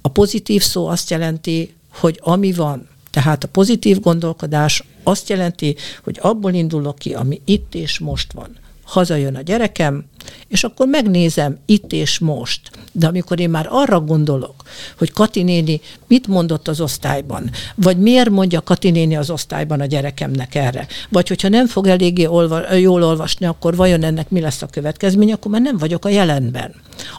a 0.00 0.08
pozitív 0.08 0.62
szó 0.62 0.86
azt 0.86 1.10
jelenti, 1.10 1.74
hogy 1.92 2.20
ami 2.22 2.52
van, 2.52 2.88
tehát 3.10 3.44
a 3.44 3.48
pozitív 3.48 4.00
gondolkodás 4.00 4.84
azt 5.02 5.28
jelenti, 5.28 5.76
hogy 6.04 6.18
abból 6.22 6.52
indulok 6.52 6.98
ki, 6.98 7.14
ami 7.14 7.40
itt 7.44 7.74
és 7.74 7.98
most 7.98 8.32
van 8.32 8.64
hazajön 8.86 9.36
a 9.36 9.40
gyerekem, 9.40 10.04
és 10.48 10.64
akkor 10.64 10.86
megnézem 10.86 11.58
itt 11.66 11.92
és 11.92 12.18
most. 12.18 12.60
De 12.92 13.06
amikor 13.06 13.40
én 13.40 13.50
már 13.50 13.66
arra 13.70 14.00
gondolok, 14.00 14.54
hogy 14.98 15.12
Kati 15.12 15.42
néni 15.42 15.80
mit 16.06 16.26
mondott 16.26 16.68
az 16.68 16.80
osztályban, 16.80 17.50
vagy 17.74 17.98
miért 17.98 18.30
mondja 18.30 18.60
Kati 18.60 18.90
néni 18.90 19.16
az 19.16 19.30
osztályban 19.30 19.80
a 19.80 19.86
gyerekemnek 19.86 20.54
erre, 20.54 20.86
vagy 21.08 21.28
hogyha 21.28 21.48
nem 21.48 21.66
fog 21.66 21.86
eléggé 21.86 22.26
olva, 22.26 22.74
jól 22.74 23.02
olvasni, 23.02 23.46
akkor 23.46 23.76
vajon 23.76 24.02
ennek 24.02 24.30
mi 24.30 24.40
lesz 24.40 24.62
a 24.62 24.66
következmény, 24.66 25.32
akkor 25.32 25.50
már 25.50 25.60
nem 25.60 25.78
vagyok 25.78 26.04
a 26.04 26.08
jelenben. 26.08 26.74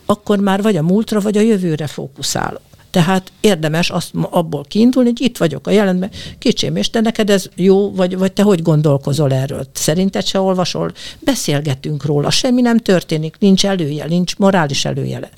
Akkor 0.06 0.40
már 0.40 0.62
vagy 0.62 0.76
a 0.76 0.84
múltra, 0.84 1.20
vagy 1.20 1.38
a 1.38 1.42
jövőre 1.42 1.88
fókuszálok. 1.88 2.62
Tehát 2.98 3.32
érdemes 3.40 3.90
azt 3.90 4.12
abból 4.14 4.64
kiindulni, 4.64 5.10
hogy 5.10 5.22
itt 5.22 5.38
vagyok 5.38 5.68
a 5.68 5.72
jelenben, 5.72 6.12
kicsém, 6.40 6.76
és 6.76 6.90
te 6.90 7.02
neked 7.02 7.30
ez 7.30 7.50
jó, 7.56 7.92
vagy, 7.96 8.18
vagy 8.18 8.32
te 8.32 8.42
hogy 8.44 8.62
gondolkozol 8.62 9.34
erről? 9.34 9.68
Szerinted 9.74 10.26
se 10.26 10.40
olvasol? 10.40 10.92
Beszélgetünk 11.20 12.06
róla, 12.06 12.30
semmi 12.30 12.62
nem 12.62 12.78
történik, 12.78 13.36
nincs 13.40 13.66
előjel, 13.66 14.08
nincs 14.08 14.38
morális 14.38 14.86
előjele. 14.86 15.30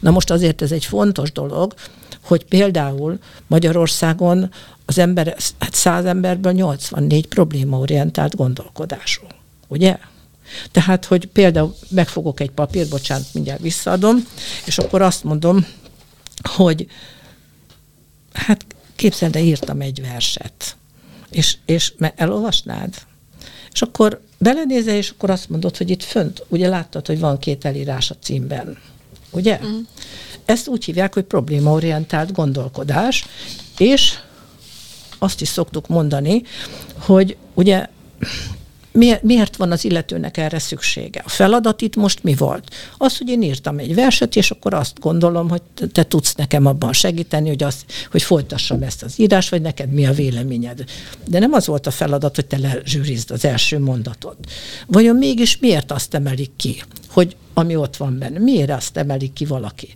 Na 0.00 0.10
most 0.10 0.30
azért 0.30 0.62
ez 0.62 0.72
egy 0.72 0.84
fontos 0.84 1.32
dolog, 1.32 1.74
hogy 2.24 2.44
például 2.44 3.18
Magyarországon 3.46 4.50
az 4.86 4.98
ember, 4.98 5.36
hát 5.58 5.74
száz 5.74 6.04
emberből 6.04 6.52
84 6.52 7.26
problémaorientált 7.26 8.36
gondolkodású. 8.36 9.22
Ugye? 9.68 9.98
Tehát, 10.70 11.04
hogy 11.04 11.26
például 11.26 11.74
megfogok 11.88 12.40
egy 12.40 12.50
papírt, 12.50 12.88
bocsánat, 12.88 13.26
mindjárt 13.32 13.60
visszaadom, 13.60 14.26
és 14.64 14.78
akkor 14.78 15.02
azt 15.02 15.24
mondom, 15.24 15.66
hogy 16.42 16.86
hát 18.32 18.64
képzeld, 18.96 19.32
de 19.32 19.40
írtam 19.40 19.80
egy 19.80 20.00
verset, 20.00 20.76
és, 21.30 21.56
és 21.64 21.92
elolvasnád? 22.16 22.94
És 23.72 23.82
akkor 23.82 24.20
belenézel, 24.38 24.94
és 24.94 25.10
akkor 25.10 25.30
azt 25.30 25.48
mondod, 25.48 25.76
hogy 25.76 25.90
itt 25.90 26.02
fönt, 26.02 26.44
ugye 26.48 26.68
láttad, 26.68 27.06
hogy 27.06 27.18
van 27.18 27.38
két 27.38 27.64
elírás 27.64 28.10
a 28.10 28.16
címben, 28.20 28.78
ugye? 29.30 29.60
Mm. 29.64 29.78
Ezt 30.44 30.68
úgy 30.68 30.84
hívják, 30.84 31.14
hogy 31.14 31.24
problémaorientált 31.24 32.32
gondolkodás, 32.32 33.24
és 33.78 34.18
azt 35.18 35.40
is 35.40 35.48
szoktuk 35.48 35.88
mondani, 35.88 36.42
hogy 36.98 37.36
ugye 37.54 37.86
miért, 38.92 39.22
miért 39.22 39.56
van 39.56 39.72
az 39.72 39.84
illetőnek 39.84 40.36
erre 40.36 40.58
szüksége? 40.58 41.22
A 41.24 41.28
feladat 41.28 41.80
itt 41.80 41.96
most 41.96 42.22
mi 42.22 42.34
volt? 42.34 42.74
Az, 42.98 43.18
hogy 43.18 43.28
én 43.28 43.42
írtam 43.42 43.78
egy 43.78 43.94
verset, 43.94 44.36
és 44.36 44.50
akkor 44.50 44.74
azt 44.74 45.00
gondolom, 45.00 45.48
hogy 45.48 45.62
te 45.92 46.04
tudsz 46.04 46.34
nekem 46.34 46.66
abban 46.66 46.92
segíteni, 46.92 47.48
hogy, 47.48 47.62
azt, 47.62 47.84
hogy 48.10 48.22
folytassam 48.22 48.82
ezt 48.82 49.02
az 49.02 49.20
írás, 49.20 49.48
vagy 49.48 49.62
neked 49.62 49.92
mi 49.92 50.06
a 50.06 50.12
véleményed. 50.12 50.84
De 51.28 51.38
nem 51.38 51.52
az 51.52 51.66
volt 51.66 51.86
a 51.86 51.90
feladat, 51.90 52.34
hogy 52.34 52.46
te 52.46 52.58
lezsűrizd 52.58 53.30
az 53.30 53.44
első 53.44 53.78
mondatot. 53.78 54.36
Vajon 54.86 55.16
mégis 55.16 55.58
miért 55.58 55.92
azt 55.92 56.14
emelik 56.14 56.50
ki, 56.56 56.82
hogy 57.08 57.36
ami 57.54 57.76
ott 57.76 57.96
van 57.96 58.18
benne. 58.18 58.38
Miért 58.38 58.70
azt 58.70 58.96
emelik 58.96 59.32
ki 59.32 59.44
valaki? 59.44 59.94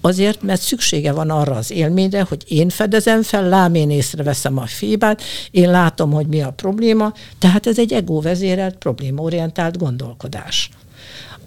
Azért, 0.00 0.42
mert 0.42 0.60
szüksége 0.60 1.12
van 1.12 1.30
arra 1.30 1.54
az 1.54 1.70
élményre, 1.70 2.22
hogy 2.22 2.44
én 2.48 2.68
fedezem 2.68 3.22
fel, 3.22 3.48
lám 3.48 3.74
én 3.74 3.90
észreveszem 3.90 4.58
a 4.58 4.66
fibát, 4.66 5.22
én 5.50 5.70
látom, 5.70 6.12
hogy 6.12 6.26
mi 6.26 6.42
a 6.42 6.50
probléma, 6.50 7.12
tehát 7.38 7.66
ez 7.66 7.78
egy 7.78 7.92
egóvezérelt, 7.92 8.76
problémaorientált 8.76 9.78
gondolkodás 9.78 10.70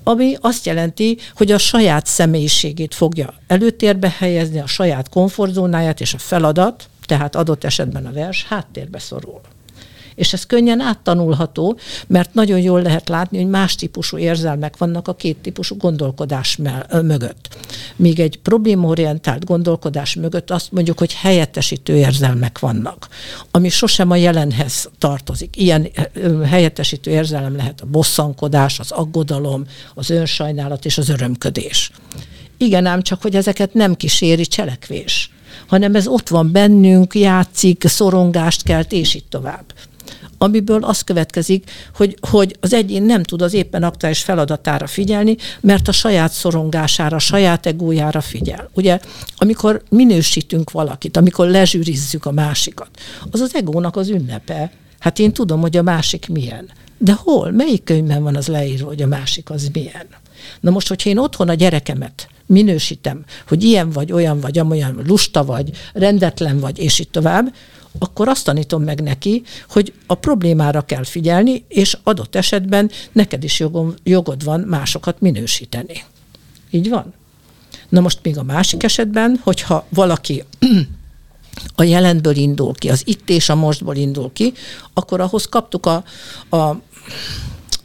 ami 0.04 0.36
azt 0.42 0.66
jelenti, 0.66 1.18
hogy 1.36 1.52
a 1.52 1.58
saját 1.58 2.06
személyiségét 2.06 2.96
fogja 2.96 3.34
előtérbe 3.48 4.16
helyezni, 4.18 4.60
a 4.60 4.68
saját 4.68 5.10
komfortzónáját 5.10 6.02
és 6.02 6.14
a 6.14 6.18
feladat, 6.18 6.90
tehát 7.06 7.36
adott 7.36 7.64
esetben 7.64 8.06
a 8.06 8.12
vers 8.12 8.46
háttérbe 8.50 9.00
szorul. 9.00 9.42
És 10.20 10.34
ez 10.34 10.46
könnyen 10.46 10.80
áttanulható, 10.80 11.78
mert 12.08 12.34
nagyon 12.34 12.60
jól 12.60 12.82
lehet 12.82 13.10
látni, 13.10 13.38
hogy 13.38 13.50
más 13.50 13.76
típusú 13.76 14.18
érzelmek 14.18 14.78
vannak 14.78 15.08
a 15.08 15.14
két 15.14 15.38
típusú 15.38 15.78
gondolkodás 15.78 16.58
mögött. 17.02 17.58
Míg 17.96 18.20
egy 18.20 18.40
problémorientált 18.40 19.46
gondolkodás 19.46 20.16
mögött 20.16 20.52
azt 20.52 20.72
mondjuk, 20.72 20.98
hogy 21.00 21.14
helyettesítő 21.14 21.96
érzelmek 21.96 22.60
vannak, 22.60 23.08
ami 23.52 23.70
sosem 23.70 24.12
a 24.12 24.16
jelenhez 24.16 24.90
tartozik. 24.98 25.58
Ilyen 25.58 25.88
helyettesítő 26.46 27.12
érzelem 27.12 27.56
lehet 27.56 27.82
a 27.82 27.86
bosszankodás, 27.86 28.80
az 28.80 28.92
aggodalom, 28.92 29.66
az 29.94 30.10
önsajnálat 30.10 30.86
és 30.86 30.98
az 30.98 31.10
örömködés. 31.10 31.92
Igen, 32.58 32.86
ám 32.86 33.02
csak, 33.02 33.22
hogy 33.22 33.36
ezeket 33.36 33.74
nem 33.74 33.96
kíséri 33.96 34.46
cselekvés 34.46 35.32
hanem 35.68 35.96
ez 35.96 36.08
ott 36.08 36.30
van 36.30 36.52
bennünk, 36.52 37.16
játszik, 37.16 37.84
szorongást 37.88 38.64
kelt, 38.64 38.92
és 38.92 39.14
így 39.14 39.26
tovább 39.30 39.64
amiből 40.42 40.84
az 40.84 41.02
következik, 41.02 41.72
hogy, 41.96 42.18
hogy 42.30 42.58
az 42.60 42.74
egyén 42.74 43.04
nem 43.04 43.24
tud 43.24 43.42
az 43.42 43.54
éppen 43.54 43.84
aktuális 43.84 44.22
feladatára 44.22 44.88
figyelni, 44.88 45.36
mert 45.62 45.88
a 45.88 45.92
saját 45.92 46.32
szorongására, 46.32 47.16
a 47.16 47.20
saját 47.20 47.66
egójára 47.66 48.22
figyel. 48.22 48.70
Ugye, 48.74 49.00
amikor 49.38 49.82
minősítünk 49.90 50.72
valakit, 50.72 51.18
amikor 51.18 51.48
lezsűrizzük 51.48 52.26
a 52.26 52.32
másikat, 52.32 52.90
az 53.32 53.40
az 53.40 53.56
egónak 53.56 53.96
az 53.96 54.10
ünnepe, 54.10 54.72
Hát 55.00 55.20
én 55.20 55.32
tudom, 55.32 55.62
hogy 55.62 55.78
a 55.78 55.82
másik 55.82 56.28
milyen. 56.28 56.70
De 56.98 57.14
hol? 57.14 57.52
Melyik 57.52 57.84
könyvben 57.84 58.24
van 58.24 58.36
az 58.36 58.48
leírva, 58.48 58.88
hogy 58.88 59.02
a 59.02 59.08
másik 59.08 59.50
az 59.50 59.70
milyen? 59.74 60.08
Na 60.60 60.72
most, 60.72 60.88
hogyha 60.88 61.10
én 61.10 61.18
otthon 61.18 61.50
a 61.50 61.54
gyerekemet 61.54 62.28
minősítem, 62.46 63.24
hogy 63.48 63.64
ilyen 63.64 63.90
vagy, 63.90 64.12
olyan 64.12 64.40
vagy, 64.40 64.58
amolyan 64.58 65.04
lusta 65.08 65.46
vagy, 65.46 65.70
rendetlen 65.94 66.60
vagy, 66.60 66.80
és 66.80 67.00
így 67.00 67.10
tovább, 67.10 67.54
akkor 68.00 68.28
azt 68.28 68.46
tanítom 68.46 68.84
meg 68.84 69.02
neki, 69.02 69.44
hogy 69.70 69.94
a 70.06 70.16
problémára 70.16 70.82
kell 70.82 71.04
figyelni, 71.04 71.66
és 71.68 71.98
adott 72.04 72.36
esetben 72.36 72.92
neked 73.12 73.44
is 73.44 73.60
jogom, 73.60 73.94
jogod 74.04 74.44
van 74.44 74.60
másokat 74.60 75.22
minősíteni. 75.22 76.04
Így 76.70 76.90
van? 76.90 77.14
Na 77.90 78.00
most 78.00 78.20
még 78.24 78.38
a 78.38 78.44
másik 78.44 78.84
esetben, 78.84 79.40
hogyha 79.44 79.86
valaki 79.90 80.44
a 81.76 81.84
jelenből 81.84 82.36
indul 82.36 82.74
ki, 82.74 82.90
az 82.90 83.02
itt 83.06 83.30
és 83.30 83.50
a 83.50 83.56
mostból 83.56 83.96
indul 83.96 84.30
ki, 84.34 84.54
akkor 84.94 85.22
ahhoz 85.22 85.46
kaptuk 85.46 85.86
a, 85.86 86.04
a 86.58 86.82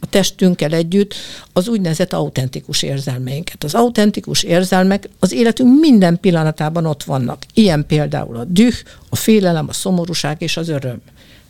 a 0.05 0.09
testünkkel 0.09 0.73
együtt 0.73 1.13
az 1.53 1.67
úgynevezett 1.67 2.13
autentikus 2.13 2.81
érzelmeinket. 2.81 3.63
Az 3.63 3.73
autentikus 3.73 4.43
érzelmek 4.43 5.09
az 5.19 5.31
életünk 5.31 5.79
minden 5.79 6.19
pillanatában 6.19 6.85
ott 6.85 7.03
vannak. 7.03 7.43
Ilyen 7.53 7.85
például 7.87 8.35
a 8.35 8.43
düh, 8.43 8.75
a 9.09 9.15
félelem, 9.15 9.67
a 9.69 9.73
szomorúság 9.73 10.41
és 10.41 10.57
az 10.57 10.69
öröm. 10.69 11.01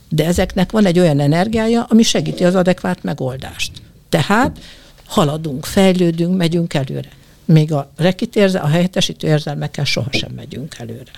De 0.10 0.26
ezeknek 0.26 0.72
van 0.72 0.86
egy 0.86 0.99
olyan 0.99 1.20
energiája, 1.20 1.84
ami 1.84 2.03
segíti 2.03 2.43
az 2.43 2.56
adekvát 2.56 3.03
megoldást. 3.03 3.72
Tehát 4.10 4.60
haladunk, 5.06 5.66
fejlődünk, 5.66 6.38
megyünk 6.38 6.74
előre. 6.74 7.10
Még 7.45 7.74
a 7.74 7.91
rekit 7.97 8.36
a 8.36 8.68
helyettesítő 8.68 9.28
érzelmekkel 9.28 9.86
sohasem 9.86 10.32
megyünk 10.36 10.76
előre. 10.80 11.12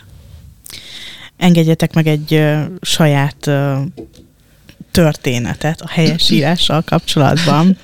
Engedjetek 1.38 1.94
meg 1.94 2.08
egy 2.08 2.34
uh, 2.34 2.62
saját 2.82 3.48
uh, 3.48 3.80
történetet 4.98 5.82
a 5.82 5.88
helyesírással 5.88 6.82
kapcsolatban. 6.82 7.78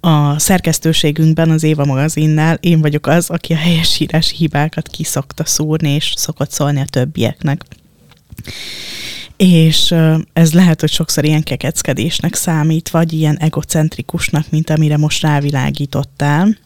A 0.00 0.38
szerkesztőségünkben, 0.38 1.50
az 1.50 1.62
Éva 1.62 1.84
magazinnál 1.84 2.58
én 2.60 2.80
vagyok 2.80 3.06
az, 3.06 3.30
aki 3.30 3.52
a 3.52 3.56
helyesírási 3.56 4.36
hibákat 4.36 4.88
kiszokta 4.88 5.44
szúrni, 5.44 5.90
és 5.90 6.12
szokott 6.16 6.50
szólni 6.50 6.80
a 6.80 6.84
többieknek. 6.84 7.64
És 9.36 9.94
ez 10.32 10.52
lehet, 10.52 10.80
hogy 10.80 10.90
sokszor 10.90 11.24
ilyen 11.24 11.42
kekeckedésnek 11.42 12.34
számít, 12.34 12.90
vagy 12.90 13.12
ilyen 13.12 13.38
egocentrikusnak, 13.38 14.50
mint 14.50 14.70
amire 14.70 14.96
most 14.96 15.22
rávilágítottál. 15.22 16.56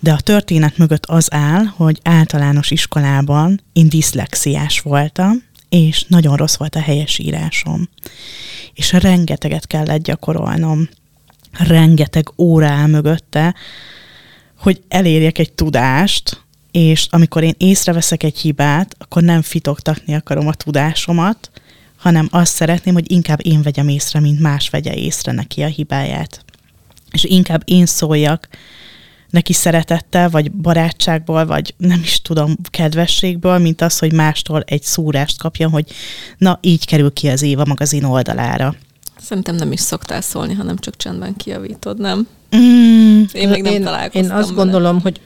De 0.00 0.12
a 0.12 0.20
történet 0.20 0.78
mögött 0.78 1.06
az 1.06 1.32
áll, 1.32 1.64
hogy 1.64 2.00
általános 2.02 2.70
iskolában 2.70 3.60
én 3.72 3.88
diszlexiás 3.88 4.80
voltam, 4.80 5.44
és 5.76 6.04
nagyon 6.08 6.36
rossz 6.36 6.56
volt 6.56 6.74
a 6.74 6.80
helyesírásom. 6.80 7.88
És 8.74 8.92
rengeteget 8.92 9.66
kellett 9.66 10.02
gyakorolnom, 10.02 10.88
rengeteg 11.52 12.32
órá 12.38 12.86
mögötte, 12.86 13.54
hogy 14.58 14.82
elérjek 14.88 15.38
egy 15.38 15.52
tudást, 15.52 16.44
és 16.70 17.06
amikor 17.10 17.42
én 17.42 17.54
észreveszek 17.56 18.22
egy 18.22 18.38
hibát, 18.38 18.94
akkor 18.98 19.22
nem 19.22 19.42
fitoktatni 19.42 20.14
akarom 20.14 20.46
a 20.46 20.54
tudásomat, 20.54 21.50
hanem 21.96 22.28
azt 22.30 22.54
szeretném, 22.54 22.94
hogy 22.94 23.10
inkább 23.10 23.38
én 23.42 23.62
vegyem 23.62 23.88
észre, 23.88 24.20
mint 24.20 24.40
más 24.40 24.68
vegye 24.68 24.94
észre 24.94 25.32
neki 25.32 25.62
a 25.62 25.66
hibáját. 25.66 26.44
És 27.10 27.24
inkább 27.24 27.62
én 27.64 27.86
szóljak 27.86 28.48
neki 29.30 29.52
szeretettel, 29.52 30.30
vagy 30.30 30.52
barátságból, 30.52 31.46
vagy 31.46 31.74
nem 31.76 32.00
is 32.02 32.22
tudom, 32.22 32.56
kedvességből, 32.70 33.58
mint 33.58 33.80
az, 33.80 33.98
hogy 33.98 34.12
mástól 34.12 34.62
egy 34.66 34.82
szúrást 34.82 35.38
kapjon, 35.38 35.70
hogy 35.70 35.92
na, 36.38 36.58
így 36.60 36.86
kerül 36.86 37.12
ki 37.12 37.28
az 37.28 37.42
Éva 37.42 37.64
magazin 37.64 38.04
oldalára. 38.04 38.74
Szerintem 39.20 39.54
nem 39.54 39.72
is 39.72 39.80
szoktál 39.80 40.20
szólni, 40.20 40.54
hanem 40.54 40.76
csak 40.76 40.96
csendben 40.96 41.36
kiavítod, 41.36 41.98
nem? 41.98 42.28
Mm, 42.56 43.22
én 43.32 43.48
még 43.48 43.62
nem 43.62 43.72
én, 43.72 43.82
találkoztam 43.82 44.22
Én 44.22 44.30
azt 44.30 44.48
vele. 44.48 44.62
gondolom, 44.62 45.00
hogy 45.00 45.20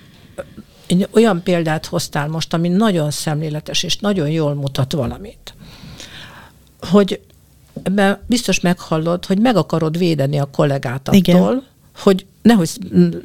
egy 0.87 1.09
olyan 1.11 1.43
példát 1.43 1.87
hoztál 1.87 2.29
most, 2.29 2.55
ami 2.55 2.69
nagyon 2.69 3.11
szemléletes, 3.11 3.83
és 3.83 3.97
nagyon 3.97 4.29
jól 4.29 4.55
mutat 4.55 4.93
valamit. 4.93 5.55
Hogy 6.81 7.21
ebben 7.83 8.19
biztos 8.27 8.61
meghallod, 8.61 9.27
hogy 9.27 9.39
meg 9.39 9.57
akarod 9.57 9.99
védeni 9.99 10.39
a 10.39 10.45
kollégát 10.45 11.09
attól, 11.09 11.15
Igen. 11.15 11.69
Hogy 11.97 12.27
nehogy 12.43 12.71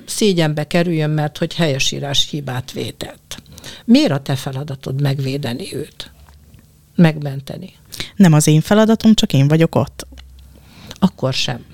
szégyenbe 0.06 0.68
kerüljön, 0.68 1.10
mert 1.10 1.38
hogy 1.38 1.54
helyesírás 1.54 2.30
hibát 2.30 2.72
vétett. 2.72 3.42
Miért 3.86 4.12
a 4.12 4.20
te 4.22 4.36
feladatod 4.36 5.02
megvédeni 5.02 5.76
őt? 5.76 6.12
Megmenteni? 6.96 7.74
Nem 8.16 8.34
az 8.34 8.48
én 8.48 8.62
feladatom, 8.62 9.14
csak 9.14 9.34
én 9.34 9.48
vagyok 9.48 9.76
ott. 9.76 10.08
Akkor 11.00 11.34
sem. 11.34 11.66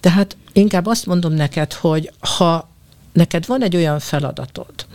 Tehát 0.00 0.36
inkább 0.52 0.86
azt 0.86 1.06
mondom 1.06 1.32
neked, 1.32 1.72
hogy 1.72 2.12
ha 2.36 2.68
neked 3.12 3.46
van 3.46 3.62
egy 3.62 3.76
olyan 3.76 3.98
feladatod, 3.98 4.86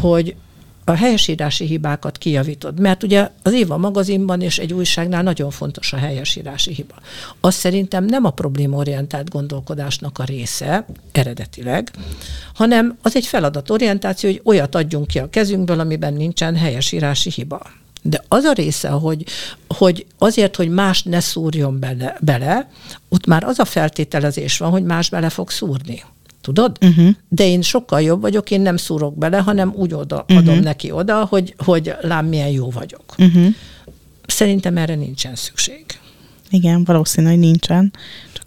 hogy 0.00 0.36
a 0.84 0.92
helyesírási 0.92 1.64
hibákat 1.64 2.18
kijavítod. 2.18 2.80
Mert 2.80 3.02
ugye 3.02 3.30
az 3.42 3.52
Éva 3.52 3.76
magazinban 3.76 4.40
és 4.40 4.58
egy 4.58 4.72
újságnál 4.72 5.22
nagyon 5.22 5.50
fontos 5.50 5.92
a 5.92 5.96
helyesírási 5.96 6.72
hiba. 6.74 6.94
Az 7.40 7.54
szerintem 7.54 8.04
nem 8.04 8.24
a 8.24 8.30
problémaorientált 8.30 9.30
gondolkodásnak 9.30 10.18
a 10.18 10.24
része, 10.24 10.86
eredetileg, 11.12 11.90
hanem 12.54 12.98
az 13.02 13.16
egy 13.16 13.26
feladatorientáció, 13.26 14.30
hogy 14.30 14.40
olyat 14.44 14.74
adjunk 14.74 15.06
ki 15.06 15.18
a 15.18 15.30
kezünkből, 15.30 15.80
amiben 15.80 16.14
nincsen 16.14 16.56
helyesírási 16.56 17.30
hiba. 17.30 17.60
De 18.02 18.24
az 18.28 18.44
a 18.44 18.52
része, 18.52 18.88
hogy, 18.88 19.24
hogy 19.68 20.06
azért, 20.18 20.56
hogy 20.56 20.68
más 20.68 21.02
ne 21.02 21.20
szúrjon 21.20 21.78
bele, 21.78 22.16
bele, 22.20 22.70
ott 23.08 23.26
már 23.26 23.44
az 23.44 23.58
a 23.58 23.64
feltételezés 23.64 24.58
van, 24.58 24.70
hogy 24.70 24.84
más 24.84 25.08
bele 25.08 25.28
fog 25.28 25.50
szúrni. 25.50 26.02
Tudod? 26.44 26.76
Uh-huh. 26.80 27.08
De 27.28 27.46
én 27.46 27.62
sokkal 27.62 28.02
jobb 28.02 28.20
vagyok, 28.20 28.50
én 28.50 28.60
nem 28.60 28.76
szúrok 28.76 29.18
bele, 29.18 29.38
hanem 29.38 29.72
úgy 29.76 29.94
oda, 29.94 30.24
uh-huh. 30.28 30.60
neki 30.60 30.90
oda, 30.90 31.24
hogy, 31.24 31.54
hogy 31.58 31.94
lám 32.00 32.26
milyen 32.26 32.48
jó 32.48 32.70
vagyok. 32.70 33.14
Uh-huh. 33.18 33.46
Szerintem 34.26 34.76
erre 34.76 34.94
nincsen 34.94 35.34
szükség. 35.34 35.84
Igen, 36.50 36.84
valószínű, 36.84 37.28
hogy 37.28 37.38
nincsen 37.38 37.92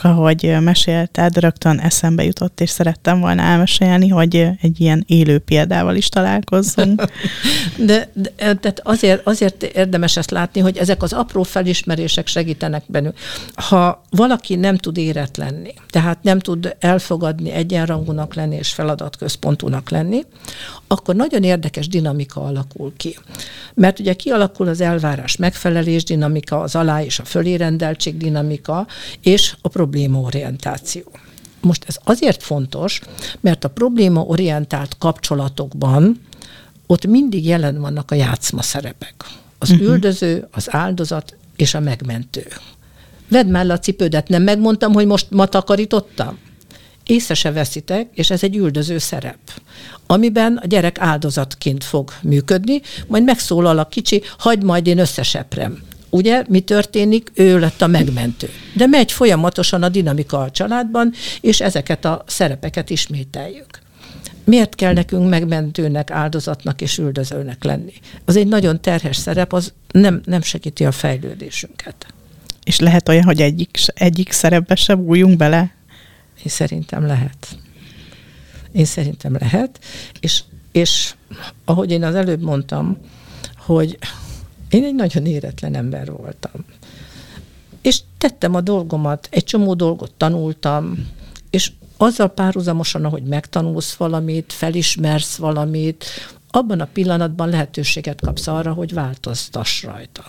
ahogy 0.04 0.56
mesélted, 0.60 1.38
rögtön 1.38 1.80
eszembe 1.80 2.24
jutott, 2.24 2.62
és 2.62 2.70
szerettem 2.70 3.20
volna 3.20 3.41
elmesélni, 3.41 4.08
hogy 4.08 4.36
egy 4.62 4.82
ilyen 4.82 5.04
élő 5.08 5.39
példával 5.39 5.95
is 5.95 6.10
találkozzunk. 6.10 7.04
De, 7.78 8.10
de 8.14 8.30
tehát 8.38 8.82
azért, 8.84 9.28
azért 9.28 9.64
érdemes 9.64 10.18
ezt 10.18 10.32
látni, 10.32 10.62
hogy 10.62 10.78
ezek 10.78 11.04
az 11.04 11.14
apró 11.14 11.43
felismerések 11.43 12.28
segítenek 12.28 12.84
bennünk. 12.86 13.18
Ha 13.54 14.02
valaki 14.10 14.56
nem 14.56 14.78
tud 14.78 14.98
érett 14.98 15.38
lenni, 15.38 15.74
tehát 15.89 16.24
nem 16.24 16.39
tud 16.39 16.76
elfogadni, 16.80 17.52
egyenrangúnak 17.52 18.34
lenni 18.34 18.56
és 18.56 18.70
feladatközpontúnak 18.70 19.89
lenni, 19.89 20.26
akkor 20.88 21.16
nagyon 21.16 21.43
érdekes 21.43 21.88
dinamika 21.88 22.41
alakul 22.41 22.93
ki. 22.98 23.18
Mert 23.74 24.00
ugye 24.00 24.14
kialakul 24.14 24.68
az 24.68 24.82
elvárás 24.82 25.36
megfelelés 25.36 26.04
dinamika, 26.04 26.60
az 26.60 26.76
alá 26.76 27.04
és 27.04 27.20
a 27.20 27.26
fölérendeltség 27.26 28.18
dinamika, 28.18 28.88
és 29.22 29.56
a 29.62 29.68
problémaorientáció. 29.88 31.03
Most 31.61 31.83
ez 31.88 31.97
azért 32.03 32.43
fontos, 32.43 33.01
mert 33.39 33.63
a 33.63 33.69
problémaorientált 33.69 34.97
kapcsolatokban 34.97 36.21
ott 36.85 37.05
mindig 37.05 37.45
jelen 37.45 37.81
vannak 37.81 38.11
a 38.11 38.15
játszma 38.15 38.61
szerepek. 38.61 39.13
Az 39.57 39.69
uh-huh. 39.69 39.88
üldöző, 39.88 40.47
az 40.51 40.67
áldozat 40.73 41.35
és 41.55 41.73
a 41.73 41.79
megmentő. 41.79 42.47
Vedd 43.29 43.47
már 43.47 43.69
a 43.69 43.79
cipődet, 43.79 44.27
nem 44.27 44.43
megmondtam, 44.43 44.93
hogy 44.93 45.05
most 45.05 45.27
ma 45.29 45.45
takarítottam? 45.45 46.38
Észre 47.03 47.33
se 47.33 47.51
veszitek, 47.51 48.07
és 48.13 48.29
ez 48.29 48.43
egy 48.43 48.55
üldöző 48.55 48.97
szerep, 48.97 49.38
amiben 50.05 50.59
a 50.63 50.67
gyerek 50.67 50.99
áldozatként 50.99 51.83
fog 51.83 52.11
működni, 52.21 52.81
majd 53.07 53.23
megszólal 53.23 53.79
a 53.79 53.88
kicsi, 53.88 54.21
hagyd 54.38 54.63
majd 54.63 54.88
én 54.88 54.99
összeseprem 54.99 55.86
ugye 56.10 56.43
mi 56.47 56.60
történik? 56.60 57.32
Ő 57.34 57.60
lett 57.60 57.82
a 57.82 57.88
megmentő. 57.88 58.49
De 58.76 58.86
megy 58.86 59.12
folyamatosan 59.12 59.84
a 59.84 59.89
dinamika 59.89 60.39
a 60.39 60.51
családban, 60.51 61.14
és 61.41 61.62
ezeket 61.62 62.05
a 62.05 62.24
szerepeket 62.28 62.89
ismételjük. 62.89 63.80
Miért 64.43 64.76
kell 64.76 64.93
nekünk 64.93 65.30
megmentőnek, 65.30 66.12
áldozatnak 66.12 66.82
és 66.82 66.97
üldözőnek 66.97 67.64
lenni? 67.64 67.93
Az 68.26 68.36
egy 68.36 68.47
nagyon 68.47 68.82
terhes 68.82 69.16
szerep, 69.16 69.53
az 69.53 69.74
nem, 69.91 70.22
nem 70.26 70.41
segíti 70.41 70.86
a 70.86 70.91
fejlődésünket. 70.91 72.05
És 72.64 72.80
lehet 72.80 73.10
olyan, 73.10 73.24
hogy 73.24 73.41
egyik, 73.41 73.78
egyik 73.93 74.32
szerepbe 74.32 74.76
se 74.76 74.95
bújjunk 74.95 75.38
bele? 75.38 75.72
Én 76.43 76.51
szerintem 76.51 77.05
lehet. 77.05 77.47
Én 78.72 78.86
szerintem 78.86 79.36
lehet. 79.39 79.80
És, 80.20 80.43
és 80.72 81.14
ahogy 81.66 81.91
én 81.91 82.03
az 82.03 82.16
előbb 82.16 82.41
mondtam, 82.41 82.97
hogy 83.58 83.97
én 84.70 84.84
egy 84.84 84.95
nagyon 84.95 85.26
éretlen 85.26 85.76
ember 85.76 86.11
voltam. 86.11 86.65
És 87.82 87.99
tettem 88.18 88.55
a 88.55 88.61
dolgomat, 88.61 89.28
egy 89.32 89.43
csomó 89.43 89.74
dolgot 89.74 90.11
tanultam, 90.18 91.07
és 91.49 91.72
azzal 91.97 92.28
párhuzamosan, 92.28 93.05
ahogy 93.05 93.24
megtanulsz 93.24 93.93
valamit, 93.93 94.53
felismersz 94.53 95.36
valamit, 95.36 96.05
abban 96.51 96.80
a 96.80 96.88
pillanatban 96.93 97.49
lehetőséget 97.49 98.22
kapsz 98.22 98.47
arra, 98.47 98.74
hogy 98.74 98.93
változtass 98.93 99.84
rajta. 99.84 100.26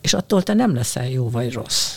és 0.00 0.14
attól 0.14 0.42
te 0.42 0.54
nem 0.54 0.74
leszel 0.74 1.08
jó 1.08 1.30
vagy 1.30 1.52
rossz. 1.52 1.96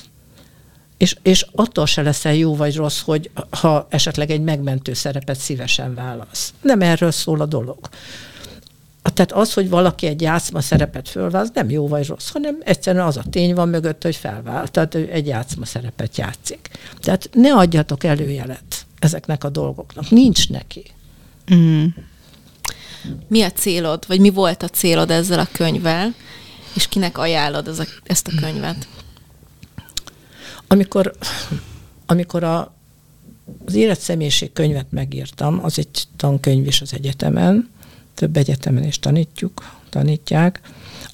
És, 0.98 1.18
és 1.22 1.46
attól 1.52 1.86
se 1.86 2.02
leszel 2.02 2.34
jó 2.34 2.56
vagy 2.56 2.76
rossz, 2.76 3.02
hogy 3.02 3.30
ha 3.50 3.88
esetleg 3.90 4.30
egy 4.30 4.42
megmentő 4.42 4.94
szerepet 4.94 5.38
szívesen 5.38 5.94
válasz. 5.94 6.54
Nem 6.62 6.82
erről 6.82 7.12
szól 7.12 7.42
a 7.42 7.46
dolog. 7.46 7.90
Tehát 9.04 9.32
az, 9.32 9.54
hogy 9.54 9.70
valaki 9.70 10.08
egy 10.08 10.22
játszma 10.22 10.62
szerepet 10.62 11.10
fölváz, 11.10 11.52
nem 11.54 11.70
jó 11.70 11.88
vagy 11.88 12.08
rossz, 12.08 12.30
hanem 12.30 12.58
egyszerűen 12.64 13.06
az 13.06 13.18
a 13.18 13.24
tény 13.30 13.56
van 13.56 13.70
mögött, 13.70 14.04
hogy 14.04 14.16
felvál, 14.16 14.68
tehát 14.68 14.96
ő 14.96 15.10
egy 15.12 15.28
játszma 15.28 15.66
szerepet 15.66 16.18
játszik. 16.18 16.70
Tehát 17.00 17.30
ne 17.34 17.54
adjatok 17.54 18.04
előjelet 18.04 18.86
ezeknek 19.00 19.44
a 19.44 19.50
dolgoknak. 19.50 20.10
Nincs 20.10 20.50
neki. 20.50 20.84
Mm. 21.54 21.86
Mi 23.28 23.42
a 23.42 23.52
célod, 23.52 24.04
vagy 24.08 24.20
mi 24.20 24.30
volt 24.30 24.64
a 24.64 24.68
célod 24.68 25.12
ezzel 25.12 25.40
a 25.40 25.48
könyvvel, 25.52 26.14
és 26.74 26.88
kinek 26.88 27.18
ajánlod 27.18 27.68
ez 27.68 27.80
a, 27.80 27.86
ezt 28.04 28.28
a 28.28 28.32
könyvet? 28.42 28.88
Amikor, 30.68 31.16
amikor 32.06 32.44
a, 32.44 32.74
az 33.66 33.76
életszemélyiség 33.76 34.54
könyvet 34.54 34.92
megírtam, 34.92 35.64
az 35.64 35.80
egy 35.80 36.04
tankönyv 36.16 36.68
is 36.68 36.82
az 36.82 36.94
egyetemen, 36.94 37.70
több 38.20 38.38
egyetemen 38.38 38.84
is 38.84 39.00
tanítjuk, 39.00 39.78
tanítják, 39.90 40.62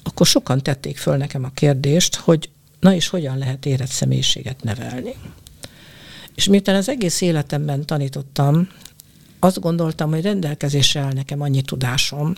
akkor 0.02 0.26
sokan 0.26 0.62
tették 0.62 0.96
föl 0.96 1.16
nekem 1.16 1.44
a 1.44 1.50
kérdést, 1.54 2.16
hogy 2.16 2.50
na 2.80 2.94
és 2.94 3.08
hogyan 3.08 3.38
lehet 3.38 3.66
érett 3.66 3.88
személyiséget 3.88 4.62
nevelni. 4.62 5.14
És 6.34 6.48
miután 6.48 6.74
az 6.74 6.88
egész 6.88 7.20
életemben 7.20 7.84
tanítottam, 7.84 8.68
azt 9.38 9.60
gondoltam, 9.60 10.10
hogy 10.10 10.22
rendelkezésre 10.22 11.00
áll 11.00 11.12
nekem 11.12 11.40
annyi 11.40 11.62
tudásom, 11.62 12.34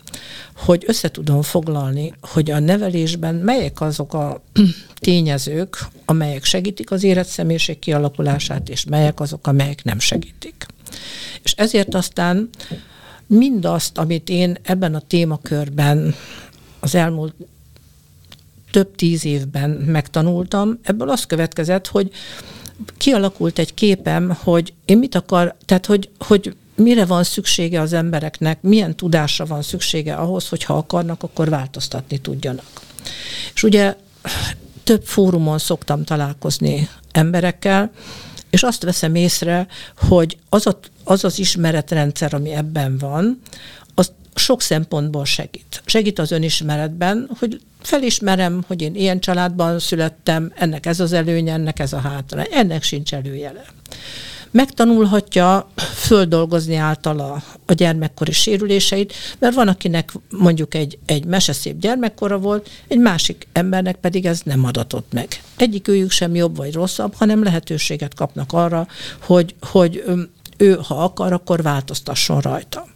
hogy 0.57 0.85
össze 0.87 1.11
tudom 1.11 1.43
foglalni, 1.43 2.15
hogy 2.21 2.51
a 2.51 2.59
nevelésben 2.59 3.35
melyek 3.35 3.81
azok 3.81 4.15
a 4.15 4.43
tényezők, 5.01 5.87
amelyek 6.05 6.45
segítik 6.45 6.91
az 6.91 7.03
érett 7.03 7.27
személyiség 7.27 7.79
kialakulását, 7.79 8.69
és 8.69 8.85
melyek 8.85 9.21
azok, 9.21 9.47
amelyek 9.47 9.85
nem 9.85 9.99
segítik. 9.99 10.67
És 11.43 11.53
ezért 11.53 11.95
aztán 11.95 12.49
mindazt, 13.29 13.99
amit 13.99 14.29
én 14.29 14.59
ebben 14.63 14.95
a 14.95 15.01
témakörben 15.01 16.15
az 16.81 16.95
elmúlt 16.95 17.35
több 18.71 18.95
tíz 18.95 19.25
évben 19.25 19.71
megtanultam, 19.71 20.79
ebből 20.83 21.09
az 21.09 21.27
következett, 21.27 21.87
hogy 21.87 22.11
kialakult 22.97 23.59
egy 23.59 23.75
képem, 23.75 24.37
hogy 24.43 24.73
én 24.85 24.99
mit 24.99 25.15
akar, 25.15 25.57
tehát 25.65 25.87
hogy, 25.87 26.11
hogy 26.19 26.57
mire 26.75 27.05
van 27.05 27.25
szüksége 27.25 27.81
az 27.81 27.93
embereknek, 27.93 28.63
milyen 28.63 28.97
tudásra 28.97 29.47
van 29.47 29.63
szüksége 29.63 30.15
ahhoz, 30.15 30.49
hogy 30.49 30.65
ha 30.65 30.77
akarnak, 30.77 31.23
akkor 31.23 31.49
változtatni 31.49 32.19
tudjanak. 32.19 32.81
És 33.55 33.63
ugye 33.63 33.97
több 34.85 35.05
fórumon 35.05 35.59
szoktam 35.59 36.05
találkozni 36.05 36.89
emberekkel, 37.13 37.91
és 38.51 38.63
azt 38.63 38.83
veszem 38.83 39.15
észre, 39.15 39.67
hogy 40.09 40.39
az, 40.49 40.67
a, 40.67 40.79
az 41.05 41.25
az 41.25 41.39
ismeretrendszer, 41.39 42.35
ami 42.35 42.51
ebben 42.51 42.99
van, 42.99 43.41
az 43.95 44.13
sok 44.35 44.63
szempontból 44.63 45.25
segít. 45.25 45.83
Segít 45.85 46.19
az 46.19 46.31
önismeretben, 46.31 47.31
hogy 47.39 47.61
felismerem, 47.83 48.65
hogy 48.67 48.83
én 48.83 48.95
ilyen 48.95 49.21
családban 49.21 49.79
születtem, 49.79 50.53
ennek 50.57 50.87
ez 50.87 51.01
az 51.01 51.13
előnye, 51.13 51.53
ennek 51.53 51.79
ez 51.79 51.93
a 51.93 51.99
hátra. 51.99 52.43
Ennek 52.43 52.83
sincs 52.83 53.15
előjele 53.15 53.65
megtanulhatja 54.51 55.69
földolgozni 55.95 56.75
általa 56.75 57.43
a 57.67 57.73
gyermekkori 57.73 58.33
sérüléseit, 58.33 59.13
mert 59.39 59.55
van, 59.55 59.69
akinek 59.69 60.13
mondjuk 60.31 60.75
egy, 60.75 60.99
egy 61.07 61.25
meseszép 61.25 61.79
gyermekkora 61.79 62.39
volt, 62.39 62.71
egy 62.89 62.99
másik 62.99 63.47
embernek 63.53 63.97
pedig 63.97 64.27
ez 64.27 64.41
nem 64.45 64.65
adatott 64.65 65.13
meg. 65.13 65.43
Egyik 65.57 65.89
őjük 65.89 66.11
sem 66.11 66.35
jobb 66.35 66.57
vagy 66.57 66.73
rosszabb, 66.73 67.15
hanem 67.15 67.43
lehetőséget 67.43 68.15
kapnak 68.15 68.53
arra, 68.53 68.87
hogy, 69.23 69.55
hogy 69.61 70.05
ő, 70.57 70.79
ha 70.83 71.05
akar, 71.05 71.33
akkor 71.33 71.63
változtasson 71.63 72.41
rajta. 72.41 72.87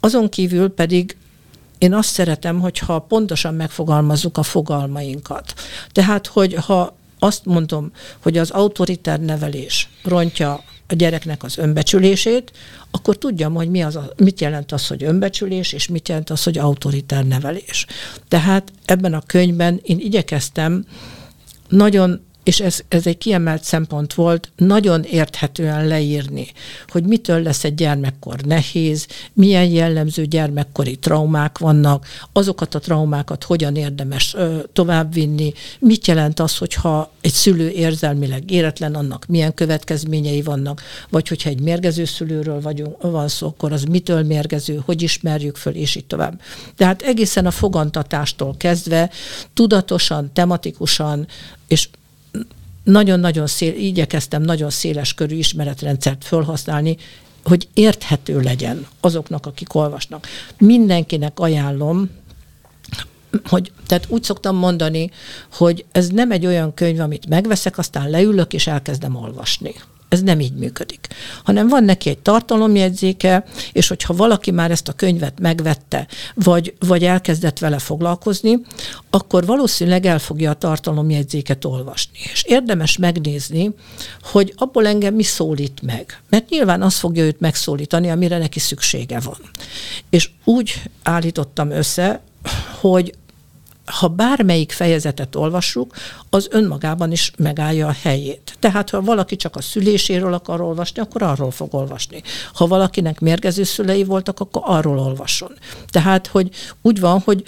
Azon 0.00 0.28
kívül 0.28 0.68
pedig 0.68 1.16
én 1.78 1.94
azt 1.94 2.08
szeretem, 2.08 2.60
hogyha 2.60 2.98
pontosan 2.98 3.54
megfogalmazzuk 3.54 4.38
a 4.38 4.42
fogalmainkat. 4.42 5.54
Tehát, 5.92 6.26
hogy 6.26 6.54
ha 6.54 6.96
azt 7.18 7.44
mondom, 7.44 7.90
hogy 8.22 8.38
az 8.38 8.50
autoritár 8.50 9.20
nevelés 9.20 9.88
rontja 10.02 10.64
a 10.92 10.94
gyereknek 10.94 11.42
az 11.42 11.58
önbecsülését, 11.58 12.52
akkor 12.90 13.18
tudjam, 13.18 13.54
hogy 13.54 13.70
mi 13.70 13.82
az 13.82 13.96
a, 13.96 14.12
mit 14.16 14.40
jelent 14.40 14.72
az, 14.72 14.86
hogy 14.86 15.04
önbecsülés, 15.04 15.72
és 15.72 15.88
mit 15.88 16.08
jelent 16.08 16.30
az, 16.30 16.42
hogy 16.42 16.58
autoritár 16.58 17.24
nevelés. 17.24 17.86
Tehát 18.28 18.72
ebben 18.84 19.14
a 19.14 19.22
könyvben 19.26 19.80
én 19.82 19.98
igyekeztem 19.98 20.84
nagyon 21.68 22.20
és 22.42 22.60
ez, 22.60 22.80
ez 22.88 23.06
egy 23.06 23.18
kiemelt 23.18 23.64
szempont 23.64 24.14
volt, 24.14 24.52
nagyon 24.56 25.02
érthetően 25.02 25.86
leírni, 25.86 26.46
hogy 26.88 27.04
mitől 27.04 27.42
lesz 27.42 27.64
egy 27.64 27.74
gyermekkor 27.74 28.40
nehéz, 28.40 29.06
milyen 29.32 29.64
jellemző 29.64 30.26
gyermekkori 30.26 30.96
traumák 30.96 31.58
vannak, 31.58 32.06
azokat 32.32 32.74
a 32.74 32.78
traumákat 32.78 33.44
hogyan 33.44 33.76
érdemes 33.76 34.34
ö, 34.34 34.58
továbbvinni, 34.72 35.52
mit 35.78 36.06
jelent 36.06 36.40
az, 36.40 36.58
hogyha 36.58 37.10
egy 37.20 37.32
szülő 37.32 37.68
érzelmileg 37.68 38.50
éretlen, 38.50 38.94
annak 38.94 39.26
milyen 39.26 39.54
következményei 39.54 40.42
vannak, 40.42 40.82
vagy 41.08 41.28
hogyha 41.28 41.48
egy 41.48 41.60
mérgező 41.60 42.04
szülőről 42.04 42.60
vagyunk, 42.60 43.02
van 43.02 43.28
szó, 43.28 43.46
akkor 43.46 43.72
az 43.72 43.82
mitől 43.82 44.22
mérgező, 44.22 44.82
hogy 44.84 45.02
ismerjük 45.02 45.56
föl, 45.56 45.74
és 45.74 45.94
így 45.94 46.06
tovább. 46.06 46.40
Tehát 46.76 47.02
egészen 47.02 47.46
a 47.46 47.50
fogantatástól 47.50 48.54
kezdve 48.56 49.10
tudatosan, 49.54 50.30
tematikusan, 50.32 51.26
és 51.66 51.88
nagyon-nagyon 52.84 53.46
szél, 53.46 53.74
igyekeztem 53.74 54.42
nagyon 54.42 54.70
széles 54.70 55.14
körű 55.14 55.36
ismeretrendszert 55.36 56.24
felhasználni, 56.24 56.96
hogy 57.44 57.68
érthető 57.74 58.40
legyen 58.40 58.86
azoknak, 59.00 59.46
akik 59.46 59.74
olvasnak. 59.74 60.26
Mindenkinek 60.58 61.40
ajánlom, 61.40 62.10
hogy, 63.44 63.72
tehát 63.86 64.06
úgy 64.08 64.22
szoktam 64.22 64.56
mondani, 64.56 65.10
hogy 65.52 65.84
ez 65.92 66.08
nem 66.08 66.30
egy 66.30 66.46
olyan 66.46 66.74
könyv, 66.74 67.00
amit 67.00 67.28
megveszek, 67.28 67.78
aztán 67.78 68.10
leülök 68.10 68.52
és 68.52 68.66
elkezdem 68.66 69.16
olvasni. 69.16 69.74
Ez 70.12 70.22
nem 70.22 70.40
így 70.40 70.54
működik. 70.54 71.06
Hanem 71.44 71.68
van 71.68 71.84
neki 71.84 72.08
egy 72.08 72.18
tartalomjegyzéke, 72.18 73.44
és 73.72 73.88
hogyha 73.88 74.14
valaki 74.14 74.50
már 74.50 74.70
ezt 74.70 74.88
a 74.88 74.92
könyvet 74.92 75.40
megvette, 75.40 76.06
vagy, 76.34 76.74
vagy 76.78 77.04
elkezdett 77.04 77.58
vele 77.58 77.78
foglalkozni, 77.78 78.60
akkor 79.10 79.46
valószínűleg 79.46 80.06
el 80.06 80.18
fogja 80.18 80.50
a 80.50 80.54
tartalomjegyzéket 80.54 81.64
olvasni. 81.64 82.18
És 82.32 82.42
érdemes 82.46 82.96
megnézni, 82.96 83.70
hogy 84.22 84.54
abból 84.56 84.86
engem 84.86 85.14
mi 85.14 85.22
szólít 85.22 85.82
meg. 85.82 86.20
Mert 86.28 86.48
nyilván 86.48 86.82
az 86.82 86.96
fogja 86.96 87.24
őt 87.24 87.40
megszólítani, 87.40 88.10
amire 88.10 88.38
neki 88.38 88.58
szüksége 88.58 89.20
van. 89.20 89.38
És 90.10 90.30
úgy 90.44 90.82
állítottam 91.02 91.70
össze, 91.70 92.20
hogy 92.80 93.14
ha 93.84 94.08
bármelyik 94.08 94.72
fejezetet 94.72 95.36
olvassuk, 95.36 95.94
az 96.30 96.48
önmagában 96.50 97.12
is 97.12 97.32
megállja 97.38 97.86
a 97.86 97.94
helyét. 98.02 98.56
Tehát, 98.58 98.90
ha 98.90 99.00
valaki 99.00 99.36
csak 99.36 99.56
a 99.56 99.62
szüléséről 99.62 100.34
akar 100.34 100.60
olvasni, 100.60 101.00
akkor 101.00 101.22
arról 101.22 101.50
fog 101.50 101.74
olvasni. 101.74 102.22
Ha 102.54 102.66
valakinek 102.66 103.20
mérgező 103.20 103.62
szülei 103.62 104.04
voltak, 104.04 104.40
akkor 104.40 104.62
arról 104.64 104.98
olvasson. 104.98 105.52
Tehát, 105.90 106.26
hogy 106.26 106.48
úgy 106.82 107.00
van, 107.00 107.20
hogy 107.24 107.42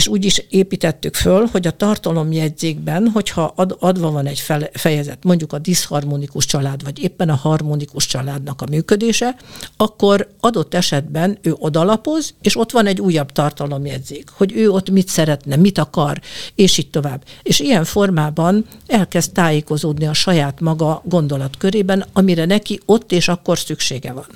és 0.00 0.08
úgy 0.08 0.24
is 0.24 0.44
építettük 0.48 1.14
föl, 1.14 1.48
hogy 1.52 1.66
a 1.66 1.70
tartalomjegyzékben, 1.70 3.08
hogyha 3.08 3.52
ad, 3.56 3.76
adva 3.80 4.10
van 4.10 4.26
egy 4.26 4.42
fejezet, 4.72 5.24
mondjuk 5.24 5.52
a 5.52 5.58
diszharmonikus 5.58 6.44
család, 6.44 6.84
vagy 6.84 7.02
éppen 7.02 7.28
a 7.28 7.34
harmonikus 7.34 8.06
családnak 8.06 8.62
a 8.62 8.66
működése, 8.70 9.36
akkor 9.76 10.28
adott 10.40 10.74
esetben 10.74 11.38
ő 11.42 11.54
odalapoz, 11.58 12.34
és 12.42 12.56
ott 12.56 12.70
van 12.70 12.86
egy 12.86 13.00
újabb 13.00 13.32
tartalomjegyzék, 13.32 14.28
hogy 14.36 14.52
ő 14.56 14.70
ott 14.70 14.90
mit 14.90 15.08
szeretne, 15.08 15.56
mit 15.56 15.78
akar, 15.78 16.20
és 16.54 16.78
így 16.78 16.90
tovább. 16.90 17.24
És 17.42 17.60
ilyen 17.60 17.84
formában 17.84 18.66
elkezd 18.86 19.32
tájékozódni 19.32 20.06
a 20.06 20.12
saját 20.12 20.60
maga 20.60 21.02
gondolatkörében, 21.04 22.04
amire 22.12 22.44
neki 22.44 22.80
ott 22.84 23.12
és 23.12 23.28
akkor 23.28 23.58
szüksége 23.58 24.12
van. 24.12 24.26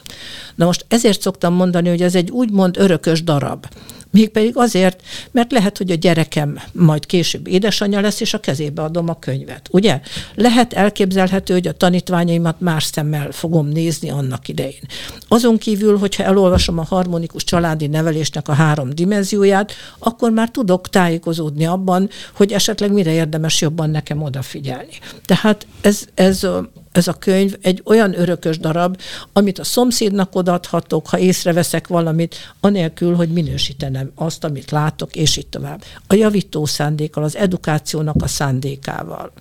Na 0.54 0.64
most 0.64 0.84
ezért 0.88 1.20
szoktam 1.20 1.54
mondani, 1.54 1.88
hogy 1.88 2.02
ez 2.02 2.14
egy 2.14 2.30
úgymond 2.30 2.76
örökös 2.78 3.22
darab. 3.22 3.66
Mégpedig 4.14 4.56
azért, 4.56 5.02
mert 5.30 5.52
lehet, 5.52 5.78
hogy 5.78 5.90
a 5.90 5.94
gyerekem 5.94 6.60
majd 6.72 7.06
később 7.06 7.46
édesanyja 7.46 8.00
lesz, 8.00 8.20
és 8.20 8.34
a 8.34 8.40
kezébe 8.40 8.82
adom 8.82 9.08
a 9.08 9.18
könyvet. 9.18 9.68
Ugye? 9.70 10.00
Lehet 10.34 10.72
elképzelhető, 10.72 11.52
hogy 11.52 11.66
a 11.66 11.72
tanítványaimat 11.72 12.60
más 12.60 12.84
szemmel 12.84 13.32
fogom 13.32 13.68
nézni 13.68 14.10
annak 14.10 14.48
idején. 14.48 14.86
Azon 15.28 15.58
kívül, 15.58 15.98
hogyha 15.98 16.22
elolvasom 16.22 16.78
a 16.78 16.84
harmonikus 16.84 17.44
családi 17.44 17.86
nevelésnek 17.86 18.48
a 18.48 18.52
három 18.52 18.90
dimenzióját, 18.90 19.72
akkor 19.98 20.30
már 20.30 20.50
tudok 20.50 20.88
tájékozódni 20.88 21.66
abban, 21.66 22.08
hogy 22.32 22.52
esetleg 22.52 22.92
mire 22.92 23.12
érdemes 23.12 23.60
jobban 23.60 23.90
nekem 23.90 24.22
odafigyelni. 24.22 24.98
Tehát 25.24 25.66
ez, 25.80 26.04
ez 26.14 26.46
ez 26.95 27.09
a 27.09 27.12
könyv 27.12 27.57
egy 27.61 27.82
olyan 27.84 28.18
örökös 28.18 28.59
darab, 28.59 29.01
amit 29.32 29.59
a 29.59 29.64
szomszédnak 29.64 30.34
odaadhatok, 30.34 31.07
ha 31.07 31.18
észreveszek 31.18 31.86
valamit, 31.86 32.34
anélkül, 32.61 33.14
hogy 33.14 33.28
minősítenem 33.28 34.11
azt, 34.14 34.45
amit 34.45 34.70
látok, 34.70 35.16
és 35.16 35.36
így 35.36 35.47
tovább. 35.47 35.84
A 36.07 36.14
javító 36.14 36.64
szándékkal, 36.64 37.24
az 37.24 37.36
edukációnak 37.36 38.22
a 38.22 38.26
szándékával. 38.26 39.32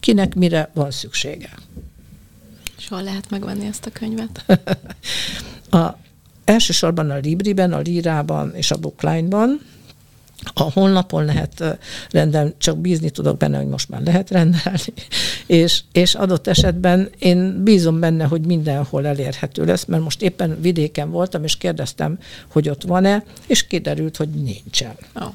Kinek 0.00 0.34
mire 0.34 0.70
van 0.74 0.90
szüksége? 0.90 1.50
És 2.78 2.88
hol 2.88 3.02
lehet 3.02 3.30
megvenni 3.30 3.66
ezt 3.66 3.86
a 3.86 3.90
könyvet? 3.90 4.44
a, 5.80 5.96
elsősorban 6.44 7.10
a 7.10 7.16
Libriben, 7.16 7.72
a 7.72 7.78
Lírában 7.78 8.54
és 8.54 8.70
a 8.70 8.76
Bookline-ban, 8.76 9.60
a 10.54 10.62
honlapon 10.62 11.24
lehet 11.24 11.78
rendelni, 12.10 12.52
csak 12.58 12.78
bízni 12.78 13.10
tudok 13.10 13.36
benne, 13.36 13.56
hogy 13.56 13.66
most 13.66 13.88
már 13.88 14.02
lehet 14.02 14.30
rendelni, 14.30 14.92
és, 15.46 15.80
és 15.92 16.14
adott 16.14 16.46
esetben 16.46 17.10
én 17.18 17.62
bízom 17.62 18.00
benne, 18.00 18.24
hogy 18.24 18.46
mindenhol 18.46 19.06
elérhető 19.06 19.64
lesz, 19.64 19.84
mert 19.84 20.02
most 20.02 20.22
éppen 20.22 20.60
vidéken 20.60 21.10
voltam, 21.10 21.44
és 21.44 21.56
kérdeztem, 21.56 22.18
hogy 22.48 22.68
ott 22.68 22.82
van-e, 22.82 23.24
és 23.46 23.66
kiderült, 23.66 24.16
hogy 24.16 24.28
nincsen. 24.28 24.94
Oh. 25.14 25.32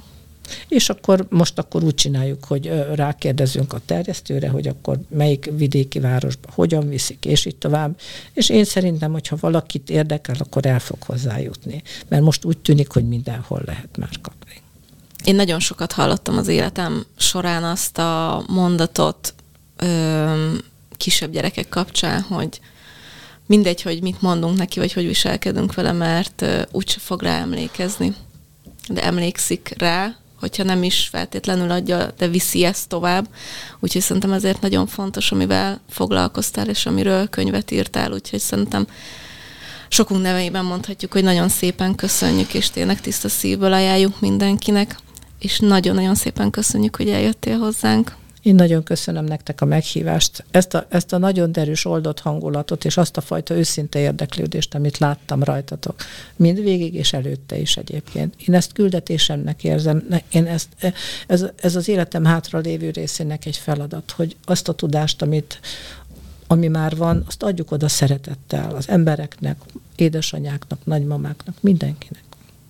És 0.68 0.90
akkor 0.90 1.26
most 1.30 1.60
akkor 1.60 1.84
úgy 1.84 1.96
csináljuk, 1.96 2.46
hogy 2.46 2.86
rákérdezünk 2.96 3.74
a 3.74 3.82
terjesztőre, 3.86 4.50
hogy 4.50 4.68
akkor 4.68 5.00
melyik 5.10 5.52
vidéki 5.58 6.00
városba 6.00 6.50
hogyan 6.52 6.90
viszik, 6.90 7.26
és 7.26 7.46
így 7.46 7.56
tovább. 7.56 8.00
És 8.34 8.50
én 8.50 8.64
szerintem, 8.64 9.12
hogyha 9.12 9.38
valakit 9.40 9.90
érdekel, 9.90 10.36
akkor 10.40 10.66
el 10.66 10.80
fog 10.80 10.98
hozzájutni. 11.04 11.82
Mert 12.08 12.24
most 12.24 12.46
úgy 12.46 12.58
tűnik, 12.58 12.92
hogy 12.92 13.08
mindenhol 13.08 13.62
lehet 13.66 13.98
már 13.98 14.22
kapni. 14.22 14.63
Én 15.24 15.36
nagyon 15.36 15.60
sokat 15.60 15.92
hallottam 15.92 16.38
az 16.38 16.48
életem 16.48 17.06
során 17.18 17.64
azt 17.64 17.98
a 17.98 18.44
mondatot 18.48 19.34
ö, 19.78 20.52
kisebb 20.98 21.32
gyerekek 21.32 21.70
kapcsán, 21.70 22.22
hogy 22.22 22.60
mindegy, 23.46 23.82
hogy 23.82 24.02
mit 24.02 24.22
mondunk 24.22 24.58
neki, 24.58 24.80
vagy 24.80 24.94
hogy 24.94 25.08
viselkedünk 25.08 25.74
vele, 25.74 25.92
mert 25.92 26.46
úgyse 26.72 27.00
fog 27.00 27.22
rá 27.22 27.40
emlékezni. 27.40 28.16
De 28.88 29.04
emlékszik 29.04 29.74
rá, 29.78 30.16
hogyha 30.40 30.64
nem 30.64 30.84
is 30.84 31.08
feltétlenül 31.12 31.72
adja, 31.72 32.12
de 32.18 32.28
viszi 32.28 32.64
ezt 32.64 32.88
tovább. 32.88 33.28
Úgyhogy 33.80 34.02
szerintem 34.02 34.32
ezért 34.32 34.62
nagyon 34.62 34.88
fontos, 34.88 35.32
amivel 35.32 35.82
foglalkoztál, 35.90 36.70
és 36.70 36.86
amiről 36.86 37.30
könyvet 37.30 37.72
írtál, 37.72 38.12
úgyhogy 38.12 38.40
szerintem 38.40 38.88
sokunk 39.88 40.22
neveiben 40.22 40.66
mondhatjuk, 40.66 41.12
hogy 41.12 41.24
nagyon 41.24 41.50
szépen 41.50 41.96
köszönjük, 41.96 42.54
és 42.54 42.70
tényleg 42.70 43.02
tiszta 43.02 43.30
szívből 43.30 43.74
ajánljuk 43.74 44.20
mindenkinek, 44.20 44.98
és 45.44 45.60
nagyon-nagyon 45.60 46.16
szépen 46.16 46.50
köszönjük, 46.50 46.96
hogy 46.96 47.10
eljöttél 47.10 47.58
hozzánk. 47.58 48.16
Én 48.42 48.56
nagyon 48.56 48.84
köszönöm 48.84 49.26
nektek 49.26 49.62
a 49.62 49.66
meghívást, 49.66 50.44
ezt 50.52 50.74
a, 50.74 50.86
ezt 50.90 51.14
a 51.14 51.18
nagyon 51.18 51.52
derűs 51.52 51.86
oldott 51.86 52.20
hangulatot, 52.20 52.86
és 52.86 52.98
azt 52.98 53.18
a 53.18 53.22
fajta 53.22 53.54
őszinte 53.56 54.00
érdeklődést, 54.00 54.76
amit 54.76 54.98
láttam 54.98 55.44
rajtatok. 55.44 55.96
Mind 56.36 56.62
végig 56.62 56.94
és 56.94 57.14
előtte 57.14 57.58
is 57.58 57.78
egyébként. 57.78 58.34
Én 58.48 58.56
ezt 58.56 58.74
küldetésemnek 58.74 59.64
érzem, 59.64 60.08
én 60.32 60.46
ezt, 60.46 60.68
ez, 61.28 61.46
ez 61.56 61.76
az 61.76 61.88
életem 61.88 62.26
hátra 62.26 62.60
lévő 62.60 62.90
részének 62.90 63.46
egy 63.46 63.58
feladat, 63.58 64.12
hogy 64.12 64.36
azt 64.46 64.68
a 64.68 64.74
tudást, 64.74 65.22
amit, 65.22 65.60
ami 66.48 66.68
már 66.68 66.96
van, 66.96 67.24
azt 67.28 67.44
adjuk 67.44 67.72
oda 67.72 67.88
szeretettel 67.88 68.76
az 68.76 68.90
embereknek, 68.90 69.58
édesanyáknak, 69.96 70.86
nagymamáknak, 70.86 71.56
mindenkinek, 71.60 72.24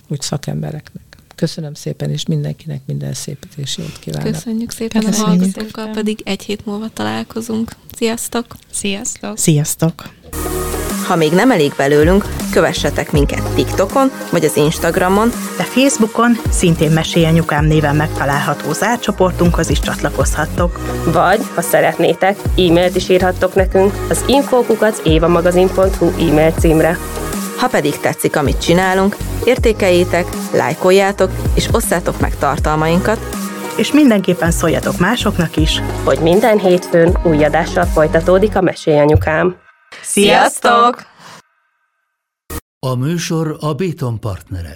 úgy 0.08 0.22
szakembereknek. 0.22 1.13
Köszönöm 1.36 1.74
szépen, 1.74 2.10
és 2.10 2.26
mindenkinek 2.26 2.82
minden 2.86 3.14
szépet 3.14 3.50
és 3.56 3.78
jót 3.78 4.00
kívánok. 4.00 4.32
Köszönjük 4.32 4.72
szépen 4.72 5.04
Köszönjük. 5.04 5.28
a 5.28 5.28
hallgatókkal, 5.28 5.90
pedig 5.90 6.22
egy 6.24 6.42
hét 6.44 6.66
múlva 6.66 6.90
találkozunk. 6.94 7.72
Sziasztok! 7.96 8.46
Sziasztok! 8.72 9.38
Sziasztok! 9.38 10.04
Ha 11.08 11.16
még 11.16 11.32
nem 11.32 11.52
elég 11.52 11.74
belőlünk, 11.78 12.26
kövessetek 12.52 13.12
minket 13.12 13.54
TikTokon 13.56 14.12
vagy 14.32 14.46
az 14.46 14.56
Instagramon, 14.58 15.30
de 15.58 15.64
Facebookon 15.64 16.38
szintén 16.50 16.92
Mesélj 16.92 17.26
Anyukám 17.26 17.66
néven 17.66 17.96
megtalálható 17.96 18.74
zárcsoportunkhoz 18.74 19.70
is 19.70 19.80
csatlakozhattok. 19.80 20.80
Vagy, 21.06 21.40
ha 21.56 21.62
szeretnétek, 21.62 22.38
e-mailt 22.58 22.96
is 22.96 23.10
írhattok 23.10 23.54
nekünk 23.56 23.94
az 24.10 24.24
infókukat 24.28 25.02
évamagazin.hu 25.06 26.08
e-mail 26.08 26.52
címre. 26.52 26.98
Ha 27.58 27.68
pedig 27.68 27.98
tetszik, 27.98 28.36
amit 28.36 28.62
csinálunk, 28.62 29.16
értékeljétek, 29.44 30.26
lájkoljátok 30.54 31.32
és 31.56 31.68
osszátok 31.72 32.20
meg 32.20 32.38
tartalmainkat, 32.38 33.20
és 33.78 33.92
mindenképpen 33.92 34.52
szóljatok 34.52 34.98
másoknak 34.98 35.58
is, 35.58 35.82
hogy 36.04 36.20
minden 36.20 36.60
hétfőn 36.60 37.18
új 37.24 37.44
adással 37.44 37.86
folytatódik 37.86 38.56
a 38.56 38.62
Mesélyanyukám. 38.62 39.56
Sziasztok! 40.02 41.12
A 42.80 42.96
műsor 42.96 43.58
a 43.60 43.74
Béton 43.74 44.20
partnere. 44.20 44.76